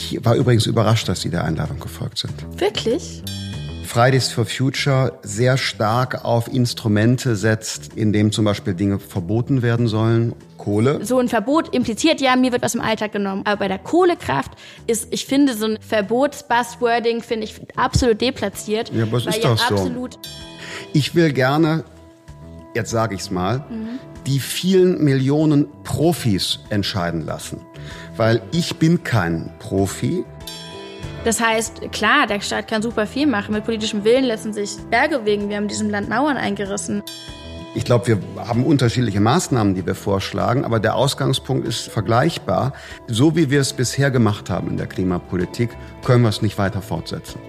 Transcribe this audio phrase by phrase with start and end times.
[0.00, 2.32] Ich war übrigens überrascht, dass Sie der Einladung gefolgt sind.
[2.58, 3.22] Wirklich?
[3.84, 9.88] Fridays for Future sehr stark auf Instrumente setzt, in dem zum Beispiel Dinge verboten werden
[9.88, 10.34] sollen.
[10.56, 11.04] Kohle.
[11.04, 13.42] So ein Verbot impliziert ja, mir wird was im Alltag genommen.
[13.46, 14.52] Aber bei der Kohlekraft
[14.86, 18.92] ist, ich finde, so ein Verbotsbuzzwording finde ich absolut deplatziert.
[18.94, 20.08] Ja, aber es ist doch so.
[20.92, 21.84] Ich will gerne,
[22.74, 23.98] jetzt sage ich es mal, mhm.
[24.26, 27.60] die vielen Millionen Profis entscheiden lassen.
[28.20, 30.26] Weil ich bin kein Profi.
[31.24, 33.54] Das heißt, klar, der Staat kann super viel machen.
[33.54, 35.48] Mit politischem Willen lassen sich Berge bewegen.
[35.48, 37.02] Wir haben diesem Land Mauern eingerissen.
[37.74, 42.74] Ich glaube, wir haben unterschiedliche Maßnahmen, die wir vorschlagen, aber der Ausgangspunkt ist vergleichbar.
[43.06, 45.70] So wie wir es bisher gemacht haben in der Klimapolitik,
[46.04, 47.40] können wir es nicht weiter fortsetzen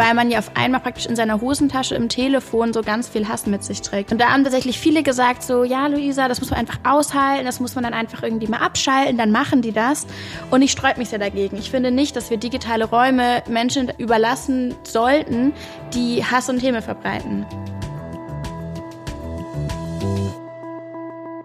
[0.00, 3.44] weil man ja auf einmal praktisch in seiner Hosentasche im Telefon so ganz viel Hass
[3.44, 4.12] mit sich trägt.
[4.12, 7.60] Und da haben tatsächlich viele gesagt so, ja Luisa, das muss man einfach aushalten, das
[7.60, 10.06] muss man dann einfach irgendwie mal abschalten, dann machen die das.
[10.50, 11.58] Und ich sträub mich sehr dagegen.
[11.58, 15.52] Ich finde nicht, dass wir digitale Räume Menschen überlassen sollten,
[15.92, 17.44] die Hass und Häme verbreiten.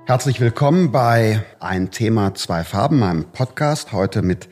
[0.08, 3.92] Herzlich willkommen bei Ein Thema, zwei Farben, meinem Podcast.
[3.92, 4.48] Heute mit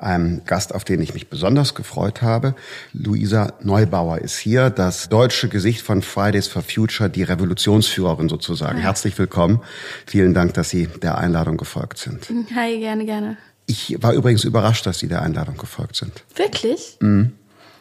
[0.00, 2.54] einem Gast, auf den ich mich besonders gefreut habe.
[2.92, 8.78] Luisa Neubauer ist hier, das deutsche Gesicht von Fridays for Future, die Revolutionsführerin sozusagen.
[8.78, 9.60] Herzlich willkommen.
[10.06, 12.28] Vielen Dank, dass Sie der Einladung gefolgt sind.
[12.54, 13.36] Hi, gerne, gerne.
[13.66, 16.24] Ich war übrigens überrascht, dass Sie der Einladung gefolgt sind.
[16.34, 16.96] Wirklich?
[17.00, 17.32] Mhm.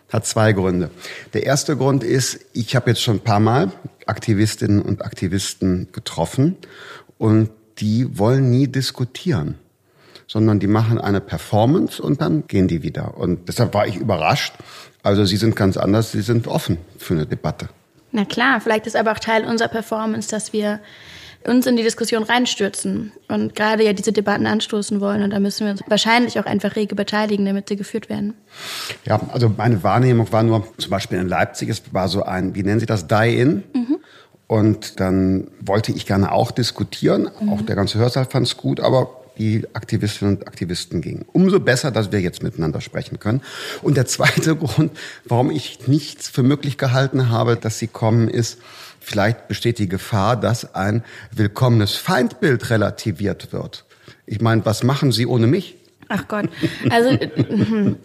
[0.10, 0.90] Hat zwei Gründe.
[1.34, 3.72] Der erste Grund ist, ich habe jetzt schon ein paar Mal
[4.06, 6.56] Aktivistinnen und Aktivisten getroffen
[7.18, 9.56] und die wollen nie diskutieren
[10.28, 13.18] sondern die machen eine Performance und dann gehen die wieder.
[13.18, 14.54] Und deshalb war ich überrascht.
[15.02, 17.70] Also sie sind ganz anders, sie sind offen für eine Debatte.
[18.12, 20.80] Na klar, vielleicht ist aber auch Teil unserer Performance, dass wir
[21.46, 25.24] uns in die Diskussion reinstürzen und gerade ja diese Debatten anstoßen wollen.
[25.24, 28.34] Und da müssen wir uns wahrscheinlich auch einfach rege beteiligen, damit sie geführt werden.
[29.06, 32.64] Ja, also meine Wahrnehmung war nur, zum Beispiel in Leipzig, es war so ein, wie
[32.64, 33.64] nennen Sie das, Die-In.
[33.74, 33.98] Mhm.
[34.48, 37.30] Und dann wollte ich gerne auch diskutieren.
[37.40, 37.50] Mhm.
[37.50, 41.26] Auch der ganze Hörsaal fand es gut, aber die Aktivistinnen und Aktivisten ging.
[41.32, 43.42] Umso besser, dass wir jetzt miteinander sprechen können.
[43.82, 44.92] Und der zweite Grund,
[45.26, 48.60] warum ich nichts für möglich gehalten habe, dass sie kommen, ist,
[49.00, 53.86] vielleicht besteht die Gefahr, dass ein willkommenes Feindbild relativiert wird.
[54.26, 55.78] Ich meine, was machen Sie ohne mich?
[56.10, 56.50] Ach Gott.
[56.90, 57.12] Also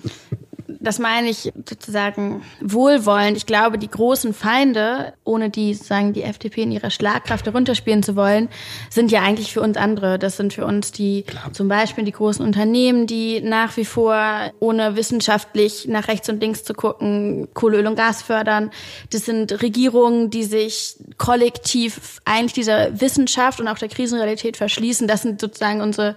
[0.82, 3.36] das meine ich sozusagen wohlwollend.
[3.36, 8.16] Ich glaube, die großen Feinde, ohne die sagen die FDP in ihrer Schlagkraft herunterspielen zu
[8.16, 8.48] wollen,
[8.90, 10.18] sind ja eigentlich für uns andere.
[10.18, 11.52] Das sind für uns die Klar.
[11.52, 16.64] zum Beispiel die großen Unternehmen, die nach wie vor ohne wissenschaftlich nach rechts und links
[16.64, 18.70] zu gucken Kohle, Öl und Gas fördern.
[19.10, 25.06] Das sind Regierungen, die sich kollektiv eigentlich dieser Wissenschaft und auch der Krisenrealität verschließen.
[25.06, 26.16] Das sind sozusagen unsere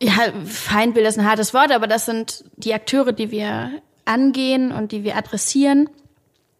[0.00, 3.70] ja, Feindbild ist ein hartes Wort, aber das sind die Akteure, die wir
[4.04, 5.88] angehen und die wir adressieren.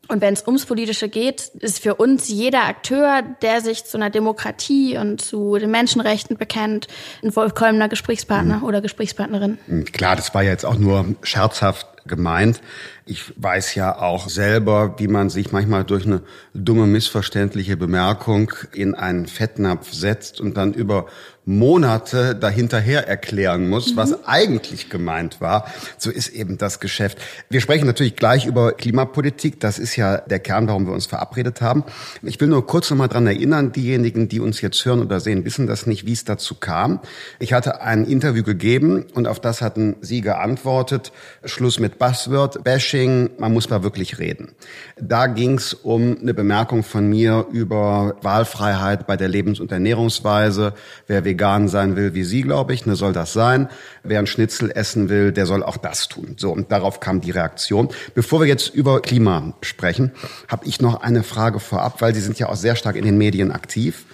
[0.08, 4.10] Und wenn es ums Politische geht, ist für uns jeder Akteur, der sich zu einer
[4.10, 6.86] Demokratie und zu den Menschenrechten bekennt,
[7.24, 8.64] ein vollkommener Gesprächspartner mhm.
[8.64, 9.58] oder Gesprächspartnerin.
[9.92, 12.60] Klar, das war ja jetzt auch nur scherzhaft gemeint.
[13.04, 16.22] Ich weiß ja auch selber, wie man sich manchmal durch eine
[16.54, 21.06] dumme, missverständliche Bemerkung in einen Fettnapf setzt und dann über
[21.48, 23.96] Monate dahinterher erklären muss, mhm.
[23.96, 25.66] was eigentlich gemeint war.
[25.96, 27.18] So ist eben das Geschäft.
[27.48, 29.60] Wir sprechen natürlich gleich über Klimapolitik.
[29.60, 31.84] Das ist ja der Kern, warum wir uns verabredet haben.
[32.22, 35.44] Ich will nur kurz noch mal dran erinnern, diejenigen, die uns jetzt hören oder sehen,
[35.44, 36.98] wissen das nicht, wie es dazu kam.
[37.38, 41.12] Ich hatte ein Interview gegeben und auf das hatten Sie geantwortet.
[41.44, 44.52] Schluss mit Buzzword, Bashing, man muss mal wirklich reden.
[45.00, 50.72] Da ging es um eine Bemerkung von mir über Wahlfreiheit bei der Lebens- und Ernährungsweise.
[51.06, 53.68] Wer vegan sein will wie Sie, glaube ich, ne, soll das sein.
[54.02, 56.34] Wer ein Schnitzel essen will, der soll auch das tun.
[56.38, 57.88] So, und darauf kam die Reaktion.
[58.14, 60.12] Bevor wir jetzt über Klima sprechen,
[60.48, 63.18] habe ich noch eine Frage vorab, weil Sie sind ja auch sehr stark in den
[63.18, 64.06] Medien aktiv.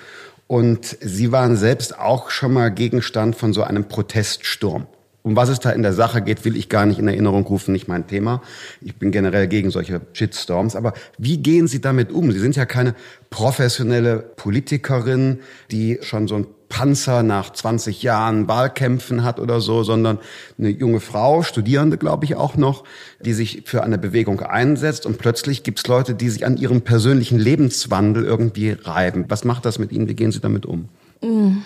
[0.49, 4.87] Und Sie waren selbst auch schon mal Gegenstand von so einem Proteststurm.
[5.25, 7.71] Um was es da in der Sache geht, will ich gar nicht in Erinnerung rufen,
[7.73, 8.43] nicht mein Thema.
[8.81, 10.75] Ich bin generell gegen solche Shitstorms.
[10.75, 12.33] Aber wie gehen Sie damit um?
[12.33, 12.97] Sie sind ja keine
[13.31, 15.39] professionelle Politikerin,
[15.71, 20.19] die schon so ein Panzer nach 20 Jahren Wahlkämpfen hat oder so, sondern
[20.59, 22.85] eine junge Frau, Studierende glaube ich auch noch,
[23.21, 26.81] die sich für eine Bewegung einsetzt und plötzlich gibt es Leute, die sich an ihrem
[26.81, 29.27] persönlichen Lebenswandel irgendwie reiben.
[29.29, 30.09] Was macht das mit Ihnen?
[30.09, 30.89] Wie gehen Sie damit um?
[31.21, 31.59] Mm,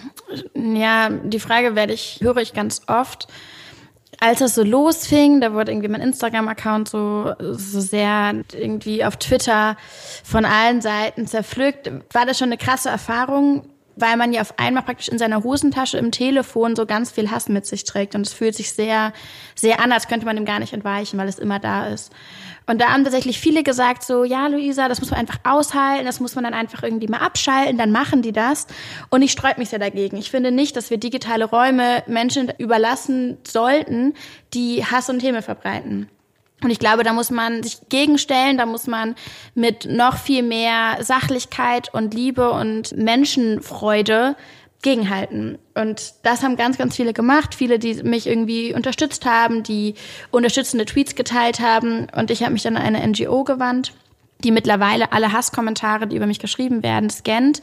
[0.75, 3.29] ja, die Frage werde ich, höre ich ganz oft.
[4.19, 9.77] Als das so losfing, da wurde irgendwie mein Instagram-Account so, so sehr irgendwie auf Twitter
[10.25, 14.83] von allen Seiten zerpflückt, war das schon eine krasse Erfahrung, weil man ja auf einmal
[14.83, 18.15] praktisch in seiner Hosentasche im Telefon so ganz viel Hass mit sich trägt.
[18.15, 19.13] Und es fühlt sich sehr,
[19.55, 22.13] sehr an, als könnte man dem gar nicht entweichen, weil es immer da ist.
[22.67, 26.19] Und da haben tatsächlich viele gesagt so, ja, Luisa, das muss man einfach aushalten, das
[26.21, 28.67] muss man dann einfach irgendwie mal abschalten, dann machen die das.
[29.09, 30.17] Und ich sträub mich sehr dagegen.
[30.17, 34.15] Ich finde nicht, dass wir digitale Räume Menschen überlassen sollten,
[34.53, 36.09] die Hass und Häme verbreiten.
[36.63, 39.15] Und ich glaube, da muss man sich gegenstellen, da muss man
[39.55, 44.37] mit noch viel mehr Sachlichkeit und Liebe und Menschenfreude
[44.83, 45.59] gegenhalten.
[45.75, 47.55] Und das haben ganz, ganz viele gemacht.
[47.55, 49.95] Viele, die mich irgendwie unterstützt haben, die
[50.31, 52.07] unterstützende Tweets geteilt haben.
[52.15, 53.93] Und ich habe mich dann an eine NGO gewandt
[54.45, 57.63] die mittlerweile alle Hasskommentare, die über mich geschrieben werden, scannt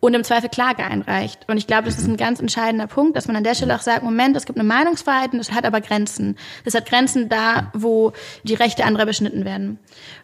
[0.00, 1.40] und im Zweifel Klage einreicht.
[1.48, 3.82] Und ich glaube, das ist ein ganz entscheidender Punkt, dass man an der Stelle auch
[3.82, 6.36] sagt, Moment, es gibt eine Meinungsfreiheit und es hat aber Grenzen.
[6.64, 8.12] Es hat Grenzen da, wo
[8.42, 9.78] die Rechte anderer beschnitten werden.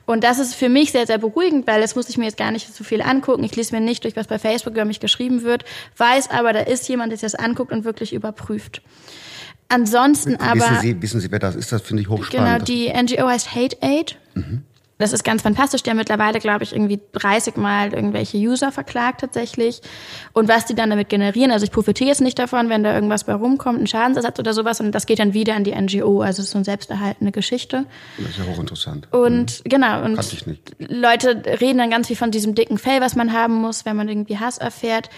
[0.07, 2.51] Und das ist für mich sehr, sehr beruhigend, weil das muss ich mir jetzt gar
[2.51, 3.45] nicht so viel angucken.
[3.45, 5.65] Ich lese mir nicht durch, was bei Facebook über mich geschrieben wird,
[5.99, 8.81] weiß aber, da ist jemand, der sich das anguckt und wirklich überprüft.
[9.69, 10.61] Ansonsten aber.
[10.61, 11.71] Wissen Sie, wissen Sie, wer das ist?
[11.71, 12.65] Das finde ich hochspannend.
[12.65, 14.17] Genau, die NGO heißt Hate Aid.
[14.35, 14.65] Mhm.
[15.01, 15.83] Das ist ganz fantastisch.
[15.83, 19.81] Die haben mittlerweile, glaube ich, irgendwie 30 Mal irgendwelche User verklagt tatsächlich.
[20.33, 23.25] Und was die dann damit generieren, also ich profitiere jetzt nicht davon, wenn da irgendwas
[23.25, 26.21] bei rumkommt, ein Schadensersatz oder sowas, und das geht dann wieder an die NGO.
[26.21, 27.87] Also es ist so eine selbsterhaltende Geschichte.
[28.19, 29.09] Das ist ja hochinteressant.
[29.13, 29.69] Und mhm.
[29.69, 30.19] genau, und
[30.79, 34.09] Leute reden dann ganz viel von diesem dicken Fell, was man haben muss, wenn man
[34.09, 35.09] irgendwie Hass erfährt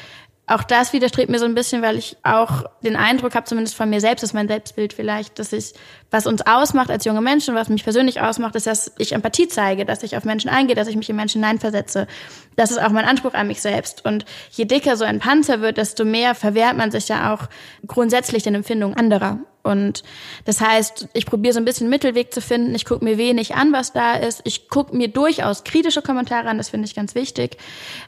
[0.52, 3.88] auch das widerstrebt mir so ein bisschen, weil ich auch den Eindruck habe, zumindest von
[3.88, 5.72] mir selbst, ist mein Selbstbild vielleicht, dass ich,
[6.10, 9.84] was uns ausmacht als junge Menschen, was mich persönlich ausmacht, ist, dass ich Empathie zeige,
[9.84, 12.06] dass ich auf Menschen eingehe, dass ich mich in Menschen hineinversetze.
[12.56, 14.04] Das ist auch mein Anspruch an mich selbst.
[14.04, 17.48] Und je dicker so ein Panzer wird, desto mehr verwehrt man sich ja auch
[17.86, 19.38] grundsätzlich den Empfindungen anderer.
[19.62, 20.02] Und
[20.44, 22.74] das heißt, ich probiere so ein bisschen Mittelweg zu finden.
[22.74, 24.40] Ich gucke mir wenig an, was da ist.
[24.44, 27.56] Ich gucke mir durchaus kritische Kommentare an, das finde ich ganz wichtig.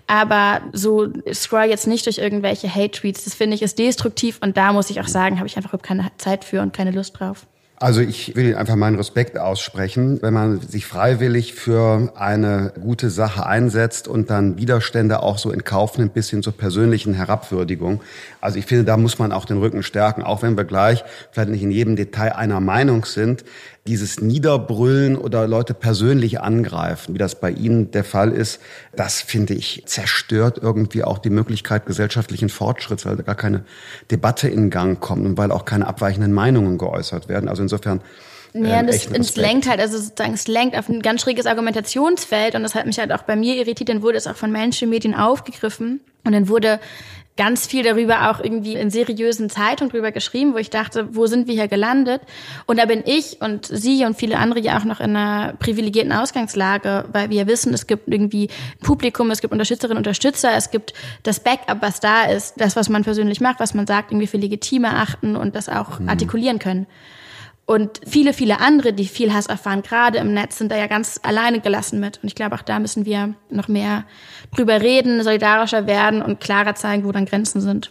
[0.06, 3.24] Aber so scroll jetzt nicht durch irgendwelche Hate-Tweets.
[3.24, 6.10] Das finde ich ist destruktiv und da muss ich auch sagen, habe ich einfach keine
[6.18, 7.46] Zeit für und keine Lust drauf.
[7.84, 13.44] Also ich will einfach meinen Respekt aussprechen, wenn man sich freiwillig für eine gute Sache
[13.44, 18.00] einsetzt und dann Widerstände auch so in Kauf nimmt, bis hin zur persönlichen Herabwürdigung.
[18.40, 21.50] Also ich finde, da muss man auch den Rücken stärken, auch wenn wir gleich vielleicht
[21.50, 23.44] nicht in jedem Detail einer Meinung sind
[23.86, 28.60] dieses Niederbrüllen oder Leute persönlich angreifen, wie das bei Ihnen der Fall ist,
[28.96, 33.64] das finde ich zerstört irgendwie auch die Möglichkeit gesellschaftlichen Fortschritts, weil da gar keine
[34.10, 37.46] Debatte in Gang kommt und weil auch keine abweichenden Meinungen geäußert werden.
[37.46, 38.00] Also insofern
[38.54, 42.54] ja, ähm, das, es lenkt halt, also sozusagen, es lenkt auf ein ganz schräges Argumentationsfeld
[42.54, 45.14] und das hat mich halt auch bei mir irritiert, dann wurde es auch von Menschenmedien
[45.14, 46.78] aufgegriffen und dann wurde
[47.36, 51.48] ganz viel darüber auch irgendwie in seriösen Zeitungen drüber geschrieben, wo ich dachte, wo sind
[51.48, 52.22] wir hier gelandet?
[52.66, 56.12] Und da bin ich und Sie und viele andere ja auch noch in einer privilegierten
[56.12, 60.92] Ausgangslage, weil wir wissen, es gibt irgendwie Publikum, es gibt Unterstützerinnen und Unterstützer, es gibt
[61.24, 64.36] das Backup, was da ist, das, was man persönlich macht, was man sagt, irgendwie für
[64.36, 66.08] legitime achten und das auch mhm.
[66.08, 66.86] artikulieren können.
[67.66, 71.18] Und viele, viele andere, die viel Hass erfahren, gerade im Netz, sind da ja ganz
[71.22, 72.18] alleine gelassen mit.
[72.22, 74.04] Und ich glaube, auch da müssen wir noch mehr
[74.54, 77.90] drüber reden, solidarischer werden und klarer zeigen, wo dann Grenzen sind.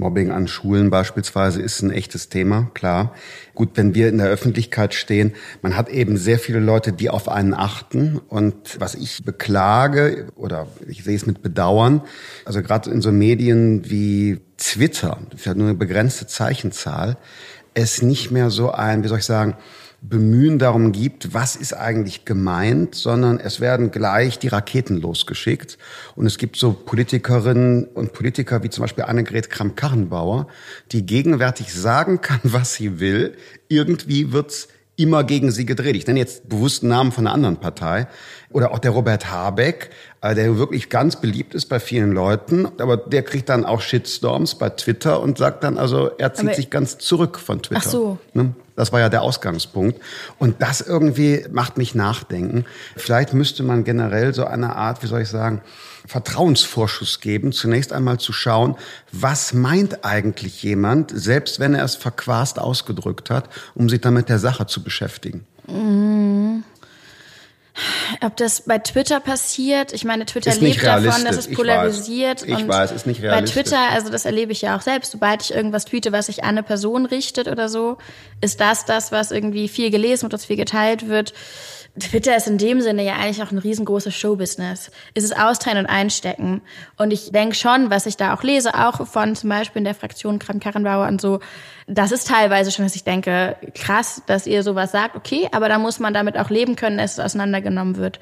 [0.00, 3.14] Mobbing an Schulen beispielsweise ist ein echtes Thema, klar.
[3.54, 7.28] Gut, wenn wir in der Öffentlichkeit stehen, man hat eben sehr viele Leute, die auf
[7.28, 8.16] einen achten.
[8.16, 12.00] Und was ich beklage oder ich sehe es mit Bedauern,
[12.46, 17.18] also gerade in so Medien wie Twitter, das ist ja nur eine begrenzte Zeichenzahl,
[17.74, 19.56] es nicht mehr so ein, wie soll ich sagen,
[20.02, 25.76] Bemühen darum gibt, was ist eigentlich gemeint, sondern es werden gleich die Raketen losgeschickt.
[26.16, 30.48] Und es gibt so Politikerinnen und Politiker wie zum Beispiel Annegret Kramp-Karrenbauer,
[30.92, 33.36] die gegenwärtig sagen kann, was sie will.
[33.68, 34.68] Irgendwie wird's
[35.00, 35.96] immer gegen sie gedreht.
[35.96, 38.06] Ich nenne jetzt bewussten Namen von einer anderen Partei.
[38.52, 39.90] Oder auch der Robert Habeck,
[40.22, 44.56] äh, der wirklich ganz beliebt ist bei vielen Leuten, aber der kriegt dann auch Shitstorms
[44.56, 47.82] bei Twitter und sagt dann also, er zieht aber sich ganz zurück von Twitter.
[47.84, 48.18] Ach so.
[48.34, 48.54] Ne?
[48.74, 50.00] Das war ja der Ausgangspunkt.
[50.38, 52.64] Und das irgendwie macht mich nachdenken.
[52.96, 55.60] Vielleicht müsste man generell so eine Art, wie soll ich sagen,
[56.10, 58.74] Vertrauensvorschuss geben, zunächst einmal zu schauen,
[59.12, 64.28] was meint eigentlich jemand, selbst wenn er es verquast ausgedrückt hat, um sich dann mit
[64.28, 65.46] der Sache zu beschäftigen.
[65.68, 66.64] Mhm.
[68.22, 72.42] Ob das bei Twitter passiert, ich meine, Twitter lebt davon, dass es polarisiert.
[72.42, 73.54] Ich weiß, ich weiß ist nicht realistisch.
[73.54, 76.42] Bei Twitter, also das erlebe ich ja auch selbst, sobald ich irgendwas tweete, was sich
[76.42, 77.98] an eine Person richtet oder so,
[78.40, 81.32] ist das das, was irgendwie viel gelesen wird, was viel geteilt wird.
[81.98, 84.90] Twitter ist in dem Sinne ja eigentlich auch ein riesengroßes Showbusiness.
[85.14, 86.62] Es ist Austeilen und Einstecken.
[86.96, 89.94] Und ich denke schon, was ich da auch lese, auch von zum Beispiel in der
[89.94, 91.40] Fraktion Kram-Karrenbauer und so,
[91.88, 95.78] das ist teilweise schon, dass ich denke, krass, dass ihr sowas sagt, okay, aber da
[95.78, 98.20] muss man damit auch leben können, dass es auseinandergenommen wird.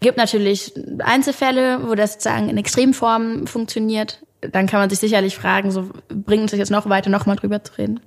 [0.00, 4.22] Gibt natürlich Einzelfälle, wo das sozusagen in Extremformen funktioniert.
[4.40, 7.34] dann kann man sich sicherlich fragen, so bringt uns das jetzt noch weiter, noch mal
[7.34, 8.00] drüber zu reden.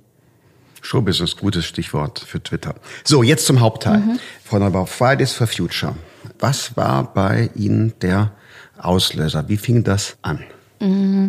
[0.82, 2.74] Showbusiness, gutes Stichwort für Twitter.
[3.04, 3.98] So, jetzt zum Hauptteil.
[3.98, 4.20] Mhm.
[4.44, 5.94] Frau Neubauer, Fridays for Future.
[6.38, 8.32] Was war bei Ihnen der
[8.78, 9.48] Auslöser?
[9.48, 10.44] Wie fing das an?
[10.80, 11.28] Mhm.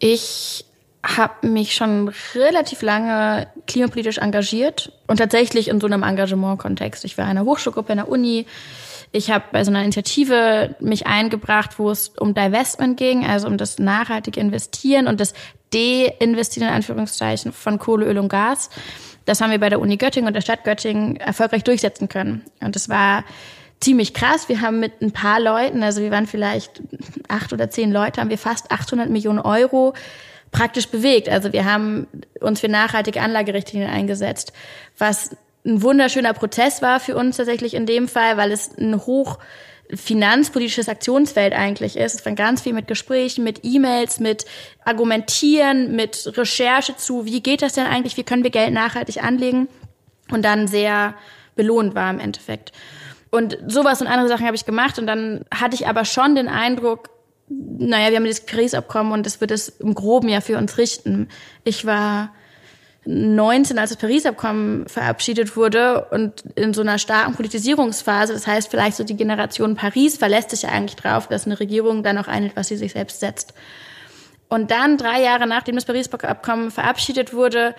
[0.00, 0.64] Ich
[1.04, 7.04] habe mich schon relativ lange klimapolitisch engagiert und tatsächlich in so einem Engagement-Kontext.
[7.04, 8.46] Ich war in einer Hochschulgruppe in der Uni.
[9.12, 13.56] Ich habe bei so einer Initiative mich eingebracht, wo es um Divestment ging, also um
[13.56, 15.32] das nachhaltige Investieren und das
[15.72, 18.70] De-Investieren in Anführungszeichen von Kohle, Öl und Gas.
[19.24, 22.44] Das haben wir bei der Uni Göttingen und der Stadt Göttingen erfolgreich durchsetzen können.
[22.60, 23.24] Und das war
[23.80, 24.48] ziemlich krass.
[24.48, 26.82] Wir haben mit ein paar Leuten, also wir waren vielleicht
[27.28, 29.94] acht oder zehn Leute, haben wir fast 800 Millionen Euro
[30.50, 31.28] praktisch bewegt.
[31.28, 32.06] Also wir haben
[32.40, 34.52] uns für nachhaltige Anlagerichtlinien eingesetzt,
[34.96, 39.38] was ein wunderschöner Prozess war für uns tatsächlich in dem Fall, weil es ein hoch
[39.94, 42.14] finanzpolitisches Aktionsfeld eigentlich ist.
[42.14, 44.44] Es war ganz viel mit Gesprächen, mit E-Mails, mit
[44.84, 49.68] Argumentieren, mit Recherche zu, wie geht das denn eigentlich, wie können wir Geld nachhaltig anlegen
[50.30, 51.14] und dann sehr
[51.56, 52.72] belohnt war im Endeffekt.
[53.30, 56.48] Und sowas und andere Sachen habe ich gemacht und dann hatte ich aber schon den
[56.48, 57.10] Eindruck,
[57.48, 61.28] naja, wir haben dieses Paris-Abkommen und das wird es im Groben ja für uns richten.
[61.64, 62.34] Ich war
[63.04, 68.96] 19, als das Paris-Abkommen verabschiedet wurde und in so einer starken Politisierungsphase, das heißt vielleicht
[68.96, 72.56] so die Generation Paris verlässt sich ja eigentlich drauf, dass eine Regierung dann auch einhält,
[72.56, 73.54] was sie sich selbst setzt.
[74.48, 77.74] Und dann drei Jahre nachdem das Paris-Abkommen verabschiedet wurde,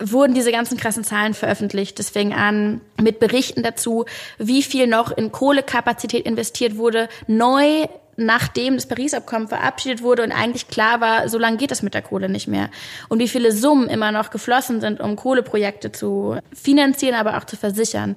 [0.00, 1.98] wurden diese ganzen krassen Zahlen veröffentlicht.
[1.98, 4.06] Das fing an mit Berichten dazu,
[4.38, 10.68] wie viel noch in Kohlekapazität investiert wurde, neu nachdem das Paris-Abkommen verabschiedet wurde und eigentlich
[10.68, 12.70] klar war, so lange geht es mit der Kohle nicht mehr.
[13.08, 17.56] Und wie viele Summen immer noch geflossen sind, um Kohleprojekte zu finanzieren, aber auch zu
[17.56, 18.16] versichern.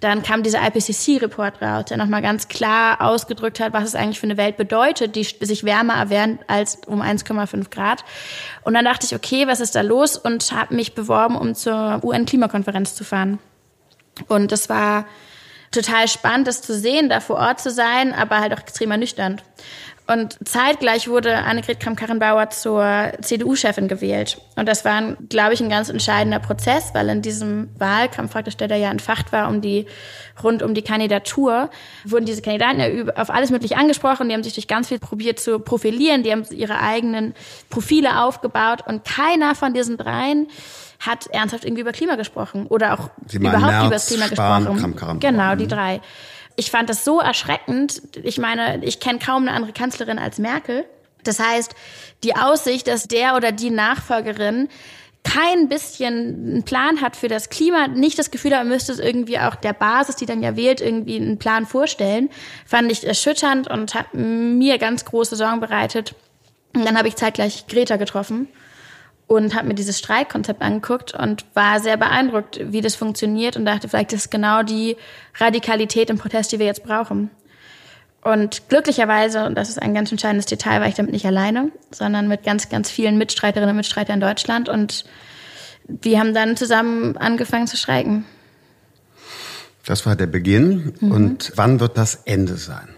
[0.00, 4.26] Dann kam dieser IPCC-Report raus, der nochmal ganz klar ausgedrückt hat, was es eigentlich für
[4.26, 8.04] eine Welt bedeutet, die sich wärmer erwärmt als um 1,5 Grad.
[8.62, 10.16] Und dann dachte ich, okay, was ist da los?
[10.16, 13.38] Und habe mich beworben, um zur UN-Klimakonferenz zu fahren.
[14.26, 15.06] Und das war
[15.70, 19.42] total spannend, das zu sehen, da vor Ort zu sein, aber halt auch extrem ernüchternd.
[20.10, 24.40] Und zeitgleich wurde Annegret Kramp-Karrenbauer zur CDU-Chefin gewählt.
[24.56, 28.68] Und das war, glaube ich, ein ganz entscheidender Prozess, weil in diesem Wahlkampf praktisch, der
[28.68, 29.84] da ja entfacht war, um die,
[30.42, 31.68] rund um die Kandidatur,
[32.06, 34.30] wurden diese Kandidaten ja auf alles mögliche angesprochen.
[34.30, 36.22] Die haben sich durch ganz viel probiert zu profilieren.
[36.22, 37.34] Die haben ihre eigenen
[37.68, 38.84] Profile aufgebaut.
[38.86, 40.48] Und keiner von diesen dreien
[41.00, 44.80] hat ernsthaft irgendwie über Klima gesprochen oder auch überhaupt Merz, über das Klima Spahn, gesprochen.
[44.80, 46.00] Kram, Kram, genau, die drei.
[46.58, 48.02] Ich fand das so erschreckend.
[48.24, 50.84] Ich meine, ich kenne kaum eine andere Kanzlerin als Merkel.
[51.22, 51.72] Das heißt,
[52.24, 54.68] die Aussicht, dass der oder die Nachfolgerin
[55.22, 59.38] kein bisschen einen Plan hat für das Klima, nicht das Gefühl hat, müsste es irgendwie
[59.38, 62.28] auch der Basis, die dann ja wählt, irgendwie einen Plan vorstellen,
[62.66, 66.16] fand ich erschütternd und hat mir ganz große Sorgen bereitet.
[66.74, 68.48] Und dann habe ich zeitgleich Greta getroffen
[69.28, 73.88] und habe mir dieses Streikkonzept angeguckt und war sehr beeindruckt, wie das funktioniert und dachte,
[73.88, 74.96] vielleicht ist genau die
[75.36, 77.30] Radikalität im Protest, die wir jetzt brauchen.
[78.22, 82.26] Und glücklicherweise, und das ist ein ganz entscheidendes Detail, war ich damit nicht alleine, sondern
[82.26, 85.04] mit ganz, ganz vielen Mitstreiterinnen und Mitstreitern in Deutschland und
[85.86, 88.24] wir haben dann zusammen angefangen zu streiken.
[89.86, 90.94] Das war der Beginn.
[91.00, 91.12] Mhm.
[91.12, 92.88] Und wann wird das Ende sein?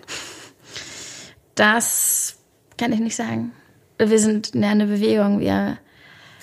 [1.55, 2.37] Das
[2.79, 3.53] kann ich nicht sagen.
[3.99, 5.39] Wir sind eine Bewegung.
[5.39, 5.79] Wir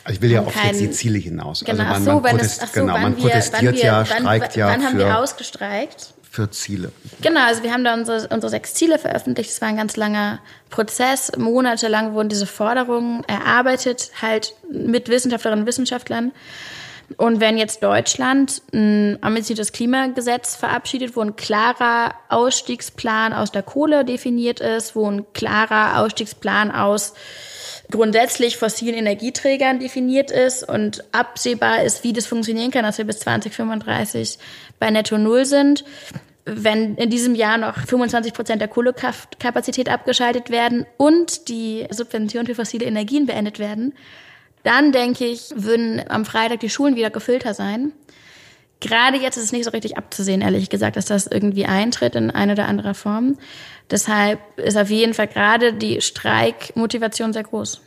[0.10, 1.64] ich will ja auf kein, jetzt die Ziele hinaus.
[1.64, 4.56] Genau, also man, so, man, protest, so, genau, man wir, protestiert wir, ja, wann, streikt
[4.56, 4.68] ja.
[4.68, 6.14] Wann haben wir ausgestreikt?
[6.30, 6.92] Für Ziele.
[7.22, 9.50] Genau, also wir haben da unsere, unsere sechs Ziele veröffentlicht.
[9.50, 11.32] Es war ein ganz langer Prozess.
[11.38, 16.32] Monatelang wurden diese Forderungen erarbeitet, halt mit Wissenschaftlerinnen und Wissenschaftlern.
[17.16, 24.04] Und wenn jetzt Deutschland ein ambitioniertes Klimagesetz verabschiedet, wo ein klarer Ausstiegsplan aus der Kohle
[24.04, 27.14] definiert ist, wo ein klarer Ausstiegsplan aus
[27.92, 33.20] grundsätzlich fossilen Energieträgern definiert ist und absehbar ist, wie das funktionieren kann, dass wir bis
[33.20, 34.38] 2035
[34.80, 35.86] bei Netto Null sind.
[36.46, 42.56] Wenn in diesem Jahr noch 25 Prozent der Kohlekapazität abgeschaltet werden und die Subventionen für
[42.56, 43.94] fossile Energien beendet werden,
[44.64, 47.92] dann denke ich, würden am Freitag die Schulen wieder gefüllter sein.
[48.80, 52.30] Gerade jetzt ist es nicht so richtig abzusehen, ehrlich gesagt, dass das irgendwie eintritt in
[52.30, 53.38] eine oder andere Form.
[53.90, 57.82] Deshalb ist auf jeden Fall gerade die Streikmotivation sehr groß.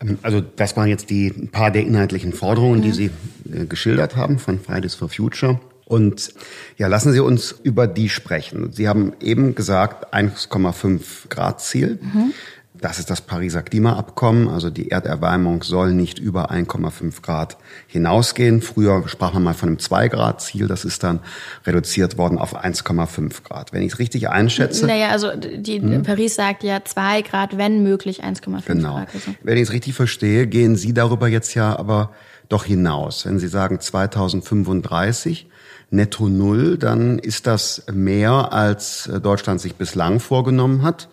[0.00, 2.82] Ähm, also das waren jetzt die ein paar der inhaltlichen Forderungen, mhm.
[2.82, 3.10] die Sie
[3.52, 5.60] äh, geschildert haben von Fridays for Future.
[5.84, 6.32] Und
[6.78, 8.72] ja, lassen Sie uns über die sprechen.
[8.72, 11.98] Sie haben eben gesagt 1,5 Grad Ziel.
[12.00, 12.32] Mhm.
[12.74, 14.48] Das ist das Pariser Klimaabkommen.
[14.48, 18.62] Also die Erderwärmung soll nicht über 1,5 Grad hinausgehen.
[18.62, 20.68] Früher sprach man mal von einem 2 Grad Ziel.
[20.68, 21.20] Das ist dann
[21.66, 23.72] reduziert worden auf 1,5 Grad.
[23.74, 24.86] Wenn ich es richtig einschätze.
[24.86, 26.02] Naja, also die hm?
[26.02, 28.94] Paris sagt ja 2 Grad, wenn möglich 1,5 genau.
[28.94, 29.08] Grad.
[29.14, 29.34] Also.
[29.42, 32.10] Wenn ich es richtig verstehe, gehen Sie darüber jetzt ja aber
[32.52, 33.26] doch hinaus.
[33.26, 35.48] Wenn Sie sagen 2035
[35.90, 41.08] netto null, dann ist das mehr, als Deutschland sich bislang vorgenommen hat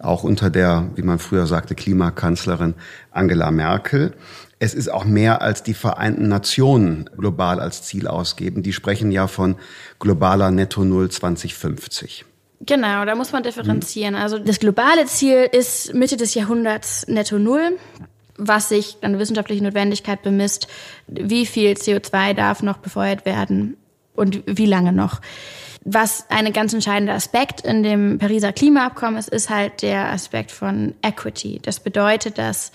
[0.00, 2.74] auch unter der, wie man früher sagte, Klimakanzlerin
[3.10, 4.14] Angela Merkel.
[4.58, 8.62] Es ist auch mehr als die Vereinten Nationen global als Ziel ausgeben.
[8.62, 9.56] Die sprechen ja von
[9.98, 12.24] globaler Netto Null 2050.
[12.62, 14.14] Genau, da muss man differenzieren.
[14.14, 17.78] Also das globale Ziel ist Mitte des Jahrhunderts Netto Null,
[18.40, 20.66] was sich an wissenschaftliche Notwendigkeit bemisst,
[21.06, 23.76] wie viel CO2 darf noch befeuert werden
[24.14, 25.20] und wie lange noch.
[25.82, 30.94] Was ein ganz entscheidender Aspekt in dem Pariser Klimaabkommen ist, ist halt der Aspekt von
[31.00, 31.58] Equity.
[31.62, 32.70] Das bedeutet, dass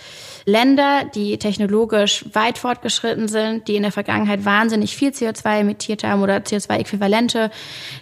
[0.45, 6.23] Länder, die technologisch weit fortgeschritten sind, die in der Vergangenheit wahnsinnig viel CO2 emittiert haben
[6.23, 7.51] oder CO2-Äquivalente,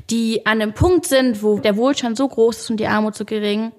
[0.10, 3.26] die an einem Punkt sind, wo der Wohlstand so groß ist und die Armut so
[3.26, 3.74] gering,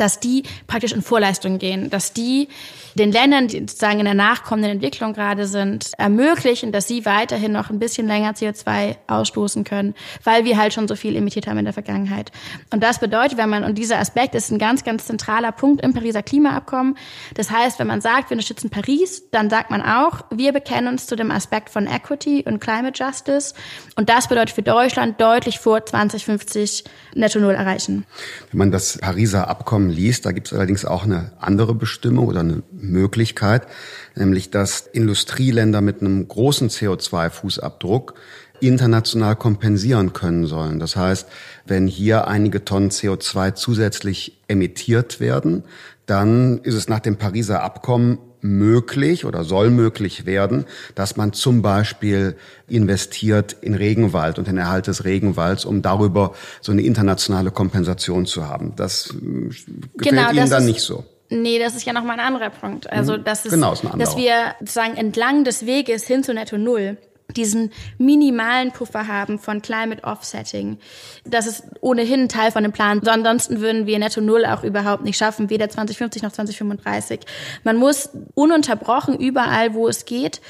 [0.00, 2.48] dass die praktisch in Vorleistung gehen, dass die
[2.94, 7.70] den Ländern, die sozusagen in der nachkommenden Entwicklung gerade sind, ermöglichen, dass sie weiterhin noch
[7.70, 11.64] ein bisschen länger CO2 ausstoßen können, weil wir halt schon so viel emittiert haben in
[11.64, 12.32] der Vergangenheit.
[12.72, 15.94] Und das bedeutet, wenn man, und dieser Aspekt ist ein ganz, ganz zentraler Punkt im
[15.94, 16.96] Pariser Klimaabkommen.
[17.34, 21.06] Das heißt, wenn man sagt, wir unterstützen Paris, dann sagt man auch, wir bekennen uns
[21.06, 23.54] zu dem Aspekt von Equity und Climate Justice.
[23.96, 28.04] Und das bedeutet für Deutschland deutlich vor 2050 Netto Null erreichen.
[28.50, 32.40] Wenn man das Pariser Abkommen liest, da gibt es allerdings auch eine andere Bestimmung oder
[32.40, 33.66] eine Möglichkeit,
[34.14, 38.14] nämlich dass Industrieländer mit einem großen CO2-Fußabdruck
[38.60, 40.78] international kompensieren können sollen.
[40.78, 41.28] Das heißt,
[41.66, 45.64] wenn hier einige Tonnen CO2 zusätzlich emittiert werden,
[46.06, 51.62] dann ist es nach dem Pariser Abkommen möglich oder soll möglich werden, dass man zum
[51.62, 52.36] Beispiel
[52.68, 58.48] investiert in Regenwald und den Erhalt des Regenwalds, um darüber so eine internationale Kompensation zu
[58.48, 58.74] haben.
[58.76, 61.04] Das äh, gefällt genau, Ihnen dann nicht so.
[61.30, 62.90] Nee, das ist ja nochmal ein anderer Punkt.
[62.90, 63.24] Also, mhm.
[63.24, 66.98] das ist, genau, ist dass wir sozusagen entlang des Weges hin zu Netto Null
[67.32, 70.78] diesen minimalen Puffer haben von Climate Offsetting.
[71.24, 73.06] Das ist ohnehin Teil von dem Plan.
[73.06, 77.20] Ansonsten würden wir Netto Null auch überhaupt nicht schaffen, weder 2050 noch 2035.
[77.64, 80.40] Man muss ununterbrochen überall, wo es geht,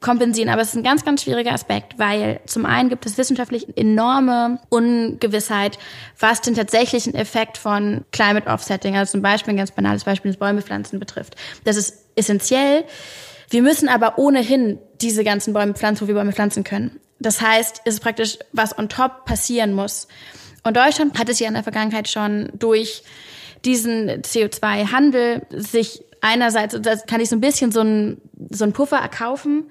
[0.00, 0.48] kompensieren.
[0.48, 4.60] Aber es ist ein ganz, ganz schwieriger Aspekt, weil zum einen gibt es wissenschaftlich enorme
[4.68, 5.78] Ungewissheit,
[6.18, 10.38] was den tatsächlichen Effekt von Climate Offsetting, also zum Beispiel ein ganz banales Beispiel des
[10.38, 11.36] Bäumepflanzen betrifft.
[11.64, 12.84] Das ist essentiell.
[13.50, 17.00] Wir müssen aber ohnehin diese ganzen Bäume pflanzen, wo wir Bäume pflanzen können.
[17.20, 20.08] Das heißt, es ist praktisch, was on top passieren muss.
[20.64, 23.02] Und Deutschland hat es ja in der Vergangenheit schon durch
[23.64, 28.98] diesen CO2-Handel sich einerseits, das kann ich so ein bisschen so ein, so ein Puffer
[28.98, 29.64] erkaufen.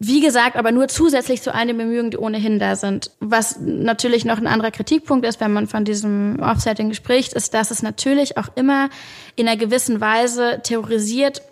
[0.00, 3.10] Wie gesagt, aber nur zusätzlich zu all den Bemühungen, die ohnehin da sind.
[3.18, 7.72] Was natürlich noch ein anderer Kritikpunkt ist, wenn man von diesem Offsetting spricht, ist, dass
[7.72, 8.90] es natürlich auch immer
[9.34, 11.42] in einer gewissen Weise terrorisiert,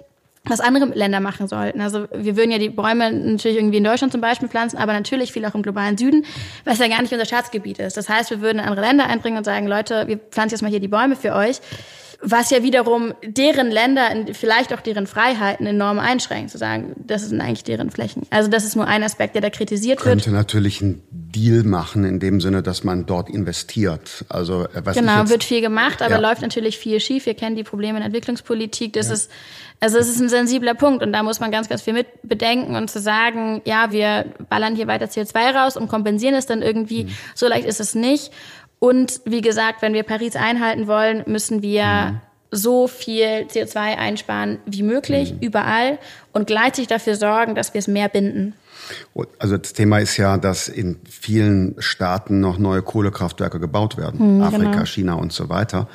[0.48, 1.80] was andere Länder machen sollten.
[1.80, 5.32] Also wir würden ja die Bäume natürlich irgendwie in Deutschland zum Beispiel pflanzen, aber natürlich
[5.32, 6.24] viel auch im globalen Süden,
[6.64, 7.96] was ja gar nicht unser Staatsgebiet ist.
[7.96, 10.80] Das heißt, wir würden andere Länder einbringen und sagen, Leute, wir pflanzen jetzt mal hier
[10.80, 11.60] die Bäume für euch
[12.20, 17.40] was ja wiederum deren Länder, vielleicht auch deren Freiheiten enorm einschränkt, zu sagen, das sind
[17.40, 18.22] eigentlich deren Flächen.
[18.30, 20.24] Also das ist nur ein Aspekt, der da kritisiert Könnte wird.
[20.24, 24.24] Könnte natürlich einen Deal machen, in dem Sinne, dass man dort investiert.
[24.28, 26.20] Also äh, was Genau, jetzt, wird viel gemacht, aber ja.
[26.20, 27.26] läuft natürlich viel schief.
[27.26, 28.94] Wir kennen die Probleme in der Entwicklungspolitik.
[28.94, 29.14] Das ja.
[29.14, 29.30] ist,
[29.80, 32.76] also es ist ein sensibler Punkt und da muss man ganz, ganz viel mit bedenken
[32.76, 37.04] und zu sagen, ja, wir ballern hier weiter CO2 raus und kompensieren es dann irgendwie.
[37.04, 37.16] Mhm.
[37.34, 38.32] So leicht ist es nicht.
[38.78, 42.20] Und wie gesagt, wenn wir Paris einhalten wollen, müssen wir mhm.
[42.50, 45.38] so viel CO2 einsparen wie möglich, mhm.
[45.40, 45.98] überall
[46.32, 48.54] und gleichzeitig dafür sorgen, dass wir es mehr binden.
[49.38, 54.36] Also das Thema ist ja, dass in vielen Staaten noch neue Kohlekraftwerke gebaut werden.
[54.36, 54.84] Mhm, Afrika, genau.
[54.84, 55.88] China und so weiter.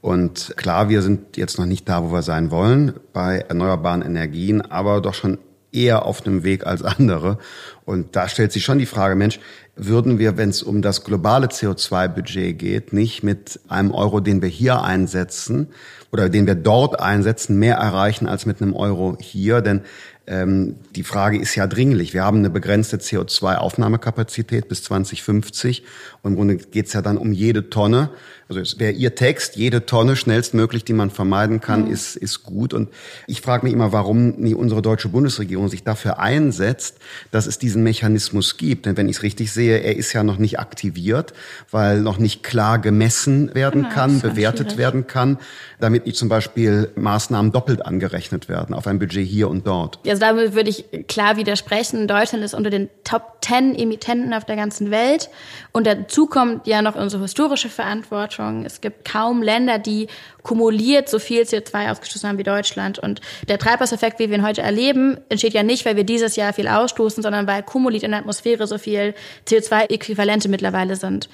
[0.00, 4.60] Und klar, wir sind jetzt noch nicht da, wo wir sein wollen bei erneuerbaren Energien,
[4.60, 5.38] aber doch schon
[5.74, 7.38] eher auf einem Weg als andere.
[7.84, 9.40] Und da stellt sich schon die Frage, Mensch,
[9.76, 14.48] würden wir, wenn es um das globale CO2-Budget geht, nicht mit einem Euro, den wir
[14.48, 15.68] hier einsetzen
[16.12, 19.60] oder den wir dort einsetzen, mehr erreichen als mit einem Euro hier?
[19.60, 19.82] Denn
[20.26, 22.14] Ähm, die Frage ist ja dringlich.
[22.14, 25.84] Wir haben eine begrenzte CO2-Aufnahmekapazität bis 2050
[26.22, 28.08] und im Grunde geht es ja dann um jede Tonne.
[28.56, 31.92] Also es wäre Ihr Text, jede Tonne schnellstmöglich, die man vermeiden kann, mhm.
[31.92, 32.72] ist, ist gut.
[32.72, 32.88] Und
[33.26, 36.98] ich frage mich immer, warum nie unsere deutsche Bundesregierung sich dafür einsetzt,
[37.32, 38.86] dass es diesen Mechanismus gibt.
[38.86, 41.32] Denn wenn ich es richtig sehe, er ist ja noch nicht aktiviert,
[41.72, 44.78] weil noch nicht klar gemessen werden genau, kann, bewertet schwierig.
[44.78, 45.38] werden kann,
[45.80, 49.98] damit nicht zum Beispiel Maßnahmen doppelt angerechnet werden auf ein Budget hier und dort.
[50.06, 52.06] Also damit würde ich klar widersprechen.
[52.06, 55.28] Deutschland ist unter den Top Ten Emittenten auf der ganzen Welt.
[55.72, 58.66] Und dazu kommt ja noch unsere historische Verantwortung Verantwortung.
[58.66, 60.08] Es gibt kaum Länder, die
[60.42, 62.98] kumuliert so viel CO2 ausgestoßen haben wie Deutschland.
[62.98, 66.52] Und der Treibhauseffekt, wie wir ihn heute erleben, entsteht ja nicht, weil wir dieses Jahr
[66.52, 69.14] viel ausstoßen, sondern weil kumuliert in der Atmosphäre so viel
[69.48, 71.28] CO2-Äquivalente mittlerweile sind.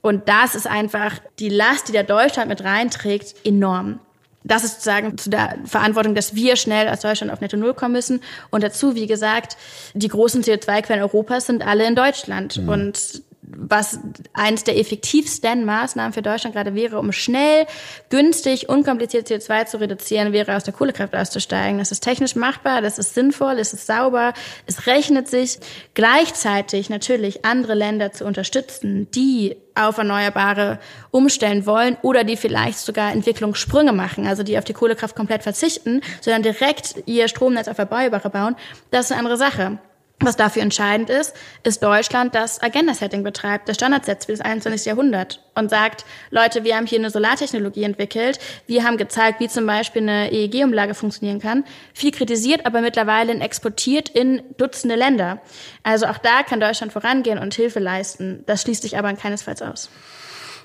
[0.00, 4.00] Und das ist einfach die Last, die der Deutschland mit reinträgt, enorm.
[4.44, 7.92] Das ist sozusagen zu der Verantwortung, dass wir schnell als Deutschland auf Netto Null kommen
[7.92, 8.20] müssen.
[8.50, 9.56] Und dazu, wie gesagt,
[9.94, 12.60] die großen CO2-Quellen Europas sind alle in Deutschland.
[12.60, 12.68] Mhm.
[12.68, 13.22] Und
[13.56, 13.98] was
[14.32, 17.66] eines der effektivsten Maßnahmen für Deutschland gerade wäre, um schnell,
[18.10, 21.78] günstig, unkompliziert CO2 zu reduzieren, wäre aus der Kohlekraft auszusteigen.
[21.78, 24.32] Das ist technisch machbar, das ist sinnvoll, es ist sauber,
[24.66, 25.58] es rechnet sich.
[25.94, 30.78] Gleichzeitig natürlich andere Länder zu unterstützen, die auf Erneuerbare
[31.10, 36.02] umstellen wollen oder die vielleicht sogar Entwicklungssprünge machen, also die auf die Kohlekraft komplett verzichten,
[36.20, 38.56] sondern direkt ihr Stromnetz auf Erneuerbare bauen,
[38.90, 39.78] das ist eine andere Sache.
[40.24, 44.86] Was dafür entscheidend ist, ist Deutschland, das Agenda-Setting betreibt, das Standard setzt für das 21.
[44.86, 49.66] Jahrhundert und sagt, Leute, wir haben hier eine Solartechnologie entwickelt, wir haben gezeigt, wie zum
[49.66, 55.40] Beispiel eine EEG-Umlage funktionieren kann, viel kritisiert, aber mittlerweile exportiert in Dutzende Länder.
[55.82, 58.44] Also auch da kann Deutschland vorangehen und Hilfe leisten.
[58.46, 59.90] Das schließt sich aber keinesfalls aus.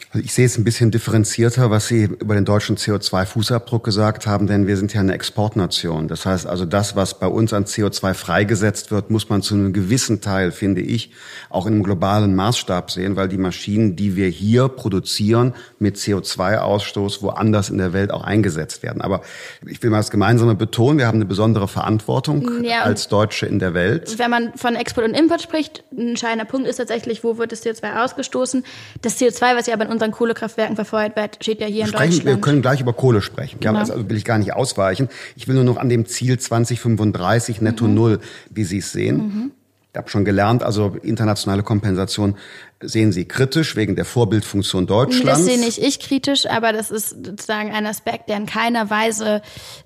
[0.09, 4.47] Also ich sehe es ein bisschen differenzierter, was Sie über den deutschen CO2-Fußabdruck gesagt haben,
[4.47, 6.07] denn wir sind ja eine Exportnation.
[6.07, 9.73] Das heißt also, das, was bei uns an CO2 freigesetzt wird, muss man zu einem
[9.73, 11.11] gewissen Teil, finde ich,
[11.49, 17.21] auch in einem globalen Maßstab sehen, weil die Maschinen, die wir hier produzieren, mit CO2-Ausstoß
[17.21, 19.01] woanders in der Welt auch eingesetzt werden.
[19.01, 19.21] Aber
[19.65, 23.59] ich will mal das Gemeinsame betonen, wir haben eine besondere Verantwortung ja, als Deutsche in
[23.59, 24.17] der Welt.
[24.17, 27.65] Wenn man von Export und Import spricht, ein entscheidender Punkt ist tatsächlich, wo wird das
[27.65, 28.63] CO2 ausgestoßen?
[29.01, 32.11] Das CO2, was ja aber in unseren Kohlekraftwerken verfeuert wird, steht ja hier in sprechen,
[32.11, 32.25] Deutschland.
[32.37, 33.59] Wir können gleich über Kohle sprechen.
[33.59, 33.79] Genau.
[33.79, 35.09] Also will ich gar nicht ausweichen.
[35.35, 37.93] Ich will nur noch an dem Ziel 2035 netto mhm.
[37.93, 39.17] null, wie Sie es sehen.
[39.17, 39.51] Mhm.
[39.97, 42.37] Ich habe schon gelernt, also internationale Kompensation
[42.79, 45.39] sehen Sie kritisch wegen der Vorbildfunktion Deutschlands.
[45.39, 49.41] Das sehe nicht ich kritisch, aber das ist sozusagen ein Aspekt, der in keiner Weise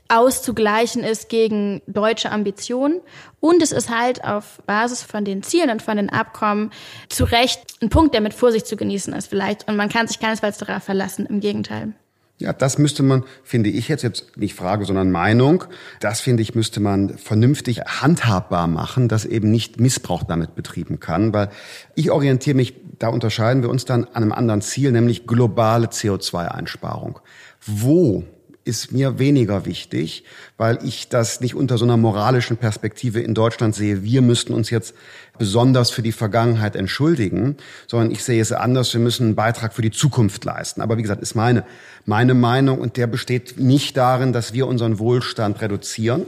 [0.10, 3.00] auszugleichen ist gegen deutsche Ambitionen.
[3.39, 6.71] Und es ist halt auf Basis von den Zielen und von den Abkommen
[7.08, 9.69] zu Recht ein Punkt, der mit Vorsicht zu genießen ist vielleicht.
[9.69, 11.93] Und man kann sich keinesfalls darauf verlassen, im Gegenteil.
[12.41, 15.63] Ja, das müsste man, finde ich jetzt, jetzt nicht Frage, sondern Meinung,
[15.99, 21.34] das finde ich, müsste man vernünftig handhabbar machen, dass eben nicht Missbrauch damit betrieben kann,
[21.34, 21.49] weil
[21.95, 27.19] ich orientiere mich, da unterscheiden wir uns dann an einem anderen Ziel, nämlich globale CO2-Einsparung.
[27.65, 28.23] Wo
[28.71, 30.23] ist mir weniger wichtig,
[30.55, 34.01] weil ich das nicht unter so einer moralischen Perspektive in Deutschland sehe.
[34.01, 34.95] Wir müssten uns jetzt
[35.38, 37.57] besonders für die Vergangenheit entschuldigen,
[37.88, 38.93] sondern ich sehe es anders.
[38.93, 40.79] Wir müssen einen Beitrag für die Zukunft leisten.
[40.79, 41.65] Aber wie gesagt, ist meine,
[42.05, 46.25] meine Meinung und der besteht nicht darin, dass wir unseren Wohlstand reduzieren,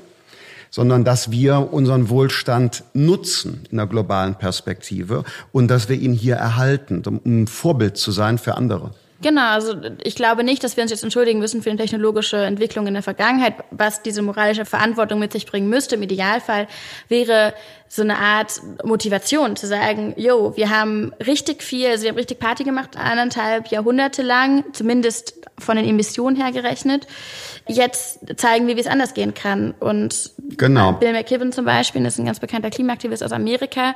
[0.70, 6.36] sondern dass wir unseren Wohlstand nutzen in der globalen Perspektive und dass wir ihn hier
[6.36, 8.92] erhalten, um ein Vorbild zu sein für andere.
[9.24, 12.88] Genau, also ich glaube nicht, dass wir uns jetzt entschuldigen müssen für eine technologische Entwicklung
[12.88, 13.56] in der Vergangenheit.
[13.72, 16.68] Was diese moralische Verantwortung mit sich bringen müsste, im Idealfall,
[17.08, 17.54] wäre
[17.88, 22.40] so eine Art Motivation zu sagen, yo, wir haben richtig viel, also wir haben richtig
[22.40, 27.08] Party gemacht, anderthalb Jahrhunderte lang, zumindest von den Emissionen her gerechnet.
[27.68, 29.74] Jetzt zeigen wir, wie es anders gehen kann.
[29.80, 30.94] Und genau.
[30.94, 33.96] Bill McKibben zum Beispiel, ist ein ganz bekannter Klimaaktivist aus Amerika,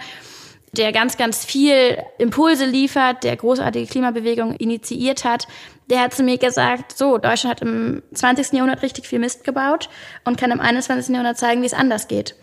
[0.74, 5.48] der ganz, ganz viel Impulse liefert, der großartige Klimabewegung initiiert hat,
[5.90, 8.54] der hat zu mir gesagt, so, Deutschland hat im 20.
[8.54, 9.90] Jahrhundert richtig viel Mist gebaut
[10.26, 11.10] und kann im 21.
[11.10, 12.36] Jahrhundert zeigen, wie es anders geht.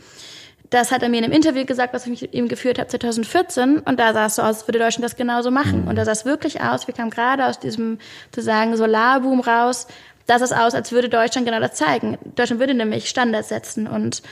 [0.71, 3.81] Das hat er mir in einem Interview gesagt, was ich mit ihm geführt habe 2014.
[3.81, 5.83] Und da sah es so aus, als würde Deutschland das genauso machen.
[5.83, 5.89] Mhm.
[5.89, 7.99] Und da sah es wirklich aus, wir kamen gerade aus diesem,
[8.35, 9.87] sozusagen, Solarboom raus.
[10.27, 12.19] Da sah es aus, als würde Deutschland genau das zeigen.
[12.35, 14.23] Deutschland würde nämlich Standards setzen und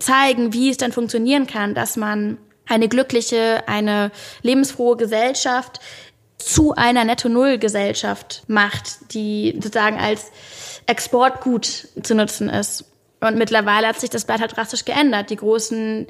[0.00, 4.10] zeigen, wie es dann funktionieren kann, dass man eine glückliche, eine
[4.42, 5.80] lebensfrohe Gesellschaft
[6.38, 10.30] zu einer Netto-Null-Gesellschaft macht, die sozusagen als
[10.86, 12.84] Exportgut zu nutzen ist.
[13.20, 15.30] Und mittlerweile hat sich das Blatt halt drastisch geändert.
[15.30, 16.08] Die großen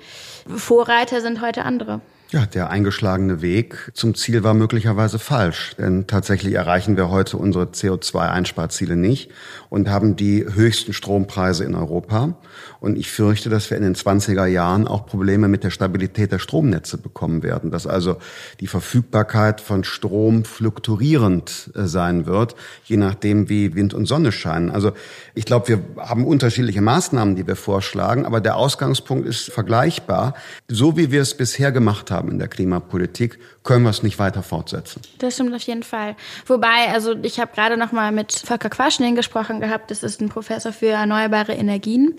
[0.57, 2.01] Vorreiter sind heute andere.
[2.31, 7.67] Ja, der eingeschlagene Weg zum Ziel war möglicherweise falsch, denn tatsächlich erreichen wir heute unsere
[7.67, 9.31] CO2-Einsparziele nicht
[9.73, 12.35] und haben die höchsten Strompreise in Europa.
[12.81, 16.39] Und ich fürchte, dass wir in den 20er Jahren auch Probleme mit der Stabilität der
[16.39, 18.17] Stromnetze bekommen werden, dass also
[18.61, 22.55] die Verfügbarkeit von Strom fluktuierend äh, sein wird,
[22.85, 24.71] je nachdem, wie Wind und Sonne scheinen.
[24.71, 24.93] Also
[25.35, 30.35] ich glaube, wir haben unterschiedliche Maßnahmen, die wir vorschlagen, aber der Ausgangspunkt ist vergleichbar.
[30.69, 34.19] So wie wir es bisher gemacht haben, haben in der Klimapolitik, können wir es nicht
[34.19, 35.03] weiter fortsetzen.
[35.19, 36.17] Das stimmt auf jeden Fall.
[36.47, 39.91] Wobei, also ich habe gerade noch mal mit Volker Quaschning gesprochen gehabt.
[39.91, 42.17] Das ist ein Professor für erneuerbare Energien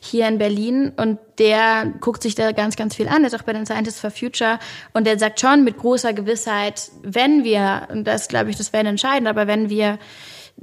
[0.00, 3.18] hier in Berlin und der guckt sich da ganz, ganz viel an.
[3.18, 4.58] Der ist auch bei den Scientists for Future
[4.92, 8.86] und der sagt schon mit großer Gewissheit, wenn wir, und das glaube ich, das wäre
[8.86, 9.98] entscheidend, aber wenn wir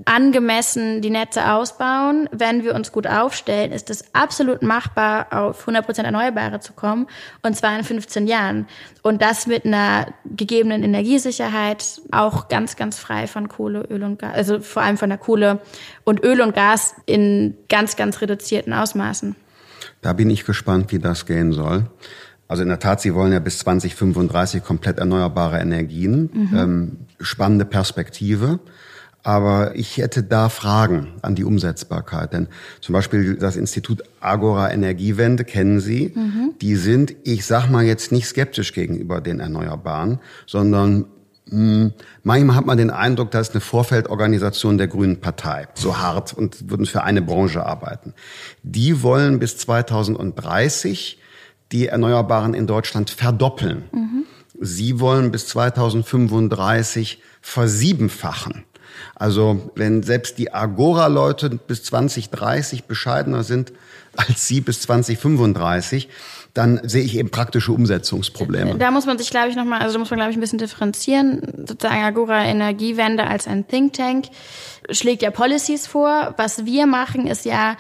[0.06, 2.30] angemessen die Netze ausbauen.
[2.32, 7.08] Wenn wir uns gut aufstellen, ist es absolut machbar, auf 100 Prozent Erneuerbare zu kommen.
[7.42, 8.68] Und zwar in 15 Jahren.
[9.02, 14.34] Und das mit einer gegebenen Energiesicherheit, auch ganz, ganz frei von Kohle, Öl und Gas,
[14.36, 15.62] also vor allem von der Kohle
[16.04, 19.36] und Öl und Gas in ganz, ganz reduzierten Ausmaßen.
[20.02, 21.88] Da bin ich gespannt, wie das gehen soll.
[22.48, 26.30] Also in der Tat, Sie wollen ja bis 2035 komplett erneuerbare Energien.
[26.34, 26.58] Mhm.
[26.58, 28.60] Ähm, spannende Perspektive.
[29.28, 32.32] Aber ich hätte da Fragen an die Umsetzbarkeit.
[32.32, 32.48] Denn
[32.80, 36.14] zum Beispiel das Institut Agora Energiewende kennen Sie.
[36.16, 36.54] Mhm.
[36.62, 41.08] Die sind, ich sag mal jetzt nicht skeptisch gegenüber den Erneuerbaren, sondern
[41.48, 45.98] mh, hm, manchmal hat man den Eindruck, da ist eine Vorfeldorganisation der Grünen Partei, so
[45.98, 48.14] hart und würden für eine Branche arbeiten.
[48.64, 51.20] Die wollen bis 2030
[51.74, 53.84] die Erneuerbaren in Deutschland verdoppeln.
[53.92, 54.24] Mhm.
[54.62, 58.64] Sie wollen bis 2035 versiebenfachen.
[59.16, 63.72] Also wenn selbst die Agora-Leute bis 2030 bescheidener sind
[64.16, 66.10] als Sie bis 2035,
[66.58, 68.76] dann sehe ich eben praktische Umsetzungsprobleme.
[68.80, 70.58] Da muss man sich, glaube ich, nochmal, also da muss man, glaube ich, ein bisschen
[70.58, 71.66] differenzieren.
[71.68, 74.26] Sozusagen Agora Energiewende als ein Think Tank
[74.90, 76.34] schlägt ja Policies vor.
[76.38, 77.78] Was wir machen, ist ja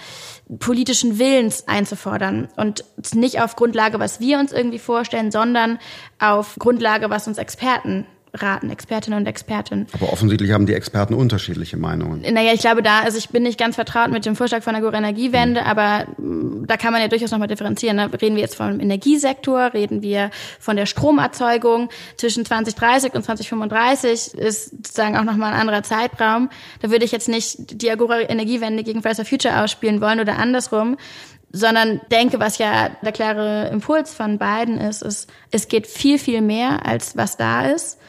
[0.59, 5.79] politischen Willens einzufordern und nicht auf Grundlage, was wir uns irgendwie vorstellen, sondern
[6.19, 8.05] auf Grundlage, was uns Experten
[8.41, 9.87] raten, Expertinnen und Experten.
[9.93, 12.21] Aber offensichtlich haben die Experten unterschiedliche Meinungen.
[12.21, 14.93] Naja, ich glaube da, also ich bin nicht ganz vertraut mit dem Vorschlag von der
[14.93, 15.67] Energiewende, mhm.
[15.67, 17.97] aber mm, da kann man ja durchaus nochmal differenzieren.
[17.97, 21.89] Da reden wir jetzt vom Energiesektor, reden wir von der Stromerzeugung.
[22.17, 26.49] Zwischen 2030 und 2035 ist sozusagen auch nochmal ein anderer Zeitraum.
[26.81, 30.37] Da würde ich jetzt nicht die Agora Energiewende gegen Fridays for Future ausspielen wollen oder
[30.37, 30.97] andersrum
[31.51, 36.41] sondern denke, was ja der klare Impuls von beiden ist, ist, es geht viel, viel
[36.41, 37.99] mehr als was da ist.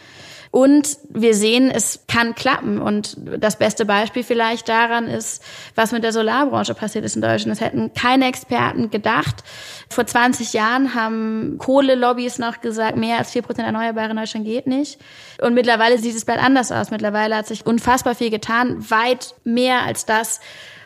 [0.50, 2.80] Und wir sehen, es kann klappen.
[2.80, 5.42] Und das beste Beispiel vielleicht daran ist,
[5.74, 7.58] was mit der Solarbranche passiert ist in Deutschland.
[7.58, 9.44] Das hätten keine Experten gedacht.
[9.90, 14.66] Vor 20 Jahren haben Kohlelobbys noch gesagt, mehr als 4 Prozent Erneuerbare in Deutschland geht
[14.66, 14.98] nicht.
[15.40, 16.90] Und mittlerweile sieht es bald anders aus.
[16.90, 20.40] Mittlerweile hat sich unfassbar viel getan, weit mehr als das,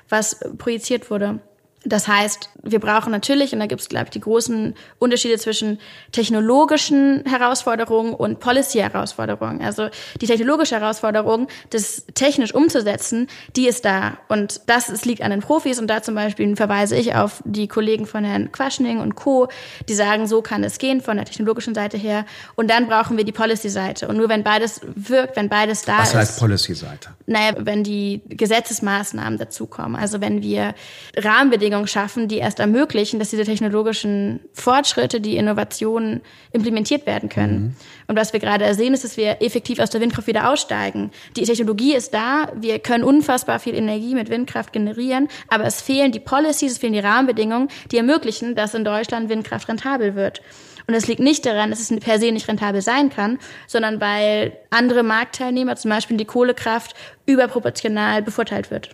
[0.08, 1.40] was projiziert wurde.
[1.84, 5.78] Das heißt, wir brauchen natürlich, und da gibt es, glaube ich, die großen Unterschiede zwischen
[6.12, 9.62] technologischen Herausforderungen und Policy-Herausforderungen.
[9.62, 9.88] Also
[10.20, 14.18] die technologische Herausforderung, das technisch umzusetzen, die ist da.
[14.28, 15.80] Und das es liegt an den Profis.
[15.80, 19.48] Und da zum Beispiel verweise ich auf die Kollegen von Herrn Quaschning und Co.,
[19.88, 22.26] die sagen, so kann es gehen von der technologischen Seite her.
[22.54, 24.06] Und dann brauchen wir die Policy-Seite.
[24.06, 26.14] Und nur wenn beides wirkt, wenn beides da Was ist.
[26.14, 27.10] Was heißt Policy-Seite?
[27.26, 29.96] Naja, wenn die Gesetzesmaßnahmen dazukommen.
[29.96, 30.74] Also wenn wir
[31.16, 36.20] Rahmenbedingungen Rahmenbedingungen schaffen, die erst ermöglichen, dass diese technologischen Fortschritte, die Innovationen
[36.52, 37.60] implementiert werden können.
[37.62, 37.74] Mhm.
[38.08, 41.10] Und was wir gerade sehen, ist, dass wir effektiv aus der Windkraft wieder aussteigen.
[41.36, 46.12] Die Technologie ist da, wir können unfassbar viel Energie mit Windkraft generieren, aber es fehlen
[46.12, 50.42] die Policies, es fehlen die Rahmenbedingungen, die ermöglichen, dass in Deutschland Windkraft rentabel wird.
[50.88, 54.52] Und es liegt nicht daran, dass es per se nicht rentabel sein kann, sondern weil
[54.70, 58.90] andere Marktteilnehmer, zum Beispiel die Kohlekraft, überproportional bevorteilt wird.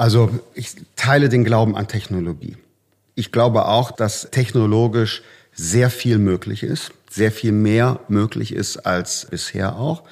[0.00, 2.56] Also ich teile den Glauben an Technologie.
[3.16, 9.26] Ich glaube auch, dass technologisch sehr viel möglich ist, sehr viel mehr möglich ist als
[9.30, 10.04] bisher auch.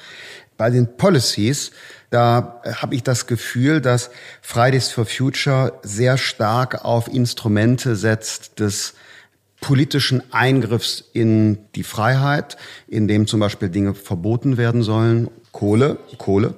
[0.58, 1.70] Bei den Policies,
[2.10, 4.10] da habe ich das Gefühl, dass
[4.42, 8.92] Fridays for Future sehr stark auf Instrumente setzt des
[9.62, 15.30] politischen Eingriffs in die Freiheit, in dem zum Beispiel Dinge verboten werden sollen.
[15.50, 16.56] Kohle, Kohle,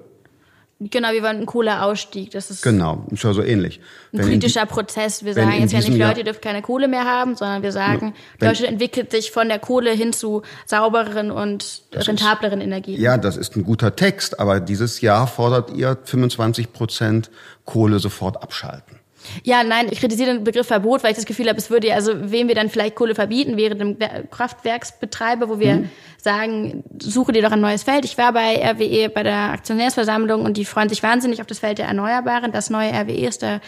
[0.82, 2.30] Genau, wir wollen einen Kohleausstieg.
[2.30, 3.80] Das ist genau, ist ja so ähnlich.
[4.12, 5.22] Ein wenn politischer in, Prozess.
[5.26, 8.14] Wir sagen jetzt ja nicht, Leute, ihr dürft keine Kohle mehr haben, sondern wir sagen,
[8.40, 12.98] ja, Deutschland entwickelt sich von der Kohle hin zu saubereren und rentableren Energien.
[12.98, 17.30] Ja, das ist ein guter Text, aber dieses Jahr fordert ihr 25 Prozent
[17.66, 18.99] Kohle sofort abschalten.
[19.44, 21.94] Ja, nein, ich kritisiere den Begriff Verbot, weil ich das Gefühl habe, es würde ja,
[21.94, 23.96] also wem wir dann vielleicht Kohle verbieten, wäre dem
[24.30, 25.90] Kraftwerksbetreiber, wo wir mhm.
[26.16, 28.04] sagen, suche dir doch ein neues Feld.
[28.04, 31.78] Ich war bei RWE bei der Aktionärsversammlung und die freuen sich wahnsinnig auf das Feld
[31.78, 32.52] der Erneuerbaren.
[32.52, 33.61] Das neue RWE ist der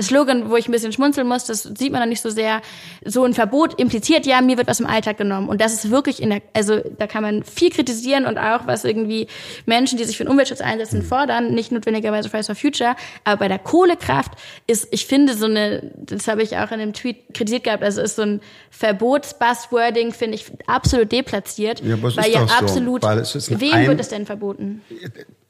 [0.00, 2.60] Slogan, wo ich ein bisschen schmunzeln muss, das sieht man dann nicht so sehr.
[3.04, 5.48] So ein Verbot impliziert ja, mir wird was im Alltag genommen.
[5.48, 8.84] Und das ist wirklich in der, also da kann man viel kritisieren und auch was
[8.84, 9.26] irgendwie
[9.64, 12.94] Menschen, die sich für den Umweltschutz einsetzen, fordern, nicht notwendigerweise Fridays for Future.
[13.24, 14.32] Aber bei der Kohlekraft
[14.66, 18.02] ist, ich finde so eine, das habe ich auch in einem Tweet kritisiert gehabt, also
[18.02, 21.80] ist so ein Verbotsbuzzwording, finde ich absolut deplatziert.
[21.80, 24.26] Ja, aber es weil ist ja absolut, so, weil es ist wem wird es denn
[24.26, 24.82] verboten?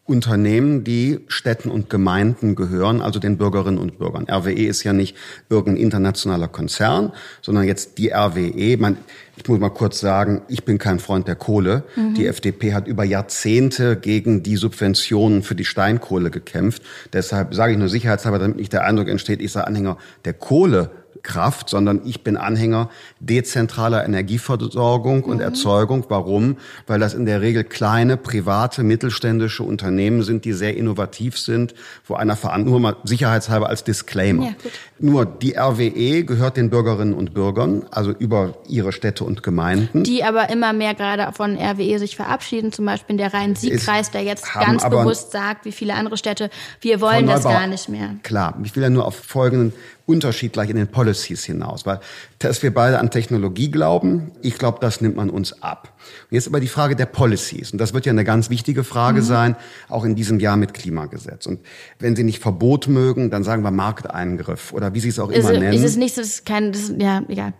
[0.07, 4.27] Unternehmen, die Städten und Gemeinden gehören, also den Bürgerinnen und Bürgern.
[4.31, 5.16] RWE ist ja nicht
[5.49, 8.77] irgendein internationaler Konzern, sondern jetzt die RWE.
[8.77, 8.99] Man,
[9.37, 11.83] ich muss mal kurz sagen, ich bin kein Freund der Kohle.
[11.97, 12.14] Mhm.
[12.14, 16.83] Die FDP hat über Jahrzehnte gegen die Subventionen für die Steinkohle gekämpft.
[17.12, 20.90] Deshalb sage ich nur sicherheitshalber, damit nicht der Eindruck entsteht, ich sei Anhänger der Kohle
[21.27, 22.89] Kraft, sondern ich bin Anhänger
[23.21, 25.43] dezentraler Energieversorgung und mhm.
[25.43, 26.07] Erzeugung.
[26.09, 26.57] Warum?
[26.87, 31.75] Weil das in der Regel kleine, private, mittelständische Unternehmen sind, die sehr innovativ sind,
[32.07, 34.45] wo einer nur mal sicherheitshalber als Disclaimer.
[34.45, 40.05] Ja, nur die RWE gehört den Bürgerinnen und Bürgern, also über ihre Städte und Gemeinden.
[40.05, 44.23] Die aber immer mehr gerade von RWE sich verabschieden, zum Beispiel in der Rhein-Sieg-Kreis, der
[44.23, 48.11] jetzt ganz bewusst sagt, wie viele andere Städte, wir wollen das gar nicht mehr.
[48.23, 49.73] Klar, ich will ja nur auf folgenden
[50.07, 52.01] Unterschied gleich in den Policies hinaus, weil
[52.38, 55.92] dass wir beide an Technologie glauben, ich glaube, das nimmt man uns ab.
[56.31, 59.21] Und jetzt aber die Frage der Policies und das wird ja eine ganz wichtige Frage
[59.21, 59.25] mhm.
[59.25, 59.57] sein,
[59.88, 61.47] auch in diesem Jahr mit Klimagesetz.
[61.47, 61.61] Und
[61.99, 65.51] wenn Sie nicht Verbot mögen, dann sagen wir Markteingriff oder wie Sie es auch immer
[65.51, 65.73] ist, nennen.
[65.73, 67.53] Ist es nicht, das ist kein, das, ja, egal.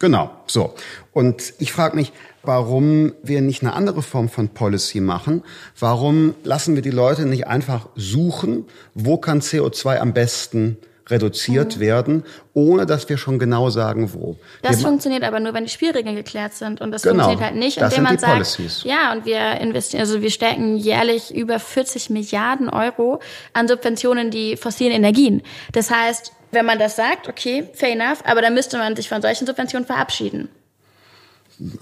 [0.00, 0.74] Genau, so.
[1.12, 5.42] Und ich frage mich, warum wir nicht eine andere Form von Policy machen.
[5.78, 11.80] Warum lassen wir die Leute nicht einfach suchen, wo kann CO2 am besten reduziert mhm.
[11.80, 14.36] werden, ohne dass wir schon genau sagen, wo.
[14.62, 16.80] Das wir funktioniert aber nur, wenn die Spielregeln geklärt sind.
[16.80, 18.82] Und das genau, funktioniert halt nicht, indem man sagt, Policies.
[18.84, 23.20] ja, und wir investieren, also wir stecken jährlich über 40 Milliarden Euro
[23.52, 25.42] an Subventionen die fossilen Energien.
[25.72, 29.22] Das heißt, wenn man das sagt, okay, fair enough, aber dann müsste man sich von
[29.22, 30.48] solchen Subventionen verabschieden.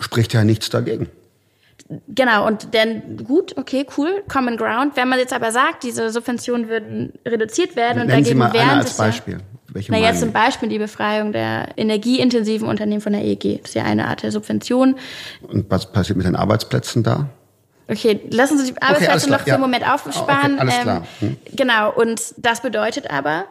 [0.01, 1.09] Spricht ja nichts dagegen.
[2.09, 4.97] Genau, und dann gut, okay, cool, Common Ground.
[4.97, 8.53] Wenn man jetzt aber sagt, diese Subventionen würden reduziert werden Nennen und dagegen Sie mal
[8.53, 9.39] wären als Beispiel.
[9.69, 13.59] Welche na, jetzt zum Beispiel die Befreiung der energieintensiven Unternehmen von der EG.
[13.59, 14.95] Das ist ja eine Art der Subvention.
[15.43, 17.29] Und was passiert mit den Arbeitsplätzen da?
[17.89, 19.55] Okay, lassen Sie die Arbeitsplätze okay, noch für ja.
[19.55, 20.55] einen Moment aufsparen.
[20.55, 21.07] Okay, alles klar.
[21.21, 21.37] Hm.
[21.55, 23.47] Genau, und das bedeutet aber,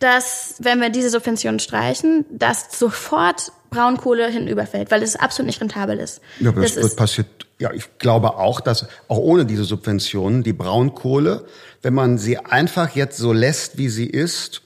[0.00, 5.98] dass, wenn wir diese Subventionen streichen, dass sofort Braunkohle hinüberfällt, weil es absolut nicht rentabel
[5.98, 6.20] ist.
[6.40, 10.54] Ja, aber das, das passiert, ja, ich glaube auch, dass auch ohne diese Subventionen die
[10.54, 11.44] Braunkohle,
[11.82, 14.62] wenn man sie einfach jetzt so lässt, wie sie ist,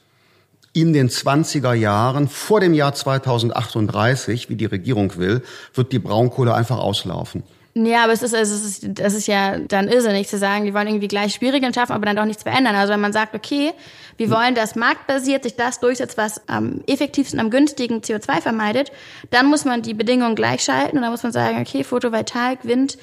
[0.73, 5.43] in den 20er Jahren, vor dem Jahr 2038, wie die Regierung will,
[5.75, 7.43] wird die Braunkohle einfach auslaufen.
[7.77, 10.87] Ja, aber es ist, es ist, das ist ja dann irrsinnig zu sagen, wir wollen
[10.87, 12.77] irgendwie gleich Schwierigkeiten schaffen, aber dann doch nichts verändern.
[12.77, 13.73] Also wenn man sagt, okay,
[14.17, 18.93] wir wollen, dass marktbasiert sich das durchsetzt, was am effektivsten, am günstigen CO2 vermeidet,
[19.31, 22.97] dann muss man die Bedingungen gleichschalten und dann muss man sagen, okay, Photovoltaik, Wind,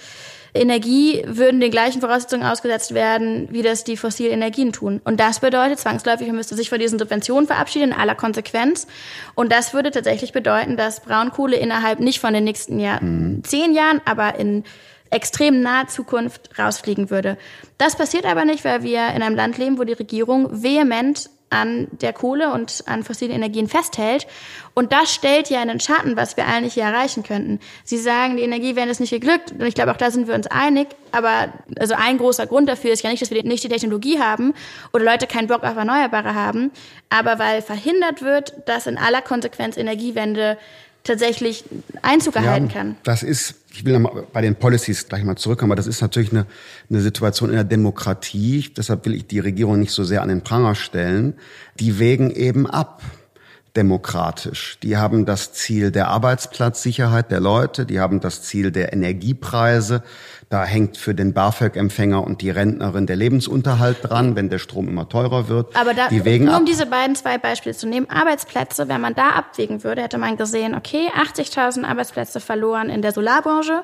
[0.54, 5.02] Energie würden den gleichen Voraussetzungen ausgesetzt werden, wie das die fossilen Energien tun.
[5.04, 8.88] Und das bedeutet zwangsläufig, man müsste sich von diesen Subventionen verabschieden in aller Konsequenz.
[9.36, 13.44] Und das würde tatsächlich bedeuten, dass Braunkohle innerhalb nicht von den nächsten Jahren, mhm.
[13.44, 14.64] zehn Jahren, aber in
[15.10, 17.38] extrem naher Zukunft rausfliegen würde.
[17.78, 21.88] Das passiert aber nicht, weil wir in einem Land leben, wo die Regierung vehement an
[21.92, 24.26] der Kohle und an fossilen Energien festhält.
[24.74, 27.60] Und das stellt ja einen Schatten, was wir eigentlich hier erreichen könnten.
[27.84, 29.52] Sie sagen, die Energiewende ist nicht geglückt.
[29.52, 30.88] Und ich glaube, auch da sind wir uns einig.
[31.12, 34.54] Aber also ein großer Grund dafür ist ja nicht, dass wir nicht die Technologie haben
[34.94, 36.72] oder Leute keinen Bock auf Erneuerbare haben,
[37.10, 40.58] aber weil verhindert wird, dass in aller Konsequenz Energiewende
[41.04, 41.64] tatsächlich
[42.02, 42.96] Einzug erhalten ja, kann.
[43.04, 46.02] Das ist, ich will noch mal bei den Policies gleich mal zurückkommen, aber das ist
[46.02, 46.46] natürlich eine,
[46.90, 48.72] eine Situation in der Demokratie.
[48.76, 51.34] Deshalb will ich die Regierung nicht so sehr an den Pranger stellen.
[51.80, 53.02] Die wägen eben ab
[53.75, 54.77] demokratisch.
[54.84, 60.03] Die haben das Ziel der Arbeitsplatzsicherheit der Leute, die haben das Ziel der Energiepreise.
[60.49, 65.07] Da hängt für den BAföG-Empfänger und die Rentnerin der Lebensunterhalt dran, wenn der Strom immer
[65.07, 65.73] teurer wird.
[65.77, 69.29] Aber da, die nur um diese beiden zwei Beispiele zu nehmen, Arbeitsplätze, wenn man da
[69.29, 73.84] abwägen würde, hätte man gesehen, okay, 80.000 Arbeitsplätze verloren in der Solarbranche,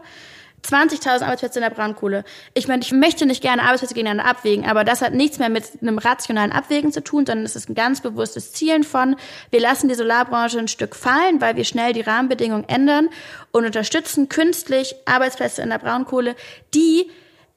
[0.68, 2.24] 20.000 Arbeitsplätze in der Braunkohle.
[2.54, 5.64] Ich meine, ich möchte nicht gerne Arbeitsplätze gegeneinander abwägen, aber das hat nichts mehr mit
[5.82, 9.16] einem rationalen Abwägen zu tun, sondern es ist ein ganz bewusstes Zielen von,
[9.50, 13.10] wir lassen die Solarbranche ein Stück fallen, weil wir schnell die Rahmenbedingungen ändern
[13.52, 16.36] und unterstützen künstlich Arbeitsplätze in der Braunkohle,
[16.74, 17.10] die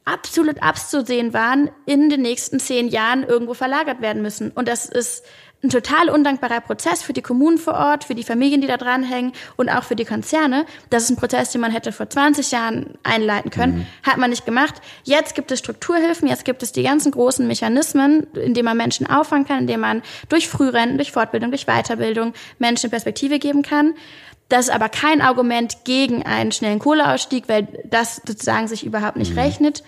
[0.04, 4.50] absolut abzusehen waren, in den nächsten zehn Jahren irgendwo verlagert werden müssen.
[4.50, 5.24] Und das ist
[5.62, 9.32] ein total undankbarer Prozess für die Kommunen vor Ort, für die Familien, die da dranhängen
[9.56, 10.64] und auch für die Konzerne.
[10.88, 13.78] Das ist ein Prozess, den man hätte vor 20 Jahren einleiten können.
[13.78, 13.86] Mhm.
[14.02, 14.76] Hat man nicht gemacht.
[15.04, 19.06] Jetzt gibt es Strukturhilfen, jetzt gibt es die ganzen großen Mechanismen, in denen man Menschen
[19.06, 23.94] auffangen kann, in denen man durch Frührenten, durch Fortbildung, durch Weiterbildung Menschen Perspektive geben kann.
[24.48, 29.32] Das ist aber kein Argument gegen einen schnellen Kohleausstieg, weil das sozusagen sich überhaupt nicht
[29.32, 29.38] mhm.
[29.38, 29.84] rechnet.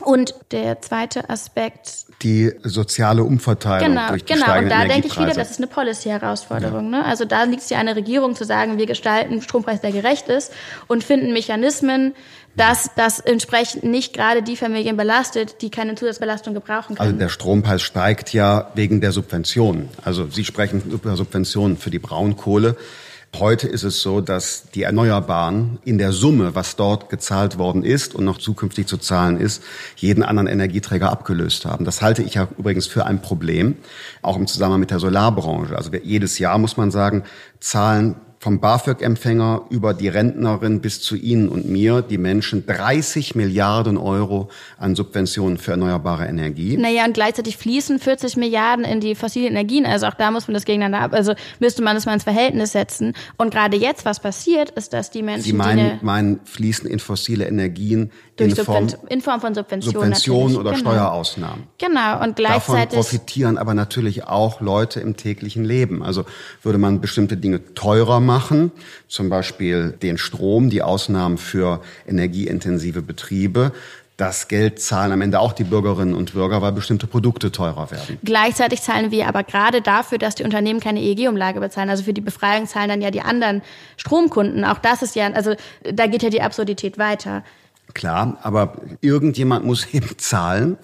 [0.00, 2.06] Und der zweite Aspekt.
[2.22, 5.66] Die soziale Umverteilung genau, durch die Genau, und da denke ich wieder, das ist eine
[5.66, 6.92] Policy-Herausforderung.
[6.92, 6.98] Ja.
[7.00, 7.04] Ne?
[7.04, 9.92] Also da liegt es ja an der Regierung zu sagen, wir gestalten einen Strompreis, der
[9.92, 10.52] gerecht ist
[10.86, 12.14] und finden Mechanismen,
[12.56, 17.08] dass das entsprechend nicht gerade die Familien belastet, die keine Zusatzbelastung gebrauchen können.
[17.08, 19.88] Also der Strompreis steigt ja wegen der Subventionen.
[20.04, 22.76] Also Sie sprechen über Subventionen für die Braunkohle.
[23.38, 28.14] Heute ist es so, dass die Erneuerbaren in der Summe, was dort gezahlt worden ist
[28.14, 29.62] und noch zukünftig zu zahlen ist,
[29.96, 31.86] jeden anderen Energieträger abgelöst haben.
[31.86, 33.76] Das halte ich ja übrigens für ein Problem,
[34.20, 35.74] auch im Zusammenhang mit der Solarbranche.
[35.76, 37.24] Also jedes Jahr muss man sagen,
[37.58, 43.96] zahlen vom BAföG-Empfänger über die Rentnerin bis zu Ihnen und mir, die Menschen 30 Milliarden
[43.96, 46.76] Euro an Subventionen für erneuerbare Energie.
[46.76, 49.86] Naja, und gleichzeitig fließen 40 Milliarden in die fossilen Energien.
[49.86, 52.72] Also auch da muss man das gegeneinander ab, also müsste man das mal ins Verhältnis
[52.72, 53.14] setzen.
[53.36, 55.44] Und gerade jetzt, was passiert, ist, dass die Menschen.
[55.44, 59.92] Sie meinen, meinen fließen in fossile Energien in Form, in Form von Subventionen.
[59.92, 60.90] Subventionen oder genau.
[60.90, 61.64] Steuerausnahmen.
[61.78, 62.66] Genau, und gleichzeitig.
[62.66, 66.02] Davon profitieren aber natürlich auch Leute im täglichen Leben.
[66.02, 66.24] Also
[66.62, 68.72] würde man bestimmte Dinge teurer machen, machen,
[69.08, 73.72] zum Beispiel den Strom, die Ausnahmen für energieintensive Betriebe.
[74.16, 78.18] Das Geld zahlen am Ende auch die Bürgerinnen und Bürger, weil bestimmte Produkte teurer werden.
[78.24, 81.90] Gleichzeitig zahlen wir aber gerade dafür, dass die Unternehmen keine EEG-Umlage bezahlen.
[81.90, 83.60] Also für die Befreiung zahlen dann ja die anderen
[83.98, 84.64] Stromkunden.
[84.64, 87.42] Auch das ist ja, also da geht ja die Absurdität weiter.
[87.92, 90.78] Klar, aber irgendjemand muss eben zahlen.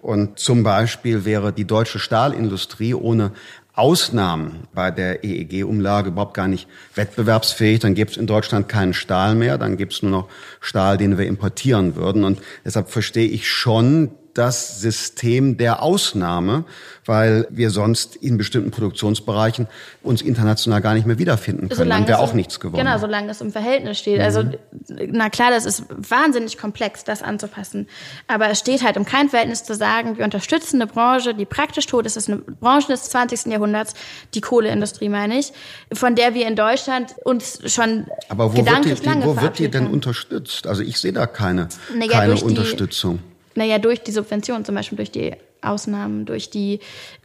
[0.00, 3.32] Und zum Beispiel wäre die deutsche Stahlindustrie ohne
[3.76, 7.80] Ausnahmen bei der EEG-Umlage überhaupt gar nicht wettbewerbsfähig.
[7.80, 10.28] Dann gäbe es in Deutschland keinen Stahl mehr, dann gäbe es nur noch
[10.60, 12.24] Stahl, den wir importieren würden.
[12.24, 16.64] Und deshalb verstehe ich schon das System der Ausnahme,
[17.06, 19.68] weil wir sonst in bestimmten Produktionsbereichen
[20.02, 21.78] uns international gar nicht mehr wiederfinden können.
[21.78, 22.84] Solange Dann wäre auch nichts gewonnen.
[22.84, 24.20] Genau, solange es im Verhältnis steht.
[24.20, 24.54] Also, mhm.
[24.88, 27.86] Also, na klar, das ist wahnsinnig komplex, das anzupassen.
[28.26, 31.86] Aber es steht halt im kein Verhältnis zu sagen, wir unterstützen eine Branche, die praktisch
[31.86, 32.16] tot ist.
[32.16, 33.46] Das ist eine Branche des 20.
[33.46, 33.94] Jahrhunderts,
[34.34, 35.52] die Kohleindustrie meine ich,
[35.92, 39.58] von der wir in Deutschland uns schon Aber wo gedanklich wird die, lange wo wird
[39.58, 40.66] die denn unterstützt?
[40.66, 43.18] Also ich sehe da keine, naja, keine Unterstützung.
[43.18, 45.32] Die, naja, durch die Subvention, zum Beispiel durch die
[45.64, 46.80] Ausnahmen, durch die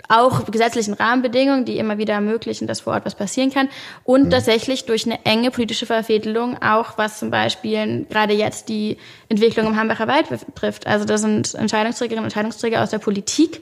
[0.08, 3.70] auch gesetzlichen Rahmenbedingungen, die immer wieder ermöglichen, dass vor Ort was passieren kann
[4.04, 4.30] und mhm.
[4.30, 9.76] tatsächlich durch eine enge politische Verfedelung, auch was zum Beispiel gerade jetzt die Entwicklung im
[9.76, 10.88] Hambacher Wald betrifft.
[10.88, 13.62] Also das sind Entscheidungsträgerinnen und Entscheidungsträger aus der Politik,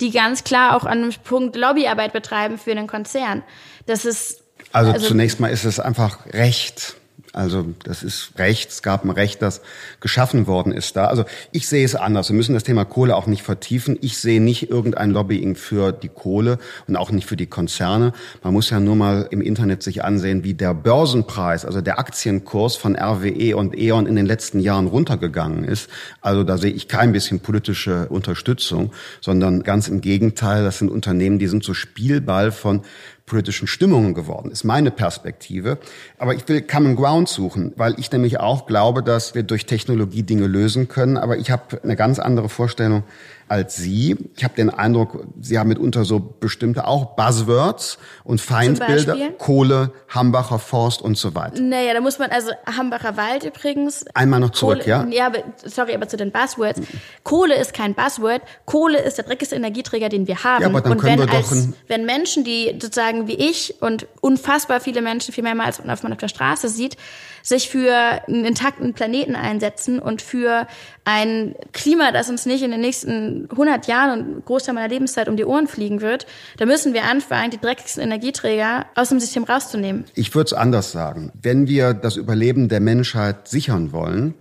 [0.00, 3.42] die ganz klar auch an einem Punkt Lobbyarbeit betreiben für einen Konzern.
[3.86, 4.42] Das ist
[4.72, 6.97] also, also zunächst mal ist es einfach Recht
[7.38, 9.62] also das ist Recht, es gab ein Recht, das
[10.00, 11.04] geschaffen worden ist da.
[11.04, 12.30] Also ich sehe es anders.
[12.30, 13.96] Wir müssen das Thema Kohle auch nicht vertiefen.
[14.00, 16.58] Ich sehe nicht irgendein Lobbying für die Kohle
[16.88, 18.12] und auch nicht für die Konzerne.
[18.42, 22.74] Man muss ja nur mal im Internet sich ansehen, wie der Börsenpreis, also der Aktienkurs
[22.74, 25.88] von RWE und E.ON in den letzten Jahren runtergegangen ist.
[26.20, 31.38] Also da sehe ich kein bisschen politische Unterstützung, sondern ganz im Gegenteil, das sind Unternehmen,
[31.38, 32.82] die sind so Spielball von
[33.28, 35.78] politischen Stimmungen geworden, ist meine Perspektive.
[36.18, 40.22] Aber ich will Common Ground suchen, weil ich nämlich auch glaube, dass wir durch Technologie
[40.22, 41.16] Dinge lösen können.
[41.16, 43.04] Aber ich habe eine ganz andere Vorstellung,
[43.48, 44.16] als Sie.
[44.36, 49.16] Ich habe den Eindruck, Sie haben mitunter so bestimmte auch Buzzwords und Feindbilder.
[49.38, 51.60] Kohle, Hambacher Forst und so weiter.
[51.60, 54.04] Naja, da muss man, also Hambacher Wald übrigens.
[54.14, 55.06] Einmal noch zurück, Kohle, ja?
[55.10, 56.80] Ja, aber, sorry, aber zu den Buzzwords.
[57.24, 58.42] Kohle ist kein Buzzword.
[58.66, 60.62] Kohle ist der dreckigste Energieträger, den wir haben.
[60.62, 61.56] Ja, aber dann und können wenn, wir als, doch
[61.88, 66.18] wenn Menschen, die sozusagen wie ich und unfassbar viele Menschen, viel mehr als man auf
[66.18, 66.96] der Straße sieht,
[67.42, 67.94] sich für
[68.28, 70.66] einen intakten Planeten einsetzen und für
[71.04, 75.36] ein Klima, das uns nicht in den nächsten 100 Jahren und Großteil meiner Lebenszeit um
[75.36, 76.26] die Ohren fliegen wird,
[76.58, 80.04] da müssen wir anfangen, die dreckigsten Energieträger aus dem System rauszunehmen.
[80.14, 81.32] Ich würde es anders sagen.
[81.40, 84.34] Wenn wir das Überleben der Menschheit sichern wollen,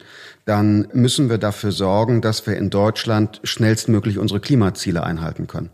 [0.45, 5.69] dann müssen wir dafür sorgen, dass wir in Deutschland schnellstmöglich unsere Klimaziele einhalten können.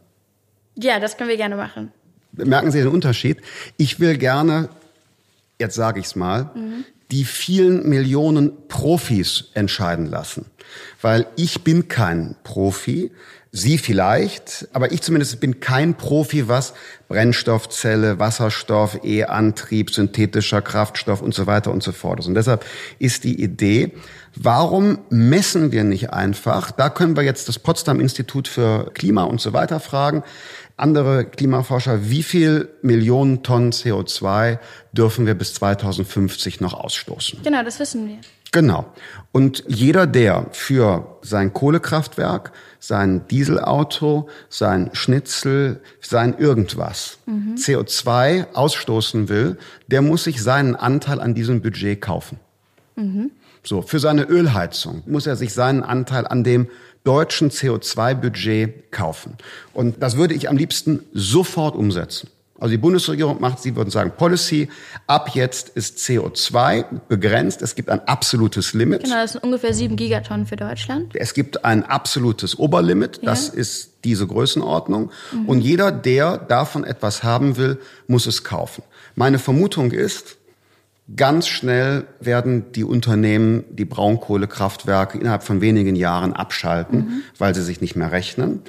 [0.75, 1.91] Ja, das können wir gerne machen.
[2.33, 3.37] Merken Sie den Unterschied?
[3.77, 4.69] Ich will gerne,
[5.59, 10.45] jetzt sage ich es mal, mhm die vielen Millionen Profis entscheiden lassen.
[11.01, 13.11] weil ich bin kein Profi.
[13.55, 16.73] Sie vielleicht, aber ich zumindest bin kein Profi, was
[17.07, 22.25] Brennstoffzelle, Wasserstoff, E-Antrieb, synthetischer Kraftstoff und so weiter und so fort ist.
[22.25, 22.65] Und deshalb
[22.97, 23.91] ist die Idee,
[24.35, 29.39] warum messen wir nicht einfach, da können wir jetzt das Potsdam Institut für Klima und
[29.39, 30.23] so weiter fragen,
[30.77, 34.59] andere Klimaforscher, wie viel Millionen Tonnen CO2
[34.91, 37.39] dürfen wir bis 2050 noch ausstoßen?
[37.43, 38.17] Genau, das wissen wir.
[38.51, 38.85] Genau.
[39.31, 47.55] Und jeder, der für sein Kohlekraftwerk, sein Dieselauto, sein Schnitzel, sein irgendwas mhm.
[47.55, 49.57] CO2 ausstoßen will,
[49.87, 52.39] der muss sich seinen Anteil an diesem Budget kaufen.
[52.95, 53.31] Mhm.
[53.63, 56.67] So, für seine Ölheizung muss er sich seinen Anteil an dem
[57.03, 59.37] deutschen CO2-Budget kaufen.
[59.73, 62.29] Und das würde ich am liebsten sofort umsetzen.
[62.59, 64.69] Also die Bundesregierung macht, Sie würden sagen, Policy.
[65.05, 67.61] Ab jetzt ist CO2 begrenzt.
[67.61, 69.03] Es gibt ein absolutes Limit.
[69.03, 71.13] Genau, das sind ungefähr sieben Gigatonnen für Deutschland.
[71.13, 73.17] Es gibt ein absolutes Oberlimit.
[73.17, 73.31] Ja.
[73.31, 75.11] Das ist diese Größenordnung.
[75.33, 75.45] Mhm.
[75.49, 78.83] Und jeder, der davon etwas haben will, muss es kaufen.
[79.15, 80.37] Meine Vermutung ist,
[81.15, 87.23] Ganz schnell werden die Unternehmen die Braunkohlekraftwerke innerhalb von wenigen Jahren abschalten, mhm.
[87.37, 88.61] weil sie sich nicht mehr rechnen.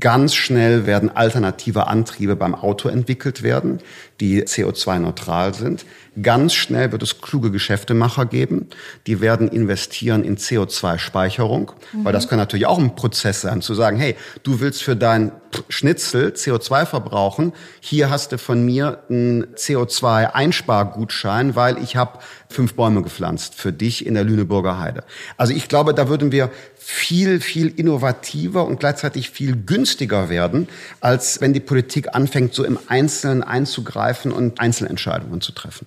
[0.00, 3.78] Ganz schnell werden alternative Antriebe beim Auto entwickelt werden,
[4.20, 5.84] die CO2-neutral sind.
[6.20, 8.68] Ganz schnell wird es kluge Geschäftemacher geben,
[9.06, 12.04] die werden investieren in CO2-Speicherung, mhm.
[12.04, 15.32] weil das kann natürlich auch ein Prozess sein, zu sagen, hey, du willst für dein
[15.68, 22.18] Schnitzel CO2 verbrauchen, hier hast du von mir einen CO2-Einspargutschein, weil ich habe
[22.48, 25.04] fünf Bäume gepflanzt für dich in der Lüneburger Heide.
[25.36, 26.50] Also ich glaube, da würden wir
[26.84, 30.68] viel, viel innovativer und gleichzeitig viel günstiger werden,
[31.00, 35.86] als wenn die Politik anfängt, so im Einzelnen einzugreifen und Einzelentscheidungen zu treffen.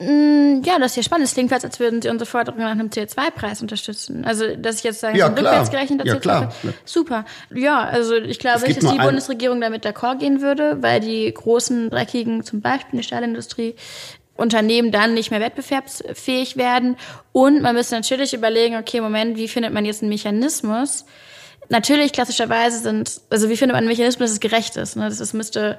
[0.00, 1.28] Mm, ja, das ist ja spannend.
[1.28, 4.24] Es klingt fast, als würden Sie unsere Forderung nach einem CO2-Preis unterstützen.
[4.24, 6.52] Also, dass ich jetzt sage, ja, rückwärts gerechnet ja, klar.
[6.84, 7.24] Super.
[7.54, 11.90] Ja, also ich glaube nicht, dass die Bundesregierung damit d'accord gehen würde, weil die großen,
[11.90, 13.76] dreckigen, zum Beispiel die Stahlindustrie,
[14.36, 16.96] Unternehmen dann nicht mehr wettbewerbsfähig werden.
[17.32, 21.04] Und man müsste natürlich überlegen, okay, Moment, wie findet man jetzt einen Mechanismus?
[21.68, 24.96] Natürlich, klassischerweise sind, also wie findet man einen Mechanismus, dass es gerecht ist?
[24.96, 25.04] Ne?
[25.04, 25.78] Das, das müsste,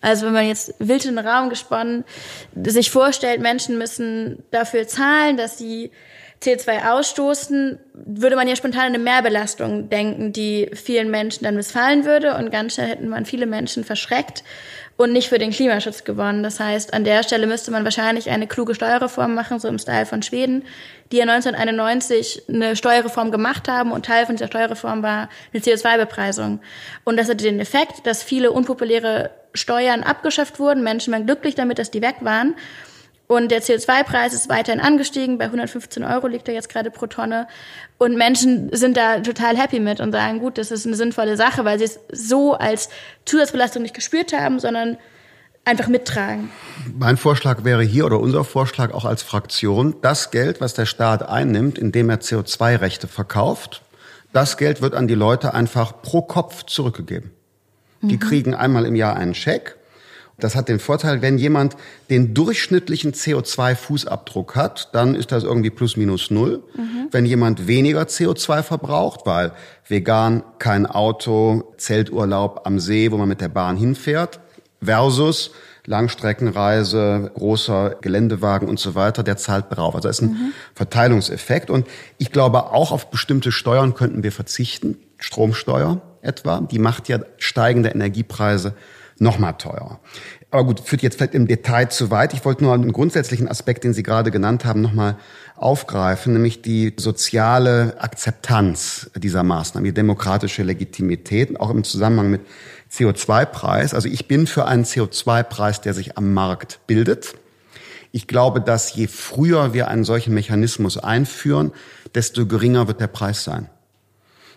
[0.00, 2.04] also wenn man jetzt wild in den Raum gesponnen
[2.64, 5.90] sich vorstellt, Menschen müssen dafür zahlen, dass sie
[6.42, 12.04] CO2 ausstoßen, würde man ja spontan an eine Mehrbelastung denken, die vielen Menschen dann missfallen
[12.04, 14.44] würde und ganz schnell hätten man viele Menschen verschreckt
[14.96, 16.42] und nicht für den Klimaschutz gewonnen.
[16.42, 20.06] Das heißt, an der Stelle müsste man wahrscheinlich eine kluge Steuerreform machen, so im Style
[20.06, 20.64] von Schweden,
[21.12, 26.60] die ja 1991 eine Steuerreform gemacht haben und Teil von dieser Steuerreform war eine CO2-Bepreisung.
[27.04, 30.82] Und das hatte den Effekt, dass viele unpopuläre Steuern abgeschafft wurden.
[30.82, 32.54] Menschen waren glücklich damit, dass die weg waren.
[33.28, 35.38] Und der CO2-Preis ist weiterhin angestiegen.
[35.38, 37.48] Bei 115 Euro liegt er jetzt gerade pro Tonne.
[37.98, 41.64] Und Menschen sind da total happy mit und sagen, gut, das ist eine sinnvolle Sache,
[41.64, 42.88] weil sie es so als
[43.24, 44.96] Zusatzbelastung nicht gespürt haben, sondern
[45.64, 46.50] einfach mittragen.
[46.96, 51.28] Mein Vorschlag wäre hier oder unser Vorschlag auch als Fraktion, das Geld, was der Staat
[51.28, 53.82] einnimmt, indem er CO2-Rechte verkauft,
[54.32, 57.32] das Geld wird an die Leute einfach pro Kopf zurückgegeben.
[58.02, 58.20] Die mhm.
[58.20, 59.76] kriegen einmal im Jahr einen Scheck
[60.38, 61.76] das hat den Vorteil, wenn jemand
[62.10, 66.62] den durchschnittlichen CO2-Fußabdruck hat, dann ist das irgendwie plus minus null.
[66.76, 67.08] Mhm.
[67.10, 69.52] Wenn jemand weniger CO2 verbraucht, weil
[69.88, 74.40] vegan, kein Auto, Zelturlaub am See, wo man mit der Bahn hinfährt,
[74.82, 75.52] versus
[75.86, 79.94] Langstreckenreise, großer Geländewagen und so weiter, der zahlt drauf.
[79.94, 80.52] Also es ist ein mhm.
[80.74, 81.70] Verteilungseffekt.
[81.70, 81.86] Und
[82.18, 84.98] ich glaube, auch auf bestimmte Steuern könnten wir verzichten.
[85.18, 88.74] Stromsteuer etwa, die macht ja steigende Energiepreise
[89.18, 90.00] noch mal teurer.
[90.50, 92.32] Aber gut, führt jetzt vielleicht im Detail zu weit.
[92.32, 95.16] Ich wollte nur einen grundsätzlichen Aspekt, den Sie gerade genannt haben, noch mal
[95.56, 102.42] aufgreifen, nämlich die soziale Akzeptanz dieser Maßnahmen, die demokratische Legitimität, auch im Zusammenhang mit
[102.92, 103.94] CO2-Preis.
[103.94, 107.34] Also ich bin für einen CO2-Preis, der sich am Markt bildet.
[108.12, 111.72] Ich glaube, dass je früher wir einen solchen Mechanismus einführen,
[112.14, 113.68] desto geringer wird der Preis sein.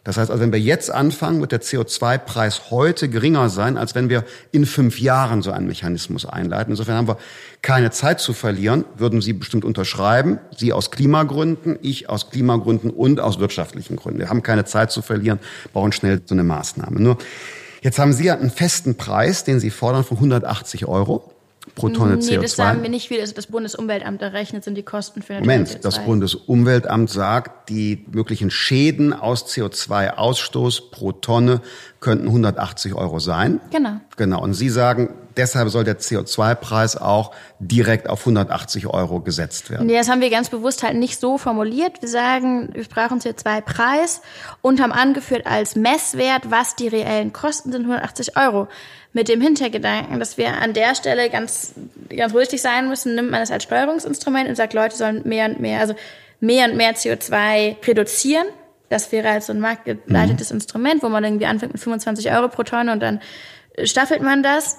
[0.04, 4.10] Das heißt also, wenn wir jetzt anfangen, wird der CO2-Preis heute geringer sein, als wenn
[4.10, 6.72] wir in fünf Jahren so einen Mechanismus einleiten.
[6.72, 7.18] Insofern haben wir
[7.62, 10.40] keine Zeit zu verlieren, würden Sie bestimmt unterschreiben.
[10.56, 14.20] Sie aus Klimagründen, ich aus Klimagründen und aus wirtschaftlichen Gründen.
[14.20, 15.40] Wir haben keine Zeit zu verlieren,
[15.74, 17.00] brauchen schnell so eine Maßnahme.
[17.00, 17.18] Nur,
[17.82, 21.34] jetzt haben Sie einen festen Preis, den Sie fordern von 180 Euro
[21.80, 22.30] pro Tonne nee, CO2.
[22.30, 23.22] Nee, das sagen wir nicht viel.
[23.22, 25.82] Also das Bundesumweltamt errechnet sind die Kosten für den Moment, CO2.
[25.82, 31.62] das Bundesumweltamt sagt, die möglichen Schäden aus CO2-Ausstoß pro Tonne
[32.00, 33.60] könnten 180 Euro sein.
[33.72, 34.00] Genau.
[34.18, 34.42] Genau.
[34.42, 35.10] Und Sie sagen,
[35.40, 39.88] deshalb soll der CO2-Preis auch direkt auf 180 Euro gesetzt werden.
[39.88, 42.02] Nee, das haben wir ganz bewusst halt nicht so formuliert.
[42.02, 44.22] Wir sagen, wir brauchen CO2-Preis
[44.62, 48.68] und haben angeführt als Messwert, was die reellen Kosten sind, 180 Euro.
[49.12, 51.74] Mit dem Hintergedanken, dass wir an der Stelle ganz,
[52.16, 55.60] ganz richtig sein müssen, nimmt man das als Steuerungsinstrument und sagt, Leute sollen mehr und
[55.60, 55.96] mehr, also
[56.40, 58.46] mehr und mehr CO2 reduzieren.
[58.90, 60.58] Das wäre halt so ein marktgeleitetes mhm.
[60.58, 63.20] Instrument, wo man irgendwie anfängt mit 25 Euro pro Tonne und dann
[63.84, 64.78] staffelt man das.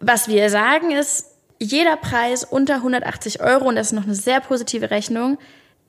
[0.00, 4.40] Was wir sagen ist, jeder Preis unter 180 Euro, und das ist noch eine sehr
[4.40, 5.38] positive Rechnung,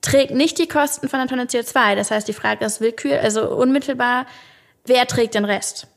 [0.00, 1.96] trägt nicht die Kosten von einer Tonne CO2.
[1.96, 4.26] Das heißt, die Frage ist willkür, also unmittelbar,
[4.84, 5.88] wer trägt den Rest?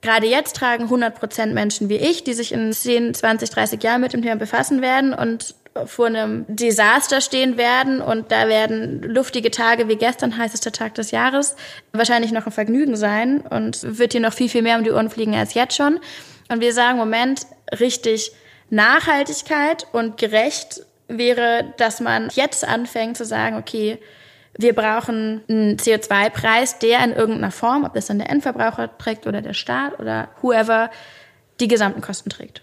[0.00, 4.00] Gerade jetzt tragen 100 Prozent Menschen wie ich, die sich in 10, 20, 30 Jahren
[4.00, 5.56] mit dem Thema befassen werden und
[5.86, 11.10] vor einem Desaster stehen werden und da werden luftige Tage wie gestern, heißester Tag des
[11.10, 11.56] Jahres,
[11.92, 15.10] wahrscheinlich noch ein Vergnügen sein und wird hier noch viel, viel mehr um die Ohren
[15.10, 16.00] fliegen als jetzt schon.
[16.48, 17.46] Und wir sagen, Moment,
[17.78, 18.32] richtig
[18.70, 23.98] Nachhaltigkeit und gerecht wäre, dass man jetzt anfängt zu sagen, okay,
[24.56, 29.40] wir brauchen einen CO2-Preis, der in irgendeiner Form, ob das dann der Endverbraucher trägt oder
[29.40, 30.90] der Staat oder whoever,
[31.60, 32.62] die gesamten Kosten trägt.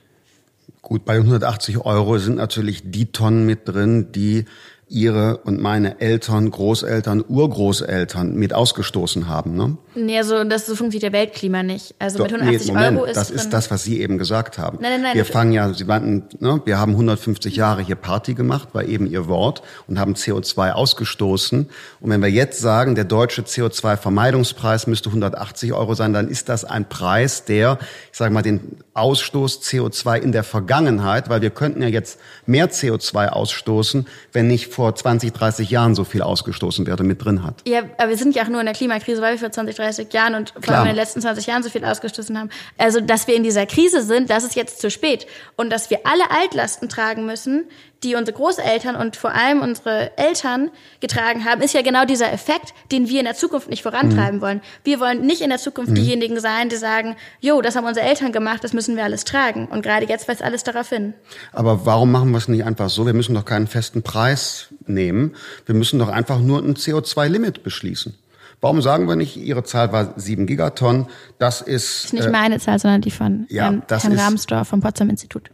[0.81, 4.45] Gut, bei 180 Euro sind natürlich die Tonnen mit drin, die
[4.87, 9.55] ihre und meine Eltern, Großeltern, Urgroßeltern mit ausgestoßen haben.
[9.55, 9.77] Ne?
[9.95, 11.95] Nee, also das so funktioniert der Weltklima nicht.
[11.97, 14.59] Also Doch, mit 180 nee, Moment, Euro ist das ist das, was Sie eben gesagt
[14.59, 14.77] haben.
[14.81, 15.15] Nein, nein, nein.
[15.15, 19.07] Wir fangen ja, Sie meinten, ne, wir haben 150 Jahre hier Party gemacht, war eben
[19.07, 21.67] Ihr Wort und haben CO2 ausgestoßen.
[21.99, 26.63] Und wenn wir jetzt sagen, der deutsche CO2-Vermeidungspreis müsste 180 Euro sein, dann ist das
[26.63, 27.79] ein Preis, der,
[28.11, 32.69] ich sage mal, den Ausstoß CO2 in der Vergangenheit, weil wir könnten ja jetzt mehr
[32.69, 37.61] CO2 ausstoßen, wenn nicht vor 20, 30 Jahren so viel ausgestoßen werde, mit drin hat.
[37.65, 40.13] Ja, aber wir sind ja auch nur in der Klimakrise, weil wir vor 20, 30
[40.13, 42.49] Jahren und vor allem in den letzten 20 Jahren so viel ausgestoßen haben.
[42.77, 45.27] Also, dass wir in dieser Krise sind, das ist jetzt zu spät.
[45.55, 47.65] Und dass wir alle Altlasten tragen müssen,
[48.03, 50.69] die unsere Großeltern und vor allem unsere Eltern
[50.99, 54.41] getragen haben, ist ja genau dieser Effekt, den wir in der Zukunft nicht vorantreiben mhm.
[54.41, 54.61] wollen.
[54.83, 55.95] Wir wollen nicht in der Zukunft mhm.
[55.95, 59.67] diejenigen sein, die sagen, jo, das haben unsere Eltern gemacht, das müssen wir alles tragen.
[59.67, 61.13] Und gerade jetzt weist alles darauf hin.
[61.51, 63.05] Aber warum machen wir es nicht einfach so?
[63.05, 65.35] Wir müssen doch keinen festen Preis nehmen.
[65.65, 68.13] Wir müssen doch einfach nur ein CO2-Limit beschließen.
[68.61, 71.07] Warum sagen wir nicht, Ihre Zahl war sieben Gigatonnen?
[71.37, 72.03] Das ist.
[72.03, 75.09] Das ist nicht äh, meine Zahl, sondern die von ja, Herrn, Herrn Rahmsdorf vom Potsdam
[75.09, 75.51] Institut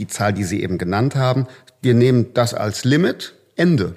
[0.00, 1.46] die Zahl, die Sie eben genannt haben.
[1.82, 3.34] Wir nehmen das als Limit.
[3.56, 3.94] Ende.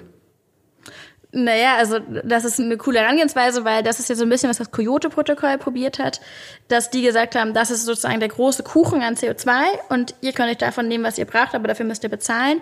[1.32, 4.58] Naja, also das ist eine coole Herangehensweise, weil das ist ja so ein bisschen, was
[4.58, 6.20] das Kyoto-Protokoll probiert hat,
[6.68, 9.50] dass die gesagt haben, das ist sozusagen der große Kuchen an CO2
[9.88, 12.60] und ihr könnt euch davon nehmen, was ihr braucht, aber dafür müsst ihr bezahlen.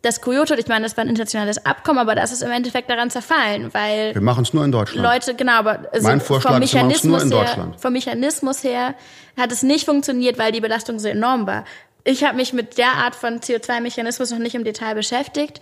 [0.00, 3.10] Das Kyoto, ich meine, das war ein internationales Abkommen, aber das ist im Endeffekt daran
[3.10, 5.04] zerfallen, weil wir machen es nur in Deutschland.
[5.04, 7.72] Leute, genau, aber also mein Vorschlag vom Mechanismus ist, wir nur in Deutschland.
[7.74, 8.94] Her, vom Mechanismus her
[9.36, 11.64] hat es nicht funktioniert, weil die Belastung so enorm war.
[12.08, 15.60] Ich habe mich mit der Art von CO2-Mechanismus noch nicht im Detail beschäftigt.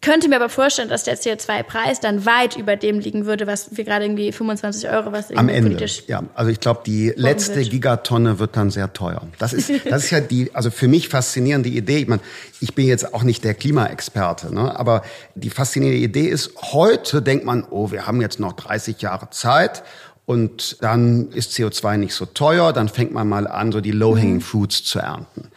[0.00, 3.84] Könnte mir aber vorstellen, dass der CO2-Preis dann weit über dem liegen würde, was wir
[3.84, 5.70] gerade irgendwie 25 Euro, was am Ende.
[5.70, 7.70] Politisch ja, also ich glaube, die letzte wird.
[7.70, 9.26] Gigatonne wird dann sehr teuer.
[9.38, 11.98] Das ist, das ist ja die, also für mich faszinierende Idee.
[11.98, 12.22] Ich meine,
[12.60, 14.78] ich bin jetzt auch nicht der Klimaexperte, ne?
[14.78, 15.02] aber
[15.34, 19.82] die faszinierende Idee ist, heute denkt man, oh, wir haben jetzt noch 30 Jahre Zeit
[20.24, 24.36] und dann ist CO2 nicht so teuer, dann fängt man mal an, so die low-hanging
[24.36, 24.40] mhm.
[24.40, 25.50] fruits zu ernten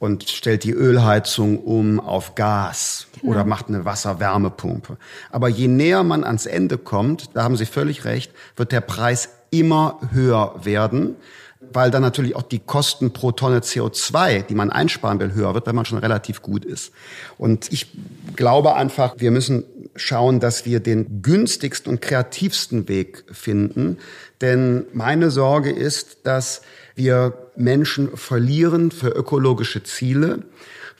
[0.00, 3.32] und stellt die Ölheizung um auf Gas genau.
[3.32, 4.96] oder macht eine Wasserwärmepumpe.
[5.30, 9.28] Aber je näher man ans Ende kommt, da haben Sie völlig recht, wird der Preis
[9.50, 11.16] immer höher werden,
[11.60, 15.66] weil dann natürlich auch die Kosten pro Tonne CO2, die man einsparen will, höher wird,
[15.66, 16.92] wenn man schon relativ gut ist.
[17.36, 17.92] Und ich
[18.36, 19.64] glaube einfach, wir müssen
[19.96, 23.98] schauen, dass wir den günstigsten und kreativsten Weg finden.
[24.40, 26.62] Denn meine Sorge ist, dass
[26.94, 30.40] wir Menschen verlieren für ökologische Ziele,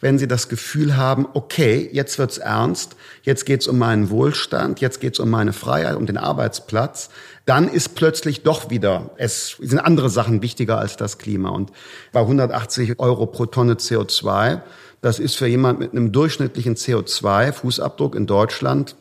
[0.00, 5.00] wenn sie das Gefühl haben, okay, jetzt wird's ernst, jetzt geht's um meinen Wohlstand, jetzt
[5.00, 7.10] geht's um meine Freiheit, um den Arbeitsplatz,
[7.44, 11.50] dann ist plötzlich doch wieder, es sind andere Sachen wichtiger als das Klima.
[11.50, 11.70] Und
[12.12, 14.62] bei 180 Euro pro Tonne CO2,
[15.02, 18.96] das ist für jemand mit einem durchschnittlichen CO2-Fußabdruck in Deutschland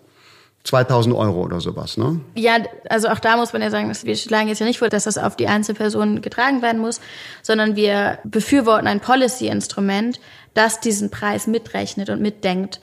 [0.63, 2.19] 2000 Euro oder sowas, ne?
[2.35, 2.57] Ja,
[2.89, 5.05] also auch da muss man ja sagen, dass wir schlagen jetzt ja nicht vor, dass
[5.05, 6.99] das auf die Einzelperson getragen werden muss,
[7.41, 10.19] sondern wir befürworten ein Policy-Instrument,
[10.53, 12.81] das diesen Preis mitrechnet und mitdenkt.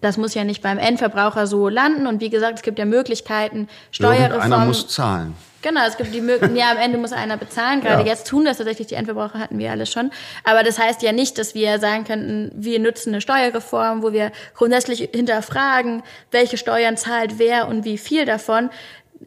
[0.00, 2.06] Das muss ja nicht beim Endverbraucher so landen.
[2.06, 4.52] Und wie gesagt, es gibt ja Möglichkeiten, Steuerreformen.
[4.52, 5.34] Einer muss zahlen.
[5.64, 7.80] Genau, es gibt die Möglichkeit, ja, am Ende muss einer bezahlen.
[7.80, 8.08] Gerade ja.
[8.08, 10.10] jetzt tun das tatsächlich die Endverbraucher, hatten wir alle schon.
[10.44, 14.30] Aber das heißt ja nicht, dass wir sagen könnten, wir nutzen eine Steuerreform, wo wir
[14.54, 18.68] grundsätzlich hinterfragen, welche Steuern zahlt wer und wie viel davon.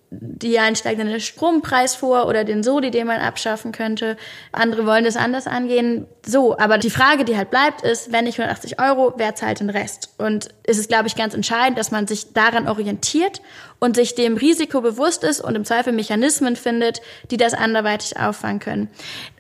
[0.10, 4.16] die einsteigenden Strompreis vor oder den Soli, den man abschaffen könnte.
[4.52, 6.06] Andere wollen das anders angehen.
[6.26, 9.70] So, aber die Frage, die halt bleibt, ist, wenn nicht 180 Euro, wer zahlt den
[9.70, 10.14] Rest?
[10.18, 13.42] Und es ist, glaube ich, ganz entscheidend, dass man sich daran orientiert
[13.80, 18.60] und sich dem Risiko bewusst ist und im Zweifel Mechanismen findet, die das anderweitig auffangen
[18.60, 18.90] können.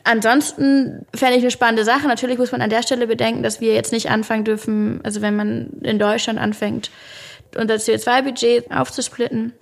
[0.04, 2.08] Ansonsten fände ich eine spannende Sache.
[2.08, 5.36] Natürlich muss man an der Stelle bedenken, dass wir jetzt nicht anfangen dürfen, also wenn
[5.36, 6.92] man in Deutschland anfängt,
[7.56, 9.54] unser CO2-Budget aufzusplitten,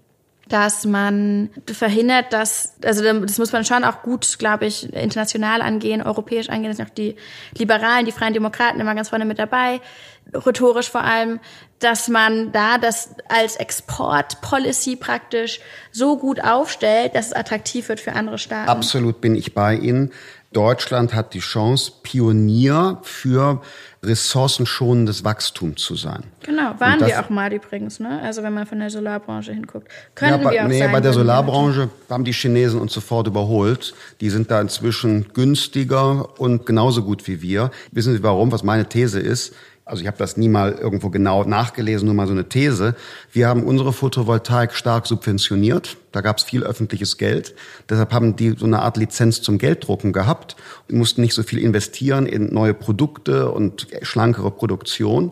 [0.48, 6.04] dass man verhindert, dass, also das muss man schon auch gut, glaube ich, international angehen,
[6.04, 7.16] europäisch angehen, das sind auch die
[7.58, 9.82] Liberalen, die Freien Demokraten immer ganz vorne mit dabei,
[10.34, 11.40] rhetorisch vor allem,
[11.80, 15.60] dass man da das als Export-Policy praktisch
[15.92, 18.70] so gut aufstellt, dass es attraktiv wird für andere Staaten.
[18.70, 20.12] Absolut bin ich bei Ihnen.
[20.56, 23.62] Deutschland hat die Chance, Pionier für
[24.02, 26.24] ressourcenschonendes Wachstum zu sein.
[26.46, 28.22] Genau, waren das, wir auch mal übrigens, ne?
[28.22, 29.90] Also wenn man von der Solarbranche hinguckt.
[30.14, 33.94] Können ja, wir auch nee, sein, bei der Solarbranche haben die Chinesen uns sofort überholt.
[34.22, 37.72] Die sind da inzwischen günstiger und genauso gut wie wir.
[37.92, 38.52] Wissen Sie warum?
[38.54, 39.54] Was meine These ist?
[39.86, 42.96] Also ich habe das nie mal irgendwo genau nachgelesen, nur mal so eine These.
[43.32, 45.98] Wir haben unsere Photovoltaik stark subventioniert.
[46.12, 47.54] Da gab es viel öffentliches Geld.
[47.88, 50.56] Deshalb haben die so eine Art Lizenz zum Gelddrucken gehabt
[50.90, 55.32] und mussten nicht so viel investieren in neue Produkte und schlankere Produktion.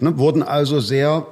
[0.00, 1.28] Ne, wurden also sehr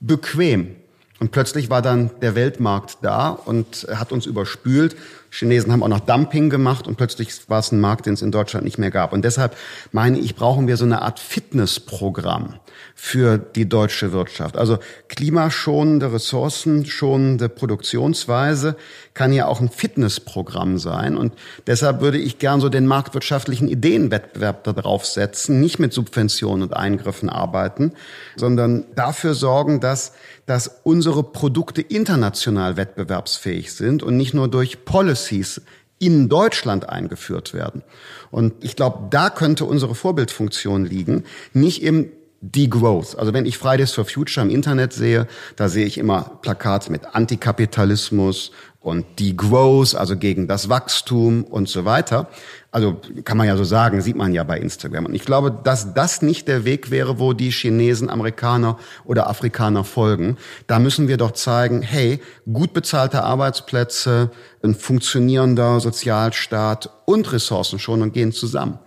[0.00, 0.76] bequem.
[1.20, 4.94] Und plötzlich war dann der Weltmarkt da und hat uns überspült.
[5.34, 8.30] Chinesen haben auch noch Dumping gemacht und plötzlich war es ein Markt, den es in
[8.30, 9.12] Deutschland nicht mehr gab.
[9.12, 9.56] Und deshalb
[9.90, 12.54] meine ich, brauchen wir so eine Art Fitnessprogramm
[12.94, 14.56] für die deutsche Wirtschaft.
[14.56, 14.78] Also
[15.08, 18.76] klimaschonende, ressourcenschonende Produktionsweise
[19.14, 21.16] kann ja auch ein Fitnessprogramm sein.
[21.16, 21.32] Und
[21.66, 27.28] deshalb würde ich gern so den marktwirtschaftlichen Ideenwettbewerb darauf setzen, nicht mit Subventionen und Eingriffen
[27.28, 27.92] arbeiten,
[28.36, 30.12] sondern dafür sorgen, dass
[30.46, 34.84] dass unsere Produkte international wettbewerbsfähig sind und nicht nur durch
[35.24, 35.62] Policies
[35.98, 37.82] in Deutschland eingeführt werden.
[38.30, 42.10] Und ich glaube, da könnte unsere Vorbildfunktion liegen, nicht im
[42.40, 43.16] Degrowth.
[43.16, 47.14] Also wenn ich Fridays for Future im Internet sehe, da sehe ich immer Plakate mit
[47.14, 48.50] Antikapitalismus
[48.80, 52.28] und Degrowth, also gegen das Wachstum und so weiter.
[52.74, 55.06] Also kann man ja so sagen, sieht man ja bei Instagram.
[55.06, 59.84] Und ich glaube, dass das nicht der Weg wäre, wo die Chinesen, Amerikaner oder Afrikaner
[59.84, 60.38] folgen.
[60.66, 62.20] Da müssen wir doch zeigen, hey,
[62.52, 64.32] gut bezahlte Arbeitsplätze,
[64.64, 68.80] ein funktionierender Sozialstaat und Ressourcen schon und gehen zusammen.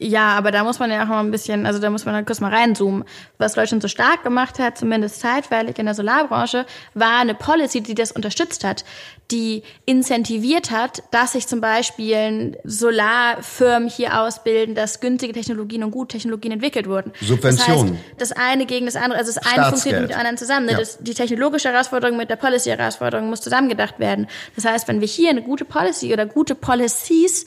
[0.00, 2.24] Ja, aber da muss man ja auch mal ein bisschen, also da muss man dann
[2.24, 3.04] kurz mal reinzoomen.
[3.38, 7.96] Was Deutschland so stark gemacht hat, zumindest zeitweilig in der Solarbranche, war eine Policy, die
[7.96, 8.84] das unterstützt hat,
[9.32, 16.16] die incentiviert hat, dass sich zum Beispiel Solarfirmen hier ausbilden, dass günstige Technologien und gute
[16.16, 17.12] Technologien entwickelt wurden.
[17.20, 17.98] Subventionen.
[18.16, 20.66] Das, heißt, das eine gegen das andere, also das eine funktioniert mit dem anderen zusammen.
[20.66, 20.72] Ne?
[20.72, 20.78] Ja.
[20.78, 24.28] Das, die technologische Herausforderung mit der Policy-Herausforderung muss zusammengedacht werden.
[24.54, 27.46] Das heißt, wenn wir hier eine gute Policy oder gute Policies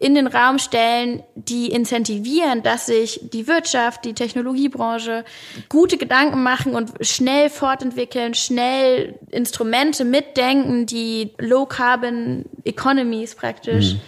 [0.00, 5.26] in den Raum stellen, die incentivieren, dass sich die Wirtschaft, die Technologiebranche
[5.68, 14.00] gute Gedanken machen und schnell fortentwickeln, schnell Instrumente mitdenken, die Low Carbon Economies praktisch mhm.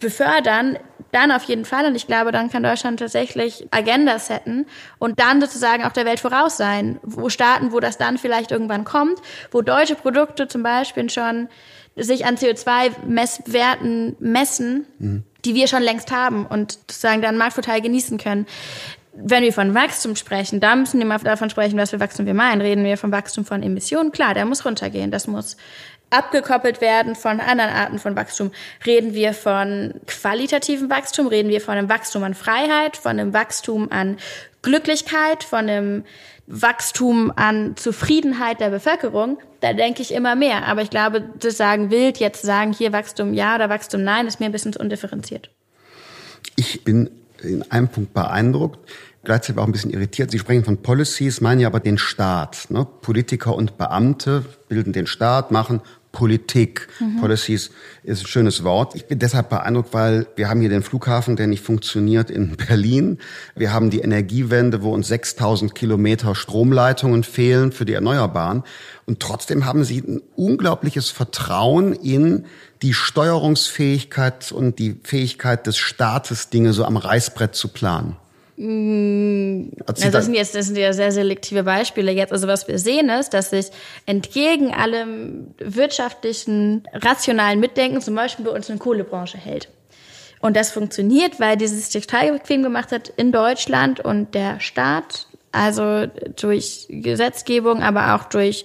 [0.00, 0.80] befördern,
[1.12, 1.86] dann auf jeden Fall.
[1.86, 4.66] Und ich glaube, dann kann Deutschland tatsächlich Agenda setten
[4.98, 6.98] und dann sozusagen auch der Welt voraus sein.
[7.04, 9.20] Wo Staaten, wo das dann vielleicht irgendwann kommt,
[9.52, 11.48] wo deutsche Produkte zum Beispiel schon
[11.94, 15.24] sich an CO2-Messwerten messen, mhm.
[15.46, 18.46] Die wir schon längst haben und sozusagen dann Marktvorteil genießen können.
[19.14, 22.34] Wenn wir von Wachstum sprechen, da müssen wir mal davon sprechen, was für Wachstum wir
[22.34, 22.60] meinen.
[22.60, 24.12] Reden wir vom Wachstum von Emissionen?
[24.12, 25.10] Klar, der muss runtergehen.
[25.10, 25.56] Das muss
[26.10, 28.52] abgekoppelt werden von anderen Arten von Wachstum.
[28.84, 31.28] Reden wir von qualitativen Wachstum?
[31.28, 34.18] Reden wir von einem Wachstum an Freiheit, von einem Wachstum an
[34.62, 36.04] Glücklichkeit, von einem
[36.46, 40.66] Wachstum an Zufriedenheit der Bevölkerung, da denke ich immer mehr.
[40.66, 44.38] Aber ich glaube, das sagen wild, jetzt sagen hier Wachstum ja oder Wachstum nein, ist
[44.38, 45.50] mir ein bisschen zu undifferenziert.
[46.54, 47.10] Ich bin
[47.42, 48.78] in einem Punkt beeindruckt,
[49.24, 50.30] gleichzeitig auch ein bisschen irritiert.
[50.30, 52.66] Sie sprechen von Policies, meinen ja aber den Staat.
[52.70, 52.86] Ne?
[53.02, 55.82] Politiker und Beamte bilden den Staat, machen
[56.16, 56.88] Politik.
[56.98, 57.20] Mhm.
[57.20, 57.70] Policies
[58.02, 58.94] ist ein schönes Wort.
[58.94, 63.18] Ich bin deshalb beeindruckt, weil wir haben hier den Flughafen, der nicht funktioniert in Berlin.
[63.54, 68.62] Wir haben die Energiewende, wo uns 6000 Kilometer Stromleitungen fehlen für die Erneuerbaren.
[69.04, 72.46] Und trotzdem haben sie ein unglaubliches Vertrauen in
[72.80, 78.16] die Steuerungsfähigkeit und die Fähigkeit des Staates, Dinge so am Reißbrett zu planen.
[78.58, 82.32] Also das sind jetzt das sind ja sehr selektive Beispiele jetzt.
[82.32, 83.66] Also was wir sehen ist, dass sich
[84.06, 89.68] entgegen allem wirtschaftlichen, rationalen Mitdenken zum Beispiel bei uns eine Kohlebranche hält.
[90.40, 95.26] Und das funktioniert, weil dieses sich total bequem gemacht hat in Deutschland und der Staat,
[95.52, 98.64] also durch Gesetzgebung, aber auch durch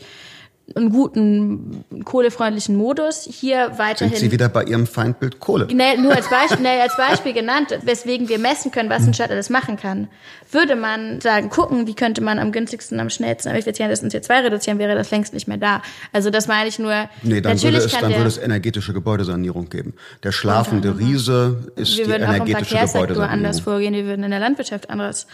[0.75, 3.27] einen guten kohlefreundlichen Modus.
[3.29, 4.15] Hier weiterhin.
[4.15, 5.67] Sind Sie wieder bei Ihrem Feindbild Kohle?
[5.71, 9.31] Nee, nur als Beispiel, nee, als Beispiel genannt, weswegen wir messen können, was ein Stadt
[9.31, 10.07] alles machen kann.
[10.51, 14.79] Würde man sagen, gucken, wie könnte man am günstigsten, am schnellsten, am effizientesten CO2 reduzieren,
[14.79, 15.81] wäre das längst nicht mehr da.
[16.11, 17.09] Also das meine ich nur.
[17.23, 19.93] Nee, dann, würde es, dann würde es energetische Gebäudesanierung geben.
[20.23, 24.23] Der schlafende Riese ist wir die würden auch im energetische Verkehrssektor anders vorgehen, wir würden
[24.23, 25.27] in der Landwirtschaft anders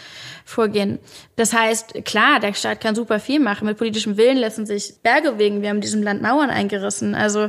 [0.44, 0.98] vorgehen.
[1.36, 3.66] Das heißt, klar, der Staat kann super viel machen.
[3.66, 5.62] Mit politischem Willen lassen sich Berge bewegen.
[5.62, 7.14] Wir haben in diesem Land Mauern eingerissen.
[7.14, 7.48] Also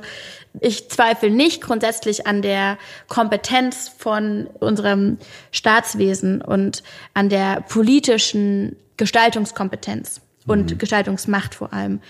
[0.59, 2.77] ich zweifle nicht grundsätzlich an der
[3.07, 5.17] Kompetenz von unserem
[5.51, 12.01] Staatswesen und an der politischen Gestaltungskompetenz und Gestaltungsmacht vor allem.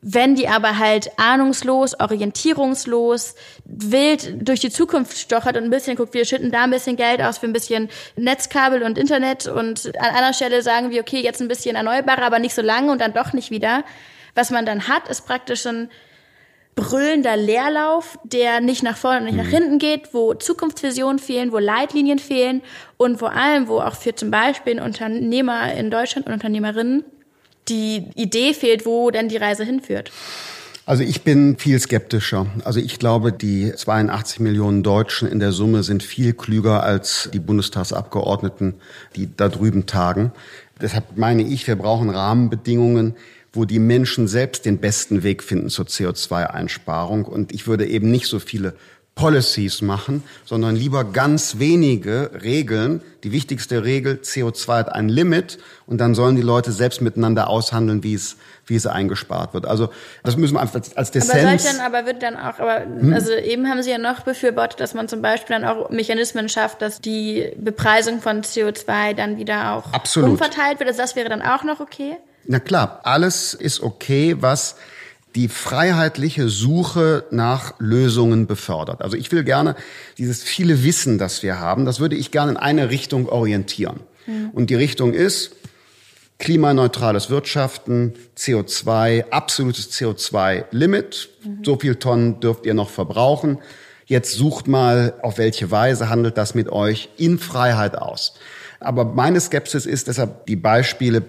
[0.00, 3.34] Wenn die aber halt ahnungslos, orientierungslos,
[3.64, 7.20] wild durch die Zukunft stochert und ein bisschen guckt, wir schütten da ein bisschen Geld
[7.20, 11.42] aus für ein bisschen Netzkabel und Internet und an einer Stelle sagen wir, okay, jetzt
[11.42, 13.82] ein bisschen erneuerbarer, aber nicht so lange und dann doch nicht wieder.
[14.38, 15.90] Was man dann hat, ist praktisch ein
[16.76, 21.58] brüllender Leerlauf, der nicht nach vorne und nicht nach hinten geht, wo Zukunftsvisionen fehlen, wo
[21.58, 22.62] Leitlinien fehlen
[22.98, 27.02] und vor allem, wo auch für zum Beispiel Unternehmer in Deutschland und Unternehmerinnen
[27.68, 30.12] die Idee fehlt, wo denn die Reise hinführt.
[30.86, 32.46] Also ich bin viel skeptischer.
[32.62, 37.40] Also ich glaube, die 82 Millionen Deutschen in der Summe sind viel klüger als die
[37.40, 38.74] Bundestagsabgeordneten,
[39.16, 40.30] die da drüben tagen.
[40.80, 43.16] Deshalb meine ich, wir brauchen Rahmenbedingungen,
[43.52, 47.24] wo die Menschen selbst den besten Weg finden zur CO2-Einsparung.
[47.24, 48.74] Und ich würde eben nicht so viele
[49.18, 53.02] Policies machen, sondern lieber ganz wenige Regeln.
[53.24, 58.04] Die wichtigste Regel, CO2 hat ein Limit und dann sollen die Leute selbst miteinander aushandeln,
[58.04, 59.66] wie es, wie es eingespart wird.
[59.66, 59.90] Also
[60.22, 61.64] das müssen wir einfach als, als Aber Dessenz...
[61.64, 64.94] sollte dann, aber wird dann auch, aber also eben haben Sie ja noch befürwortet, dass
[64.94, 69.92] man zum Beispiel dann auch Mechanismen schafft, dass die Bepreisung von CO2 dann wieder auch
[69.92, 70.30] Absolut.
[70.30, 70.88] umverteilt wird.
[70.90, 72.18] Also das wäre dann auch noch okay.
[72.50, 74.76] Na klar, alles ist okay, was
[75.34, 79.02] die freiheitliche Suche nach Lösungen befördert.
[79.02, 79.76] Also ich will gerne
[80.16, 84.00] dieses viele Wissen, das wir haben, das würde ich gerne in eine Richtung orientieren.
[84.52, 85.52] Und die Richtung ist
[86.38, 91.28] klimaneutrales Wirtschaften, CO2, absolutes CO2-Limit.
[91.62, 93.58] So viel Tonnen dürft ihr noch verbrauchen.
[94.06, 98.34] Jetzt sucht mal, auf welche Weise handelt das mit euch in Freiheit aus.
[98.80, 101.22] Aber meine Skepsis ist deshalb die Beispiele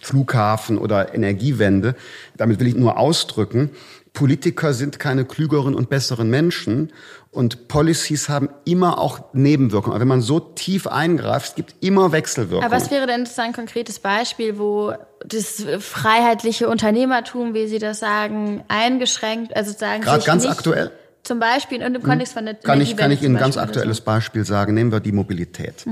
[0.00, 1.94] Flughafen oder Energiewende.
[2.36, 3.70] Damit will ich nur ausdrücken,
[4.12, 6.92] Politiker sind keine klügeren und besseren Menschen
[7.30, 9.92] und Policies haben immer auch Nebenwirkungen.
[9.92, 12.64] Aber wenn man so tief eingreift, es gibt immer Wechselwirkungen.
[12.64, 14.92] Aber was wäre denn so ein konkretes Beispiel, wo
[15.24, 20.90] das freiheitliche Unternehmertum, wie Sie das sagen, eingeschränkt, also sagen Gerade ganz aktuell
[21.28, 24.00] Zum Beispiel in dem Kontext von der kann ich, kann ich Ihnen ein ganz aktuelles
[24.00, 24.72] Beispiel sagen.
[24.72, 25.84] Nehmen wir die Mobilität.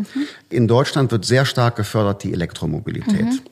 [0.49, 3.43] In Deutschland wird sehr stark gefördert die Elektromobilität.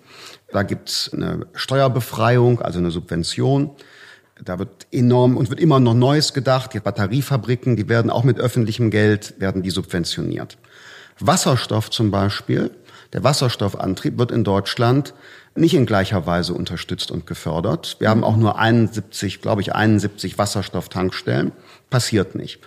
[0.51, 3.73] Da gibt's eine Steuerbefreiung, also eine Subvention.
[4.43, 6.73] Da wird enorm und wird immer noch Neues gedacht.
[6.73, 10.57] Die Batteriefabriken, die werden auch mit öffentlichem Geld, werden die subventioniert.
[11.21, 12.71] Wasserstoff zum Beispiel,
[13.13, 15.13] der Wasserstoffantrieb wird in Deutschland
[15.55, 17.97] nicht in gleicher Weise unterstützt und gefördert.
[17.99, 21.53] Wir haben auch nur 71, glaube ich, 71 Wasserstofftankstellen.
[21.95, 22.59] Passiert nicht.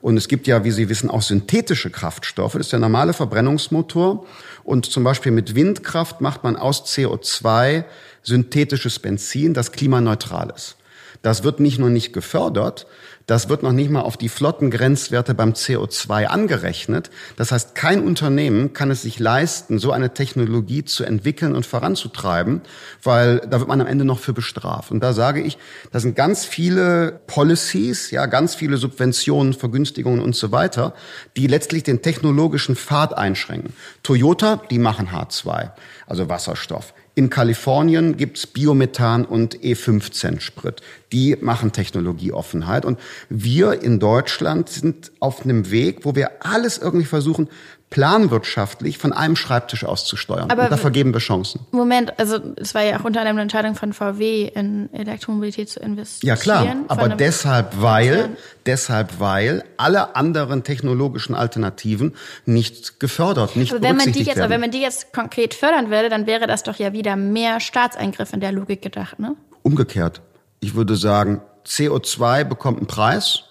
[0.00, 2.52] Und es gibt ja, wie Sie wissen, auch synthetische Kraftstoffe.
[2.52, 4.24] Das ist der normale Verbrennungsmotor.
[4.62, 7.82] Und zum Beispiel mit Windkraft macht man aus CO2
[8.22, 10.76] synthetisches Benzin, das klimaneutral ist.
[11.22, 12.86] Das wird nicht nur nicht gefördert,
[13.26, 17.10] das wird noch nicht mal auf die Flottengrenzwerte beim CO2 angerechnet.
[17.36, 22.60] Das heißt, kein Unternehmen kann es sich leisten, so eine Technologie zu entwickeln und voranzutreiben,
[23.02, 24.92] weil da wird man am Ende noch für bestraft.
[24.92, 25.58] Und da sage ich,
[25.90, 30.94] da sind ganz viele Policies, ja, ganz viele Subventionen, Vergünstigungen und so weiter,
[31.36, 33.74] die letztlich den technologischen Pfad einschränken.
[34.04, 35.72] Toyota, die machen H2,
[36.06, 36.94] also Wasserstoff.
[37.18, 40.82] In Kalifornien gibt's Biomethan und E15-Sprit.
[41.12, 42.84] Die machen Technologieoffenheit.
[42.84, 43.00] Und
[43.30, 47.48] wir in Deutschland sind auf einem Weg, wo wir alles irgendwie versuchen,
[47.90, 50.50] planwirtschaftlich von einem Schreibtisch aus zu steuern.
[50.50, 51.60] Aber und da vergeben wir Chancen.
[51.70, 55.80] Moment, also es war ja auch unter anderem eine Entscheidung von VW in Elektromobilität zu
[55.80, 56.28] investieren.
[56.28, 63.82] Ja klar, aber deshalb, weil, deshalb, weil alle anderen technologischen Alternativen nicht gefördert, nicht Aber
[63.82, 64.60] wenn man die jetzt, aber wenn werden.
[64.62, 68.40] man die jetzt konkret fördern würde, dann wäre das doch ja wieder mehr Staatseingriff in
[68.40, 69.36] der Logik gedacht, ne?
[69.62, 70.20] Umgekehrt.
[70.60, 73.44] Ich würde sagen, CO2 bekommt einen Preis.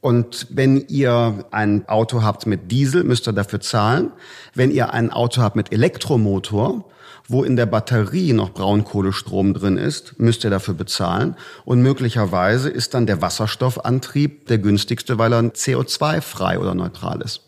[0.00, 4.12] Und wenn ihr ein Auto habt mit Diesel, müsst ihr dafür zahlen.
[4.54, 6.84] Wenn ihr ein Auto habt mit Elektromotor,
[7.28, 11.36] wo in der Batterie noch Braunkohlestrom drin ist, müsst ihr dafür bezahlen.
[11.64, 17.42] Und möglicherweise ist dann der Wasserstoffantrieb der günstigste, weil er CO2-frei oder neutral ist.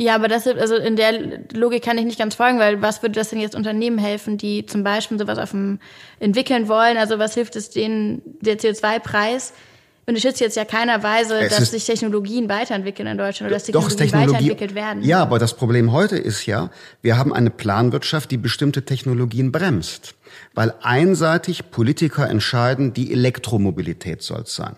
[0.00, 3.16] Ja, aber das, also in der Logik kann ich nicht ganz folgen, weil was würde
[3.16, 5.80] das denn jetzt Unternehmen helfen, die zum Beispiel sowas auf dem
[6.20, 6.96] entwickeln wollen?
[6.96, 9.52] Also was hilft es denen, der CO2-Preis?
[10.08, 13.90] Unterstützt jetzt ja keiner Weise, es dass sich Technologien weiterentwickeln in Deutschland oder dass Technologien
[13.90, 15.02] doch, Technologie, weiterentwickelt werden.
[15.02, 16.70] Ja, aber das Problem heute ist ja,
[17.02, 20.14] wir haben eine Planwirtschaft, die bestimmte Technologien bremst.
[20.54, 24.76] Weil einseitig Politiker entscheiden, die Elektromobilität soll es sein.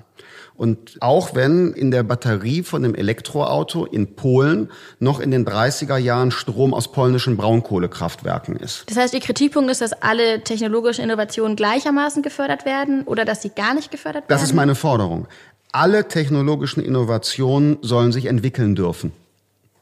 [0.60, 5.96] Und auch wenn in der Batterie von dem Elektroauto in Polen noch in den 30er
[5.96, 8.84] Jahren Strom aus polnischen Braunkohlekraftwerken ist.
[8.90, 13.48] Das heißt, Ihr Kritikpunkt ist, dass alle technologischen Innovationen gleichermaßen gefördert werden oder dass sie
[13.48, 14.28] gar nicht gefördert werden?
[14.28, 15.28] Das ist meine Forderung.
[15.72, 19.12] Alle technologischen Innovationen sollen sich entwickeln dürfen.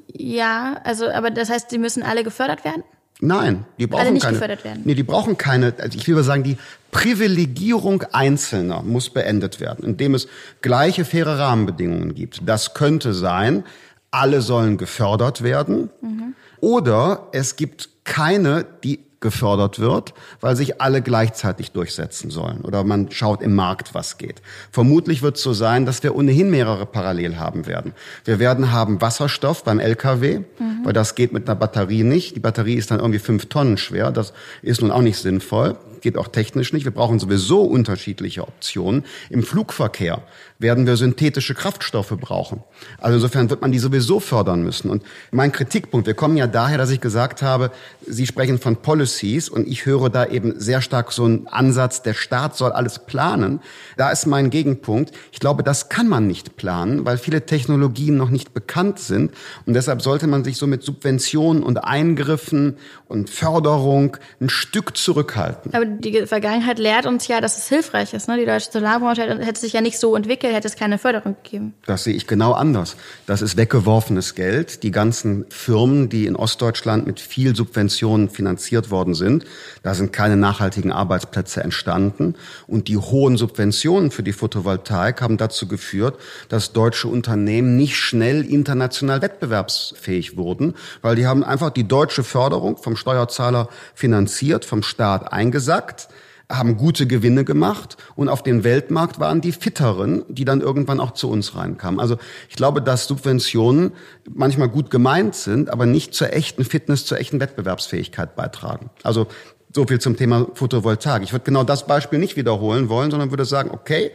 [0.07, 2.85] Ja, also, aber das heißt, sie müssen alle gefördert werden?
[3.21, 4.35] Nein, die brauchen nicht keine.
[4.35, 4.83] Gefördert werden.
[4.85, 5.75] Nee, die brauchen keine.
[5.79, 6.57] Also ich will mal sagen, die
[6.93, 10.29] Privilegierung Einzelner muss beendet werden, indem es
[10.63, 12.43] gleiche faire Rahmenbedingungen gibt.
[12.47, 13.65] Das könnte sein,
[14.11, 15.91] alle sollen gefördert werden.
[16.01, 16.35] Mhm.
[16.61, 22.61] Oder es gibt keine, die gefördert wird, weil sich alle gleichzeitig durchsetzen sollen.
[22.61, 24.43] Oder man schaut im Markt, was geht.
[24.71, 27.95] Vermutlich wird es so sein, dass wir ohnehin mehrere parallel haben werden.
[28.25, 30.85] Wir werden haben Wasserstoff beim LKW, mhm.
[30.85, 32.37] weil das geht mit einer Batterie nicht.
[32.37, 34.13] Die Batterie ist dann irgendwie fünf Tonnen schwer.
[34.13, 36.85] Das ist nun auch nicht sinnvoll geht auch technisch nicht.
[36.85, 39.05] Wir brauchen sowieso unterschiedliche Optionen.
[39.31, 40.23] Im Flugverkehr
[40.61, 42.65] werden wir synthetische Kraftstoffe brauchen.
[42.99, 44.91] Also insofern wird man die sowieso fördern müssen.
[44.91, 47.71] Und mein Kritikpunkt, wir kommen ja daher, dass ich gesagt habe,
[48.07, 52.15] Sie sprechen von Policies und ich höre da eben sehr stark so einen Ansatz, der
[52.15, 53.61] Staat soll alles planen.
[53.97, 55.13] Da ist mein Gegenpunkt.
[55.31, 59.33] Ich glaube, das kann man nicht planen, weil viele Technologien noch nicht bekannt sind.
[59.65, 65.73] Und deshalb sollte man sich so mit Subventionen und Eingriffen und Förderung ein Stück zurückhalten.
[65.75, 68.27] Aber die Vergangenheit lehrt uns ja, dass es hilfreich ist.
[68.29, 68.39] Ne?
[68.39, 71.75] Die deutsche Solarbranche hätte sich ja nicht so entwickelt, hätte es keine Förderung gegeben.
[71.87, 72.97] Das sehe ich genau anders.
[73.27, 74.83] Das ist weggeworfenes Geld.
[74.83, 79.45] Die ganzen Firmen, die in Ostdeutschland mit viel Subventionen finanziert worden sind,
[79.83, 82.35] da sind keine nachhaltigen Arbeitsplätze entstanden.
[82.67, 86.19] Und die hohen Subventionen für die Photovoltaik haben dazu geführt,
[86.49, 92.77] dass deutsche Unternehmen nicht schnell international wettbewerbsfähig wurden, weil die haben einfach die deutsche Förderung
[92.77, 96.09] vom Steuerzahler finanziert, vom Staat eingesagt gesagt,
[96.51, 101.13] haben gute Gewinne gemacht und auf dem Weltmarkt waren die Fitteren, die dann irgendwann auch
[101.13, 102.01] zu uns reinkamen.
[102.01, 102.17] Also
[102.49, 103.93] ich glaube, dass Subventionen
[104.33, 108.89] manchmal gut gemeint sind, aber nicht zur echten Fitness, zur echten Wettbewerbsfähigkeit beitragen.
[109.03, 109.27] Also
[109.75, 111.23] so viel zum Thema Photovoltaik.
[111.23, 114.13] Ich würde genau das Beispiel nicht wiederholen wollen, sondern würde sagen, okay,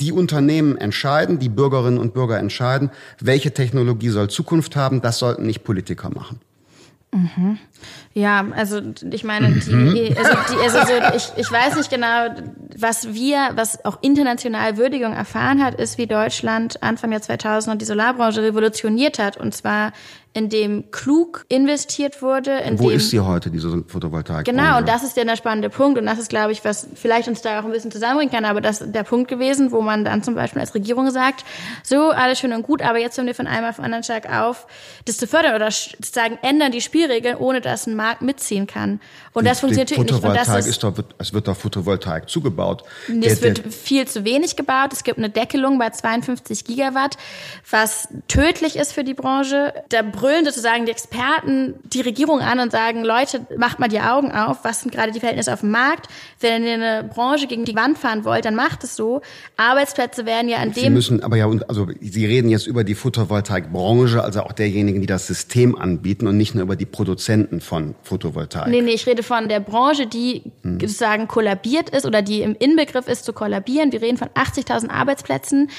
[0.00, 5.46] die Unternehmen entscheiden, die Bürgerinnen und Bürger entscheiden, welche Technologie soll Zukunft haben, das sollten
[5.46, 6.40] nicht Politiker machen.
[7.12, 7.58] Mhm.
[8.12, 8.80] Ja, also
[9.12, 10.16] ich meine, die, mhm.
[10.18, 12.34] also, die, also so, ich, ich weiß nicht genau,
[12.76, 17.84] was wir, was auch international Würdigung erfahren hat, ist, wie Deutschland Anfang Jahr 2000 die
[17.84, 19.36] Solarbranche revolutioniert hat.
[19.36, 19.92] Und zwar
[20.32, 22.52] in dem klug investiert wurde.
[22.60, 24.44] In Wo dem, ist sie heute, diese Photovoltaik?
[24.44, 25.98] Genau, und das ist ja der spannende Punkt.
[25.98, 28.44] Und das ist, glaube ich, was vielleicht uns da auch ein bisschen zusammenbringen kann.
[28.44, 31.44] Aber das ist der Punkt gewesen, wo man dann zum Beispiel als Regierung sagt,
[31.82, 34.32] so, alles schön und gut, aber jetzt hören wir von einem auf den anderen Tag
[34.32, 34.68] auf,
[35.04, 39.00] das zu fördern oder sozusagen ändern die Spielregeln, ohne dass ein Markt mitziehen kann.
[39.32, 40.24] Und die, das funktioniert natürlich nicht.
[40.24, 42.84] Und das ist, ist doch, es wird doch Photovoltaik zugebaut.
[43.22, 44.92] Es wird viel zu wenig gebaut.
[44.92, 47.16] Es gibt eine Deckelung bei 52 Gigawatt,
[47.68, 49.74] was tödlich ist für die Branche.
[49.88, 54.32] Da brüllen sozusagen die Experten die Regierung an und sagen, Leute, macht mal die Augen
[54.32, 56.08] auf, was sind gerade die Verhältnisse auf dem Markt?
[56.40, 59.22] Wenn ihr eine Branche gegen die Wand fahren wollt, dann macht es so.
[59.56, 60.84] Arbeitsplätze werden ja an Sie dem...
[60.84, 65.06] Sie müssen aber ja, also Sie reden jetzt über die Photovoltaikbranche, also auch derjenigen, die
[65.06, 68.68] das System anbieten und nicht nur über die Produzenten von Photovoltaik.
[68.68, 70.80] Nee, nee, ich rede von der Branche, die hm.
[70.80, 73.90] sozusagen kollabiert ist oder die im Inbegriff ist zu kollabieren.
[73.90, 75.70] Wir reden von 80.000 Arbeitsplätzen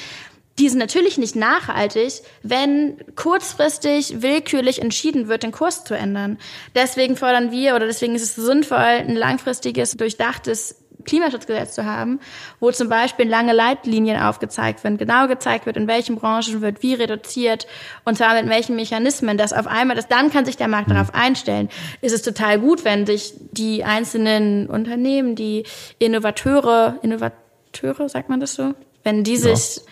[0.59, 6.37] die sind natürlich nicht nachhaltig, wenn kurzfristig willkürlich entschieden wird, den Kurs zu ändern.
[6.75, 12.19] Deswegen fordern wir oder deswegen ist es sinnvoll, ein langfristiges, durchdachtes Klimaschutzgesetz zu haben,
[12.59, 16.93] wo zum Beispiel lange Leitlinien aufgezeigt werden, genau gezeigt wird, in welchen Branchen wird wie
[16.93, 17.65] reduziert
[18.05, 20.93] und zwar mit welchen Mechanismen, dass auf einmal, dass dann kann sich der Markt mhm.
[20.93, 21.69] darauf einstellen.
[22.01, 25.63] Ist es total gut, wenn sich die einzelnen Unternehmen, die
[25.97, 28.73] Innovateure, Innovateure, sagt man das so,
[29.03, 29.83] wenn die sich ja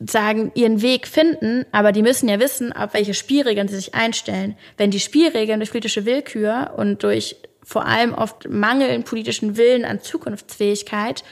[0.00, 4.56] sagen, ihren Weg finden, aber die müssen ja wissen, auf welche Spielregeln sie sich einstellen.
[4.76, 9.84] Wenn die Spielregeln durch politische Willkür und durch vor allem oft Mangel in politischen Willen
[9.84, 11.24] an Zukunftsfähigkeit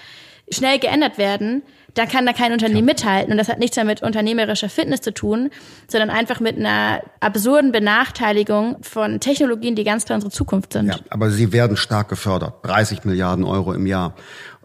[0.50, 1.62] schnell geändert werden,
[1.96, 2.92] da kann da kein Unternehmen ja.
[2.92, 3.32] mithalten.
[3.32, 5.50] Und das hat nichts mehr mit unternehmerischer Fitness zu tun,
[5.88, 10.88] sondern einfach mit einer absurden Benachteiligung von Technologien, die ganz klar unsere Zukunft sind.
[10.88, 12.54] Ja, aber sie werden stark gefördert.
[12.64, 14.14] 30 Milliarden Euro im Jahr.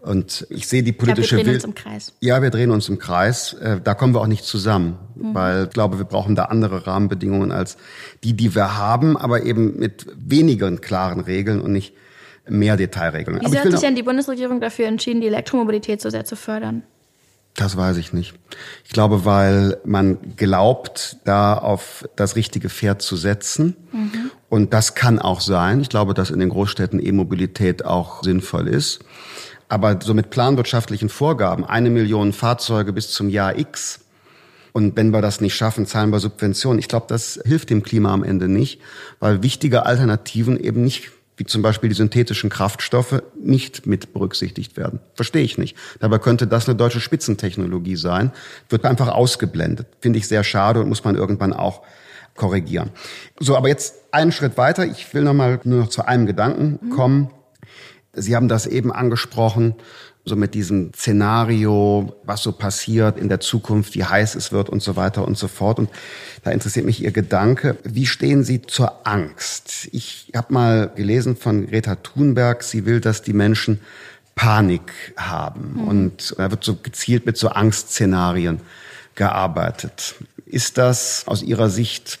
[0.02, 2.12] Und ich sehe die politische ja, wir drehen uns im Kreis.
[2.18, 3.52] Ja, wir drehen uns im Kreis.
[3.54, 5.32] Äh, da kommen wir auch nicht zusammen, mhm.
[5.32, 7.76] weil ich glaube, wir brauchen da andere Rahmenbedingungen als
[8.24, 11.94] die, die wir haben, aber eben mit weniger klaren Regeln und nicht
[12.48, 13.38] mehr Detailregeln.
[13.42, 16.82] Wieso hat sich denn die Bundesregierung dafür entschieden, die Elektromobilität so sehr zu fördern?
[17.54, 18.34] Das weiß ich nicht.
[18.84, 23.76] Ich glaube, weil man glaubt, da auf das richtige Pferd zu setzen.
[23.92, 24.30] Mhm.
[24.48, 25.80] Und das kann auch sein.
[25.80, 29.00] Ich glaube, dass in den Großstädten E-Mobilität auch sinnvoll ist.
[29.72, 34.00] Aber so mit planwirtschaftlichen Vorgaben, eine Million Fahrzeuge bis zum Jahr X.
[34.72, 36.78] Und wenn wir das nicht schaffen, zahlen wir Subventionen.
[36.78, 38.82] Ich glaube, das hilft dem Klima am Ende nicht,
[39.18, 45.00] weil wichtige Alternativen eben nicht wie zum Beispiel die synthetischen Kraftstoffe, nicht mit berücksichtigt werden.
[45.14, 45.74] Verstehe ich nicht.
[46.00, 48.30] Dabei könnte das eine deutsche Spitzentechnologie sein,
[48.68, 49.86] wird einfach ausgeblendet.
[50.02, 51.80] Finde ich sehr schade und muss man irgendwann auch
[52.36, 52.90] korrigieren.
[53.40, 54.84] So, aber jetzt einen Schritt weiter.
[54.84, 56.90] Ich will noch mal nur noch zu einem Gedanken mhm.
[58.14, 59.74] Sie haben das eben angesprochen
[60.24, 64.80] so mit diesem Szenario, was so passiert in der Zukunft, wie heiß es wird und
[64.80, 65.78] so weiter und so fort.
[65.78, 65.90] Und
[66.44, 67.76] da interessiert mich Ihr Gedanke.
[67.82, 69.88] Wie stehen Sie zur Angst?
[69.90, 73.80] Ich habe mal gelesen von Greta Thunberg, sie will, dass die Menschen
[74.36, 75.74] Panik haben.
[75.74, 75.88] Mhm.
[75.88, 78.60] Und da wird so gezielt mit so Angstszenarien
[79.16, 80.14] gearbeitet.
[80.46, 82.20] Ist das aus Ihrer Sicht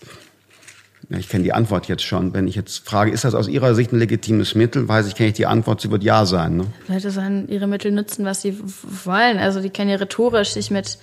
[1.12, 2.32] ja, ich kenne die Antwort jetzt schon.
[2.32, 5.28] Wenn ich jetzt frage, ist das aus Ihrer Sicht ein legitimes Mittel, weiß ich, kenne
[5.28, 6.56] ich die Antwort, sie wird ja sein.
[6.56, 6.66] Ne?
[6.88, 8.58] Leute sollen ihre Mittel nutzen, was sie
[9.04, 9.38] wollen.
[9.38, 10.98] Also die können ja rhetorisch sich mit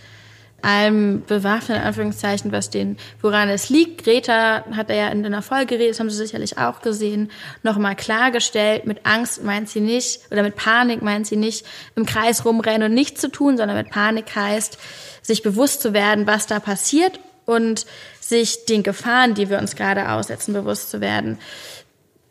[0.64, 4.04] allem bewaffnen, in Anführungszeichen, was den, woran es liegt.
[4.04, 7.30] Greta hat er ja in einer Folge das haben Sie sicherlich auch gesehen,
[7.62, 12.46] nochmal klargestellt, mit Angst meint sie nicht, oder mit Panik meint sie nicht, im Kreis
[12.46, 14.78] rumrennen und nichts zu tun, sondern mit Panik heißt,
[15.22, 17.20] sich bewusst zu werden, was da passiert
[17.50, 17.86] und
[18.20, 21.40] sich den Gefahren, die wir uns gerade aussetzen, bewusst zu werden.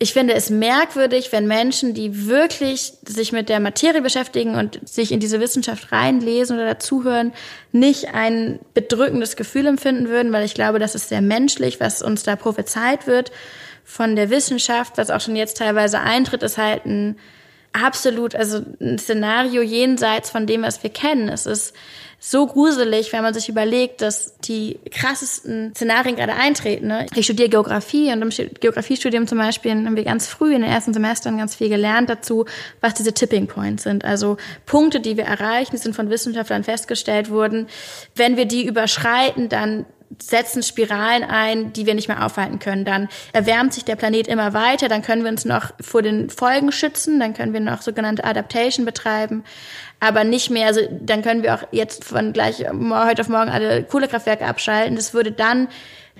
[0.01, 5.11] Ich finde es merkwürdig, wenn Menschen, die wirklich sich mit der Materie beschäftigen und sich
[5.11, 7.33] in diese Wissenschaft reinlesen oder dazuhören,
[7.73, 12.23] nicht ein bedrückendes Gefühl empfinden würden, weil ich glaube, das ist sehr menschlich, was uns
[12.23, 13.33] da prophezeit wird
[13.83, 17.17] von der Wissenschaft, was auch schon jetzt teilweise eintritt, ist halt ein
[17.73, 21.29] absolut, also ein Szenario jenseits von dem, was wir kennen.
[21.29, 21.75] Es ist
[22.21, 26.89] so gruselig, wenn man sich überlegt, dass die krassesten Szenarien gerade eintreten.
[26.89, 27.07] Ne?
[27.15, 30.93] Ich studiere Geografie und im Geografiestudium zum Beispiel haben wir ganz früh in den ersten
[30.93, 32.45] Semestern ganz viel gelernt dazu,
[32.81, 34.05] was diese Tipping Points sind.
[34.05, 37.69] Also Punkte, die wir erreichen, die sind von Wissenschaftlern festgestellt wurden.
[38.17, 39.87] Wenn wir die überschreiten, dann
[40.21, 42.85] setzen Spiralen ein, die wir nicht mehr aufhalten können.
[42.85, 46.73] Dann erwärmt sich der Planet immer weiter, dann können wir uns noch vor den Folgen
[46.73, 49.45] schützen, dann können wir noch sogenannte Adaptation betreiben,
[50.01, 53.83] aber nicht mehr, also dann können wir auch jetzt von gleich heute auf morgen alle
[53.83, 54.97] Kohlekraftwerke abschalten.
[54.97, 55.69] Das würde dann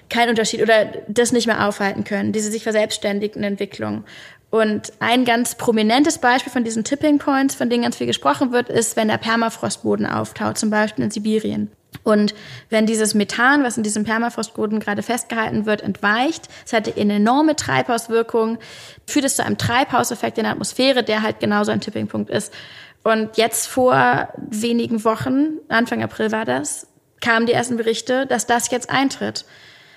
[0.09, 4.05] kein Unterschied oder das nicht mehr aufhalten können, diese sich verselbstständigende Entwicklung.
[4.51, 8.71] Und ein ganz prominentes Beispiel von diesen Tipping Points, von denen ganz viel gesprochen wird,
[8.71, 11.71] ist, wenn der Permafrostboden auftaut, zum Beispiel in Sibirien.
[12.03, 12.35] Und
[12.71, 17.57] wenn dieses Methan, was in diesem Permafrostboden gerade festgehalten wird, entweicht, es hat eine enorme
[17.57, 18.59] Treibhauswirkung,
[19.07, 22.53] führt es zu einem Treibhauseffekt in der Atmosphäre, der halt genauso ein Tippingpunkt ist.
[23.09, 26.87] Und jetzt vor wenigen Wochen, Anfang April war das,
[27.23, 29.47] kamen die ersten Berichte, dass das jetzt eintritt.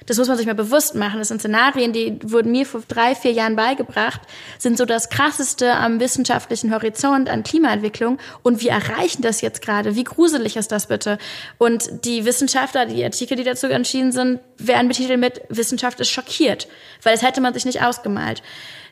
[0.06, 1.20] Das muss man sich mal bewusst machen.
[1.20, 4.22] Das sind Szenarien, die wurden mir vor drei, vier Jahren beigebracht,
[4.58, 8.18] sind so das krasseste am wissenschaftlichen Horizont an Klimaentwicklung.
[8.44, 9.96] Und wir erreichen das jetzt gerade.
[9.96, 11.18] Wie gruselig ist das bitte?
[11.60, 16.68] Und die Wissenschaftler, die Artikel, die dazu entschieden sind, werden betitelt mit Wissenschaft ist schockiert.
[17.04, 18.42] Weil das hätte man sich nicht ausgemalt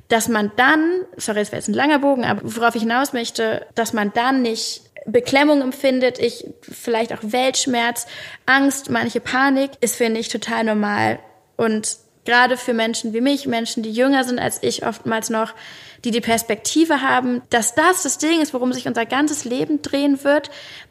[0.10, 3.66] dass man dann, sorry, das wäre jetzt ein langer Bogen, aber worauf ich hinaus möchte,
[3.76, 8.06] dass man dann nicht Beklemmung empfindet, ich vielleicht auch Weltschmerz,
[8.46, 11.20] Angst, manche Panik, ist finde ich total normal.
[11.56, 15.54] Und gerade für Menschen wie mich, Menschen, die jünger sind als ich oftmals noch,
[16.04, 20.24] die die Perspektive haben, dass das das Ding ist, worum sich unser ganzes Leben drehen
[20.24, 20.50] wird,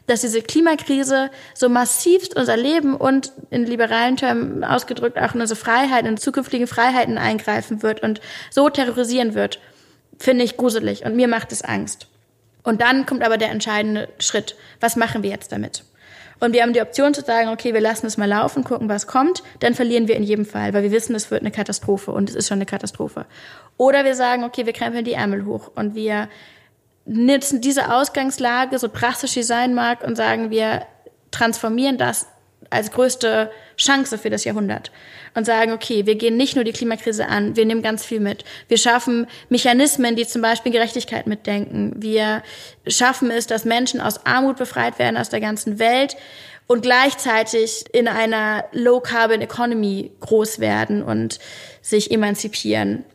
[0.09, 5.59] dass diese Klimakrise so massivst unser Leben und in liberalen Termen ausgedrückt auch in unsere
[5.59, 9.59] Freiheiten, in zukünftige Freiheiten eingreifen wird und so terrorisieren wird,
[10.17, 12.07] finde ich gruselig und mir macht es Angst.
[12.63, 14.55] Und dann kommt aber der entscheidende Schritt.
[14.79, 15.83] Was machen wir jetzt damit?
[16.39, 19.07] Und wir haben die Option zu sagen, okay, wir lassen es mal laufen, gucken, was
[19.07, 19.43] kommt.
[19.59, 22.35] Dann verlieren wir in jedem Fall, weil wir wissen, es wird eine Katastrophe und es
[22.35, 23.25] ist schon eine Katastrophe.
[23.77, 26.29] Oder wir sagen, okay, wir krempeln die Ärmel hoch und wir
[27.05, 30.85] nutzen diese Ausgangslage, so drastisch sie sein mag, und sagen, wir
[31.31, 32.27] transformieren das
[32.69, 34.91] als größte Chance für das Jahrhundert
[35.33, 38.43] und sagen, okay, wir gehen nicht nur die Klimakrise an, wir nehmen ganz viel mit.
[38.67, 41.93] Wir schaffen Mechanismen, die zum Beispiel Gerechtigkeit mitdenken.
[41.95, 42.43] Wir
[42.87, 46.15] schaffen es, dass Menschen aus Armut befreit werden aus der ganzen Welt
[46.67, 51.39] und gleichzeitig in einer Low-Carbon-Economy groß werden und
[51.81, 53.05] sich emanzipieren.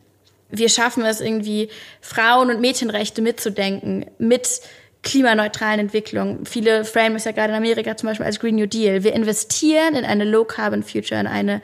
[0.49, 1.69] Wir schaffen es irgendwie,
[2.01, 4.61] Frauen- und Mädchenrechte mitzudenken, mit
[5.05, 6.45] klimaneutralen Entwicklung.
[6.45, 9.03] Viele framen es ja gerade in Amerika zum Beispiel als Green New Deal.
[9.03, 11.61] Wir investieren in eine Low-Carbon-Future, in eine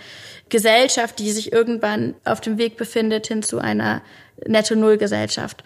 [0.50, 4.04] Gesellschaft, die sich irgendwann auf dem Weg befindet hin zu einer
[4.46, 5.64] Netto-Null-Gesellschaft.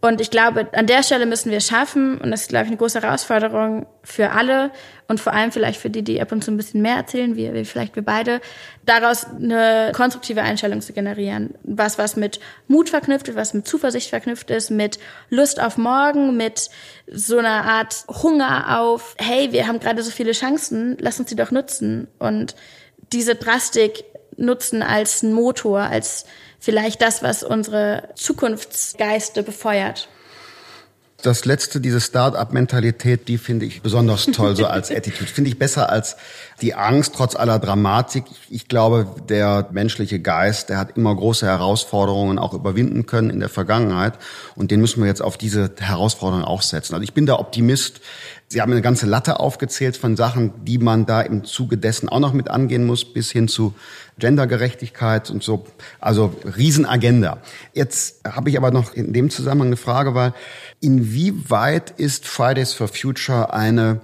[0.00, 2.76] Und ich glaube, an der Stelle müssen wir schaffen, und das ist, glaube ich, eine
[2.76, 4.70] große Herausforderung für alle
[5.08, 7.52] und vor allem vielleicht für die, die ab und zu ein bisschen mehr erzählen, wie,
[7.52, 8.40] wie vielleicht wir beide,
[8.86, 11.54] daraus eine konstruktive Einstellung zu generieren.
[11.64, 12.38] Was, was mit
[12.68, 15.00] Mut verknüpft ist, was mit Zuversicht verknüpft ist, mit
[15.30, 16.70] Lust auf morgen, mit
[17.10, 21.36] so einer Art Hunger auf, hey, wir haben gerade so viele Chancen, lass uns die
[21.36, 22.06] doch nutzen.
[22.20, 22.54] Und
[23.12, 24.04] diese Drastik
[24.36, 26.24] nutzen als Motor, als
[26.58, 30.08] vielleicht das, was unsere Zukunftsgeiste befeuert.
[31.20, 35.28] Das letzte, diese Start-up-Mentalität, die finde ich besonders toll, so als Attitude.
[35.28, 36.16] Finde ich besser als
[36.60, 38.22] die Angst, trotz aller Dramatik.
[38.48, 43.48] Ich glaube, der menschliche Geist, der hat immer große Herausforderungen auch überwinden können in der
[43.48, 44.14] Vergangenheit.
[44.54, 46.94] Und den müssen wir jetzt auf diese Herausforderungen auch setzen.
[46.94, 48.00] Also ich bin der Optimist.
[48.46, 52.20] Sie haben eine ganze Latte aufgezählt von Sachen, die man da im Zuge dessen auch
[52.20, 53.74] noch mit angehen muss, bis hin zu
[54.18, 55.64] Gendergerechtigkeit und so.
[56.00, 57.38] Also Riesenagenda.
[57.72, 60.34] Jetzt habe ich aber noch in dem Zusammenhang eine Frage, weil
[60.80, 64.00] inwieweit ist Fridays for Future eine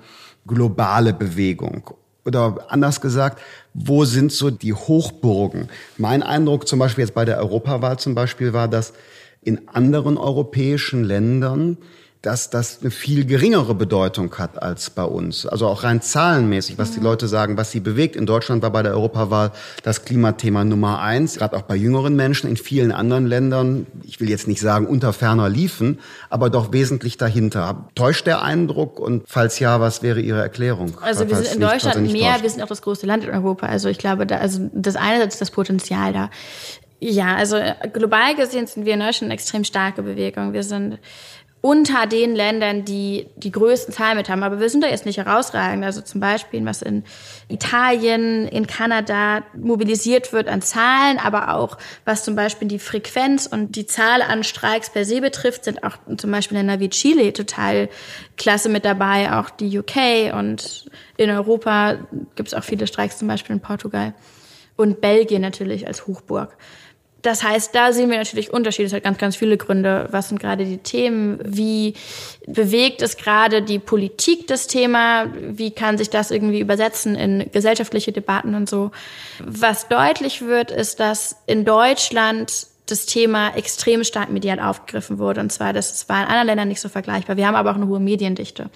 [0.47, 1.91] globale Bewegung?
[2.25, 3.41] Oder anders gesagt,
[3.75, 5.69] wo sind so die Hochburgen?
[5.99, 8.95] Mein Eindruck zum Beispiel jetzt bei der Europawahl zum Beispiel war, dass
[9.43, 11.77] in anderen europäischen Ländern
[12.25, 15.45] dass das eine viel geringere Bedeutung hat als bei uns.
[15.45, 17.05] Also auch rein zahlenmäßig, was die mhm.
[17.05, 18.17] Leute sagen, was sie bewegt.
[18.17, 19.53] In Deutschland war bei der Europawahl
[19.83, 22.49] das Klimathema Nummer eins, gerade auch bei jüngeren Menschen.
[22.49, 27.19] In vielen anderen Ländern, ich will jetzt nicht sagen unter ferner liefen, aber doch wesentlich
[27.19, 27.89] dahinter.
[27.95, 28.99] Täuscht der Eindruck?
[28.99, 30.97] Und falls ja, was wäre Ihre Erklärung?
[31.03, 32.43] Also wir sind in Deutschland mehr, täuscht.
[32.43, 33.67] wir sind auch das größte Land in Europa.
[33.67, 36.31] Also ich glaube, da, also das eine ist das Potenzial da.
[37.01, 37.59] Ja, also
[37.93, 40.55] global gesehen sind wir in Deutschland eine extrem starke Bewegung.
[40.55, 40.99] Wir sind
[41.65, 44.43] unter den Ländern, die die größten Zahlen mit haben.
[44.43, 45.83] Aber wir sind da jetzt nicht herausragend.
[45.83, 47.05] Also zum Beispiel, was in
[47.49, 53.77] Italien, in Kanada mobilisiert wird an Zahlen, aber auch was zum Beispiel die Frequenz und
[53.77, 57.89] die Zahl an Streiks per se betrifft, sind auch zum Beispiel Länder wie Chile total
[58.37, 61.97] klasse mit dabei, auch die UK und in Europa
[62.35, 64.13] gibt es auch viele Streiks, zum Beispiel in Portugal
[64.77, 66.59] und Belgien natürlich als Hochburg.
[67.25, 68.87] Das heißt, da sehen wir natürlich Unterschiede.
[68.87, 70.09] Es hat ganz, ganz viele Gründe.
[70.11, 71.41] Was sind gerade die Themen?
[71.43, 71.95] Wie
[72.47, 75.33] bewegt es gerade die Politik das Thema?
[75.35, 78.91] Wie kann sich das irgendwie übersetzen in gesellschaftliche Debatten und so?
[79.43, 85.41] Was deutlich wird, ist, dass in Deutschland das Thema extrem stark medial aufgegriffen wurde.
[85.41, 87.39] Und zwar, das war in anderen Ländern nicht so vergleichbar.
[87.39, 88.69] Wir haben aber auch eine hohe Mediendichte.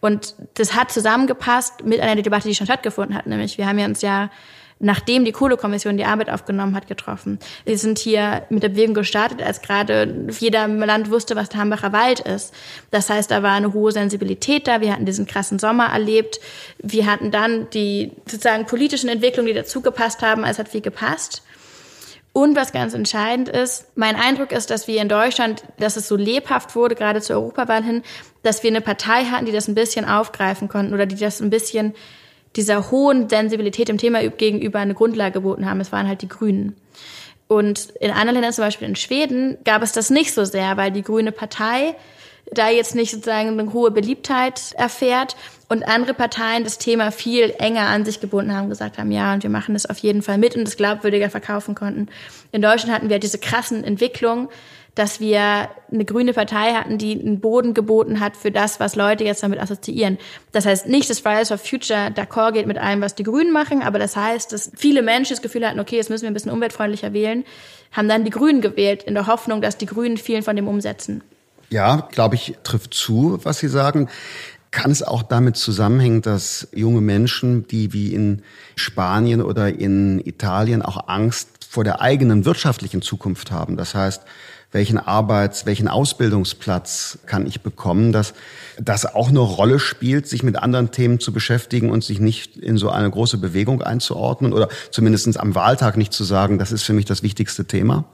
[0.00, 3.26] Und das hat zusammengepasst mit einer Debatte, die schon stattgefunden hat.
[3.26, 4.30] Nämlich, wir haben ja uns ja
[4.80, 7.38] nachdem die Kohlekommission die Arbeit aufgenommen hat, getroffen.
[7.64, 11.92] Wir sind hier mit der Bewegung gestartet, als gerade jeder Land wusste, was der Hambacher
[11.92, 12.54] Wald ist.
[12.90, 14.80] Das heißt, da war eine hohe Sensibilität da.
[14.80, 16.40] Wir hatten diesen krassen Sommer erlebt.
[16.78, 20.44] Wir hatten dann die sozusagen politischen Entwicklungen, die dazu gepasst haben.
[20.44, 21.42] Es hat viel gepasst.
[22.32, 26.14] Und was ganz entscheidend ist, mein Eindruck ist, dass wir in Deutschland, dass es so
[26.14, 28.02] lebhaft wurde, gerade zur Europawahl hin,
[28.44, 31.50] dass wir eine Partei hatten, die das ein bisschen aufgreifen konnten oder die das ein
[31.50, 31.94] bisschen
[32.56, 35.80] dieser hohen Sensibilität im Thema gegenüber eine Grundlage geboten haben.
[35.80, 36.76] Es waren halt die Grünen.
[37.46, 40.90] Und in anderen Ländern, zum Beispiel in Schweden, gab es das nicht so sehr, weil
[40.90, 41.94] die Grüne Partei
[42.52, 45.36] da jetzt nicht sozusagen eine hohe Beliebtheit erfährt
[45.68, 49.42] und andere Parteien das Thema viel enger an sich gebunden haben, gesagt haben, ja, und
[49.42, 52.08] wir machen das auf jeden Fall mit und das glaubwürdiger verkaufen konnten.
[52.52, 54.48] In Deutschland hatten wir diese krassen Entwicklungen,
[54.98, 59.22] dass wir eine grüne Partei hatten, die einen Boden geboten hat für das, was Leute
[59.22, 60.18] jetzt damit assoziieren.
[60.50, 63.82] Das heißt nicht, dass Fridays for Future d'accord geht mit allem, was die Grünen machen,
[63.82, 66.50] aber das heißt, dass viele Menschen das Gefühl hatten, okay, jetzt müssen wir ein bisschen
[66.50, 67.44] umweltfreundlicher wählen,
[67.92, 71.22] haben dann die Grünen gewählt, in der Hoffnung, dass die Grünen vielen von dem umsetzen.
[71.70, 74.08] Ja, glaube ich, trifft zu, was Sie sagen.
[74.70, 78.42] Kann es auch damit zusammenhängen, dass junge Menschen, die wie in
[78.76, 83.76] Spanien oder in Italien auch Angst vor der eigenen wirtschaftlichen Zukunft haben?
[83.76, 84.22] Das heißt,
[84.70, 88.34] welchen Arbeits-, welchen Ausbildungsplatz kann ich bekommen, dass
[88.78, 92.76] das auch eine Rolle spielt, sich mit anderen Themen zu beschäftigen und sich nicht in
[92.76, 96.92] so eine große Bewegung einzuordnen oder zumindest am Wahltag nicht zu sagen, das ist für
[96.92, 98.04] mich das wichtigste Thema?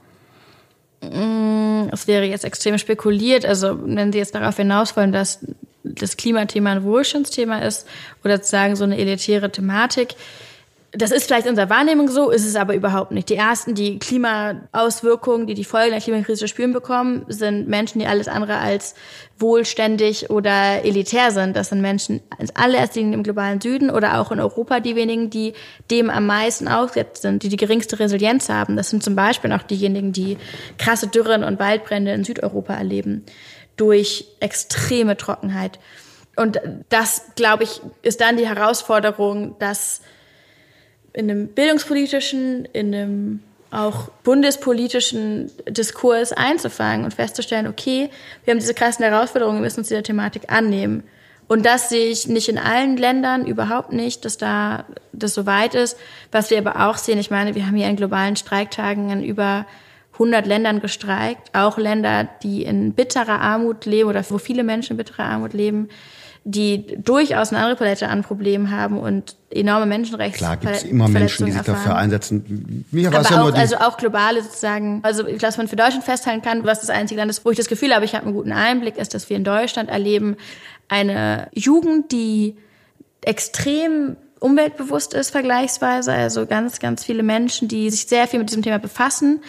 [1.01, 3.45] Mm, es wäre jetzt extrem spekuliert.
[3.45, 5.39] Also wenn Sie jetzt darauf hinaus wollen, dass
[5.83, 7.87] das Klimathema ein Wohlstandsthema ist
[8.23, 10.15] oder sozusagen so eine elitäre Thematik.
[10.97, 13.29] Das ist vielleicht in unserer Wahrnehmung so, ist es aber überhaupt nicht.
[13.29, 18.27] Die ersten, die Klimaauswirkungen, die die Folgen der Klimakrise spüren bekommen, sind Menschen, die alles
[18.27, 18.95] andere als
[19.37, 21.55] wohlständig oder elitär sind.
[21.55, 25.53] Das sind Menschen in allererster im globalen Süden oder auch in Europa die wenigen, die
[25.91, 28.77] dem am meisten ausgesetzt sind, die die geringste Resilienz haben.
[28.77, 30.37] Das sind zum Beispiel auch diejenigen, die
[30.77, 33.25] krasse Dürren und Waldbrände in Südeuropa erleben
[33.75, 35.79] durch extreme Trockenheit.
[36.37, 36.59] Und
[36.89, 40.01] das, glaube ich, ist dann die Herausforderung, dass
[41.15, 43.39] in einem bildungspolitischen, in einem
[43.71, 48.09] auch bundespolitischen Diskurs einzufangen und festzustellen, okay,
[48.43, 51.03] wir haben diese krassen Herausforderungen, wir müssen uns dieser Thematik annehmen.
[51.47, 55.75] Und das sehe ich nicht in allen Ländern, überhaupt nicht, dass da das so weit
[55.75, 55.97] ist.
[56.31, 59.65] Was wir aber auch sehen, ich meine, wir haben hier in globalen Streiktagen in über
[60.13, 64.97] 100 Ländern gestreikt, auch Länder, die in bitterer Armut leben oder wo viele Menschen in
[64.97, 65.89] bitterer Armut leben
[66.47, 70.37] die durchaus eine andere Palette an Problemen haben und enorme Menschenrechte.
[70.37, 71.75] Klar gibt es immer Menschen, die sich erfahren.
[71.75, 72.85] dafür einsetzen.
[72.91, 76.03] Mir Aber ja auch, also auch globale sozusagen, also ich glaube, was man für Deutschland
[76.03, 78.35] festhalten kann, was das einzige Land ist, wo ich das Gefühl habe, ich habe einen
[78.35, 80.37] guten Einblick, ist, dass wir in Deutschland erleben
[80.87, 82.55] eine Jugend, die
[83.21, 84.15] extrem
[84.45, 86.13] umweltbewusst ist vergleichsweise.
[86.13, 89.41] Also ganz, ganz viele Menschen, die sich sehr viel mit diesem Thema befassen,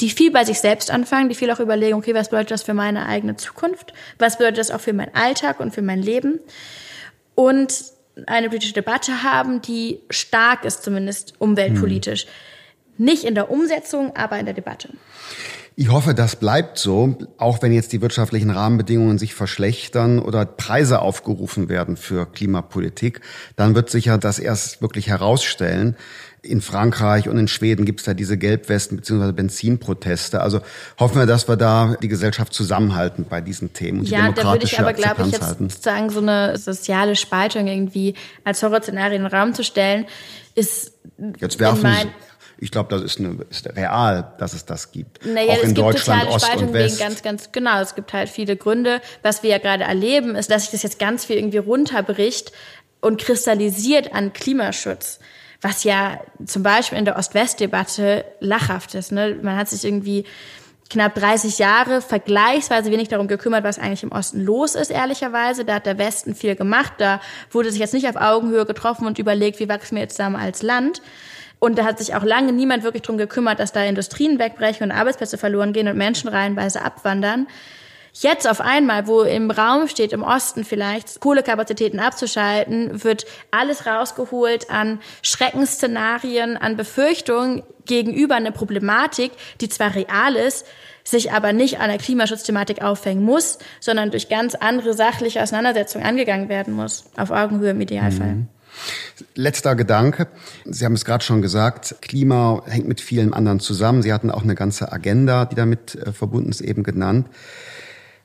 [0.00, 2.72] die viel bei sich selbst anfangen, die viel auch überlegen, okay, was bedeutet das für
[2.72, 3.92] meine eigene Zukunft?
[4.18, 6.38] Was bedeutet das auch für meinen Alltag und für mein Leben?
[7.34, 7.74] Und
[8.26, 12.26] eine politische Debatte haben, die stark ist, zumindest umweltpolitisch.
[12.26, 13.04] Hm.
[13.06, 14.90] Nicht in der Umsetzung, aber in der Debatte.
[15.76, 21.00] Ich hoffe, das bleibt so, auch wenn jetzt die wirtschaftlichen Rahmenbedingungen sich verschlechtern oder Preise
[21.00, 23.20] aufgerufen werden für Klimapolitik,
[23.56, 25.96] dann wird sich ja das erst wirklich herausstellen.
[26.42, 29.32] In Frankreich und in Schweden gibt es da diese Gelbwesten bzw.
[29.32, 30.42] Benzinproteste.
[30.42, 30.60] Also
[31.00, 34.66] hoffen wir, dass wir da die Gesellschaft zusammenhalten bei diesen Themen und ja, da würde
[34.66, 35.70] ich aber, glaube ich, jetzt halten.
[35.70, 38.14] sozusagen so eine soziale Spaltung irgendwie
[38.44, 40.06] als Horrorszenario in den Raum zu stellen,
[40.54, 40.92] ist
[41.40, 41.90] jetzt werfen
[42.58, 45.24] ich glaube, das ist, eine, ist real, dass es das gibt.
[45.26, 46.98] Naja, auch in Deutschland, Ost und West.
[46.98, 47.80] Ganz, ganz genau.
[47.80, 49.00] Es gibt halt viele Gründe.
[49.22, 52.52] Was wir ja gerade erleben, ist, dass sich das jetzt ganz viel irgendwie runterbricht
[53.00, 55.18] und kristallisiert an Klimaschutz.
[55.60, 59.12] Was ja zum Beispiel in der Ost-West-Debatte lachhaft ist.
[59.12, 59.38] Ne?
[59.42, 60.24] Man hat sich irgendwie
[60.90, 65.64] knapp 30 Jahre vergleichsweise wenig darum gekümmert, was eigentlich im Osten los ist, ehrlicherweise.
[65.64, 66.94] Da hat der Westen viel gemacht.
[66.98, 67.20] Da
[67.50, 70.62] wurde sich jetzt nicht auf Augenhöhe getroffen und überlegt, wie wachsen wir jetzt zusammen als
[70.62, 71.02] Land.
[71.64, 74.92] Und da hat sich auch lange niemand wirklich drum gekümmert, dass da Industrien wegbrechen und
[74.92, 77.46] Arbeitsplätze verloren gehen und Menschen reihenweise abwandern.
[78.12, 84.68] Jetzt auf einmal, wo im Raum steht, im Osten vielleicht Kohlekapazitäten abzuschalten, wird alles rausgeholt
[84.68, 89.32] an Schreckensszenarien, an Befürchtungen gegenüber einer Problematik,
[89.62, 90.66] die zwar real ist,
[91.02, 96.50] sich aber nicht an der Klimaschutzthematik aufhängen muss, sondern durch ganz andere sachliche Auseinandersetzungen angegangen
[96.50, 97.04] werden muss.
[97.16, 98.34] Auf Augenhöhe im Idealfall.
[98.34, 98.48] Mhm.
[99.34, 100.28] Letzter Gedanke.
[100.64, 104.02] Sie haben es gerade schon gesagt, Klima hängt mit vielen anderen zusammen.
[104.02, 107.28] Sie hatten auch eine ganze Agenda, die damit äh, verbunden ist, eben genannt.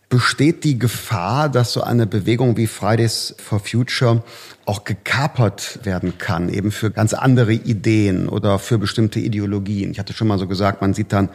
[0.09, 4.23] Besteht die Gefahr, dass so eine Bewegung wie Fridays for Future
[4.65, 9.91] auch gekapert werden kann, eben für ganz andere Ideen oder für bestimmte Ideologien?
[9.91, 11.29] Ich hatte schon mal so gesagt, man sieht dann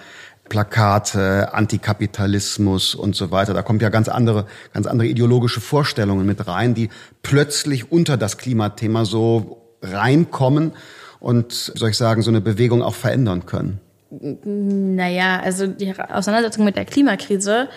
[0.54, 3.54] Plakate, Antikapitalismus und so weiter.
[3.54, 6.90] Da kommt ja ganz andere, ganz andere ideologische Vorstellungen mit rein, die
[7.24, 10.70] plötzlich unter das Klimathema so reinkommen
[11.18, 13.80] und, soll ich sagen, so eine Bewegung auch verändern können.
[14.12, 17.68] Naja, also die Auseinandersetzung mit der Klimakrise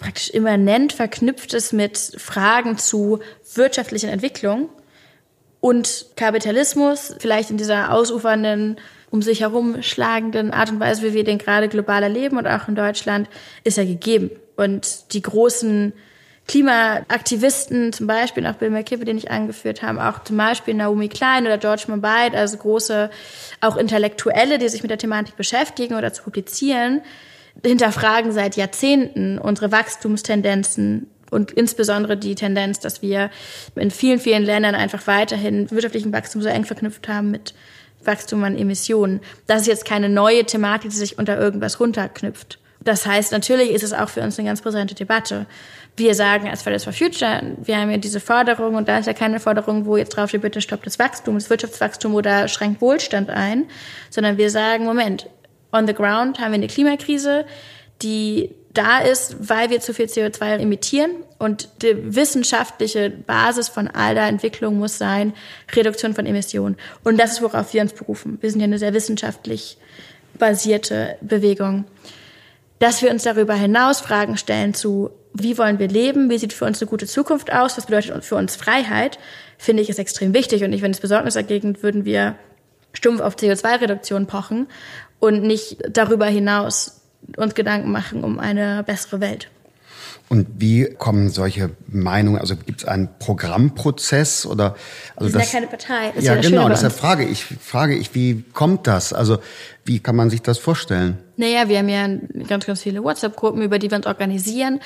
[0.00, 3.20] praktisch immanent verknüpft ist mit Fragen zu
[3.54, 4.68] wirtschaftlichen Entwicklung
[5.60, 8.78] und Kapitalismus, vielleicht in dieser ausufernden
[9.10, 12.68] um sich herum schlagenden Art und Weise, wie wir den gerade global erleben und auch
[12.68, 13.28] in Deutschland,
[13.64, 14.30] ist ja gegeben.
[14.56, 15.92] Und die großen
[16.46, 21.44] Klimaaktivisten, zum Beispiel auch Bill McKibbe, den ich angeführt habe, auch zum Beispiel Naomi Klein
[21.44, 23.10] oder George Mobile, also große,
[23.60, 27.02] auch Intellektuelle, die sich mit der Thematik beschäftigen oder zu publizieren,
[27.64, 33.30] hinterfragen seit Jahrzehnten unsere Wachstumstendenzen und insbesondere die Tendenz, dass wir
[33.76, 37.54] in vielen, vielen Ländern einfach weiterhin wirtschaftlichen Wachstum so eng verknüpft haben mit
[38.04, 39.20] Wachstum an Emissionen.
[39.46, 42.58] Das ist jetzt keine neue Thematik, die sich unter irgendwas runterknüpft.
[42.82, 45.46] Das heißt, natürlich ist es auch für uns eine ganz präsente Debatte.
[45.96, 49.12] Wir sagen als Fridays for Future, wir haben ja diese Forderung und da ist ja
[49.12, 53.28] keine Forderung, wo jetzt drauf steht, bitte stoppt das Wachstum, das Wirtschaftswachstum oder schränkt Wohlstand
[53.28, 53.66] ein,
[54.08, 55.28] sondern wir sagen, Moment,
[55.72, 57.44] on the ground haben wir eine Klimakrise,
[58.00, 61.10] die da ist, weil wir zu viel CO2 emittieren.
[61.38, 65.32] Und die wissenschaftliche Basis von all der Entwicklung muss sein,
[65.74, 66.76] Reduktion von Emissionen.
[67.02, 68.38] Und das ist, worauf wir uns berufen.
[68.40, 69.78] Wir sind ja eine sehr wissenschaftlich
[70.38, 71.84] basierte Bewegung.
[72.78, 76.64] Dass wir uns darüber hinaus Fragen stellen zu wie wollen wir leben, wie sieht für
[76.64, 79.18] uns eine gute Zukunft aus, was bedeutet für uns Freiheit,
[79.58, 80.64] finde ich ist extrem wichtig.
[80.64, 82.36] Und ich finde es besorgniserregend, würden wir
[82.92, 84.66] stumpf auf CO2-Reduktion pochen
[85.20, 86.99] und nicht darüber hinaus
[87.36, 89.48] uns Gedanken machen um eine bessere Welt.
[90.28, 92.38] Und wie kommen solche Meinungen?
[92.38, 94.76] Also gibt es einen Programmprozess oder?
[95.16, 96.12] Also Wir sind das, ja keine Partei.
[96.14, 96.68] Das ja, ja genau.
[96.68, 99.12] Deshalb frage ich, frage ich, wie kommt das?
[99.12, 99.38] Also
[99.84, 101.18] wie kann man sich das vorstellen?
[101.36, 102.06] Naja, wir haben ja
[102.46, 104.80] ganz, ganz viele WhatsApp-Gruppen, über die wir uns organisieren,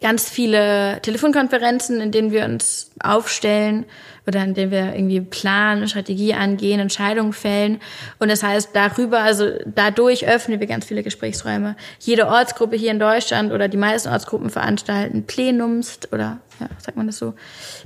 [0.00, 3.86] ganz viele Telefonkonferenzen, in denen wir uns aufstellen
[4.26, 7.80] oder in denen wir irgendwie planen, Strategie angehen, Entscheidungen fällen.
[8.18, 11.76] Und das heißt, darüber, also dadurch öffnen wir ganz viele Gesprächsräume.
[12.00, 17.06] Jede Ortsgruppe hier in Deutschland oder die meisten Ortsgruppen veranstalten Plenums oder ja, sagt man
[17.06, 17.34] das so,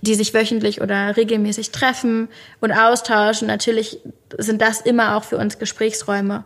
[0.03, 2.29] die sich wöchentlich oder regelmäßig treffen
[2.61, 3.49] und austauschen.
[3.49, 4.01] Natürlich
[4.37, 6.45] sind das immer auch für uns Gesprächsräume.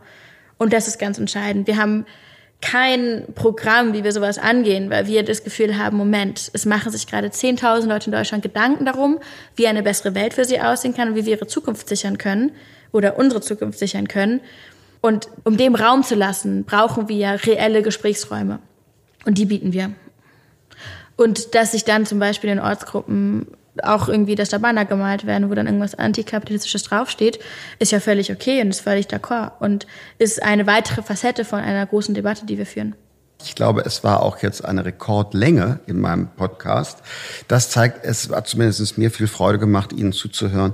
[0.57, 1.67] Und das ist ganz entscheidend.
[1.67, 2.05] Wir haben
[2.61, 7.07] kein Programm, wie wir sowas angehen, weil wir das Gefühl haben, Moment, es machen sich
[7.07, 9.19] gerade 10.000 Leute in Deutschland Gedanken darum,
[9.55, 12.51] wie eine bessere Welt für sie aussehen kann und wie wir ihre Zukunft sichern können
[12.91, 14.41] oder unsere Zukunft sichern können.
[15.01, 18.59] Und um dem Raum zu lassen, brauchen wir reelle Gesprächsräume.
[19.25, 19.91] Und die bieten wir.
[21.19, 23.47] Und dass sich dann zum Beispiel in Ortsgruppen
[23.83, 27.39] auch irgendwie, dass da Banner gemalt werden, wo dann irgendwas Antikapitalistisches draufsteht,
[27.77, 29.85] ist ja völlig okay und ist völlig d'accord und
[30.17, 32.95] ist eine weitere Facette von einer großen Debatte, die wir führen.
[33.41, 36.99] Ich glaube, es war auch jetzt eine Rekordlänge in meinem Podcast.
[37.47, 40.73] Das zeigt, es hat zumindest mir viel Freude gemacht, Ihnen zuzuhören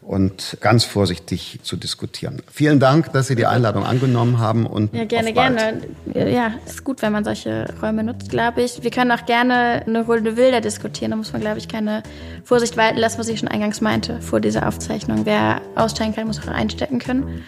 [0.00, 2.40] und ganz vorsichtig zu diskutieren.
[2.50, 5.80] Vielen Dank, dass Sie die Einladung angenommen haben und ja gerne gerne.
[6.14, 8.82] Ja, ist gut, wenn man solche Räume nutzt, glaube ich.
[8.82, 11.10] Wir können auch gerne eine Runde wilder diskutieren.
[11.10, 12.02] Da muss man, glaube ich, keine
[12.44, 15.26] Vorsicht walten lassen, was ich schon eingangs meinte vor dieser Aufzeichnung.
[15.26, 17.44] Wer aussteigen kann, muss auch einstecken können.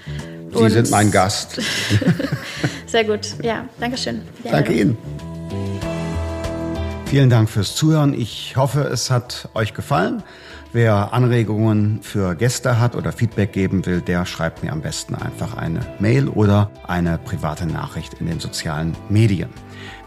[0.53, 1.61] Sie und sind mein Gast.
[2.87, 3.35] Sehr gut.
[3.43, 4.23] Ja, danke schön.
[4.45, 4.97] Danke Ihnen.
[7.07, 8.13] Vielen Dank fürs Zuhören.
[8.13, 10.23] Ich hoffe, es hat euch gefallen.
[10.73, 15.57] Wer Anregungen für Gäste hat oder Feedback geben will, der schreibt mir am besten einfach
[15.57, 19.49] eine Mail oder eine private Nachricht in den sozialen Medien.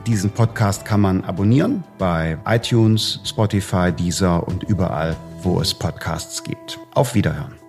[0.06, 6.78] Diesen Podcast kann man abonnieren bei iTunes, Spotify, Deezer und überall, wo es Podcasts gibt.
[6.94, 7.61] Auf Wiederhören.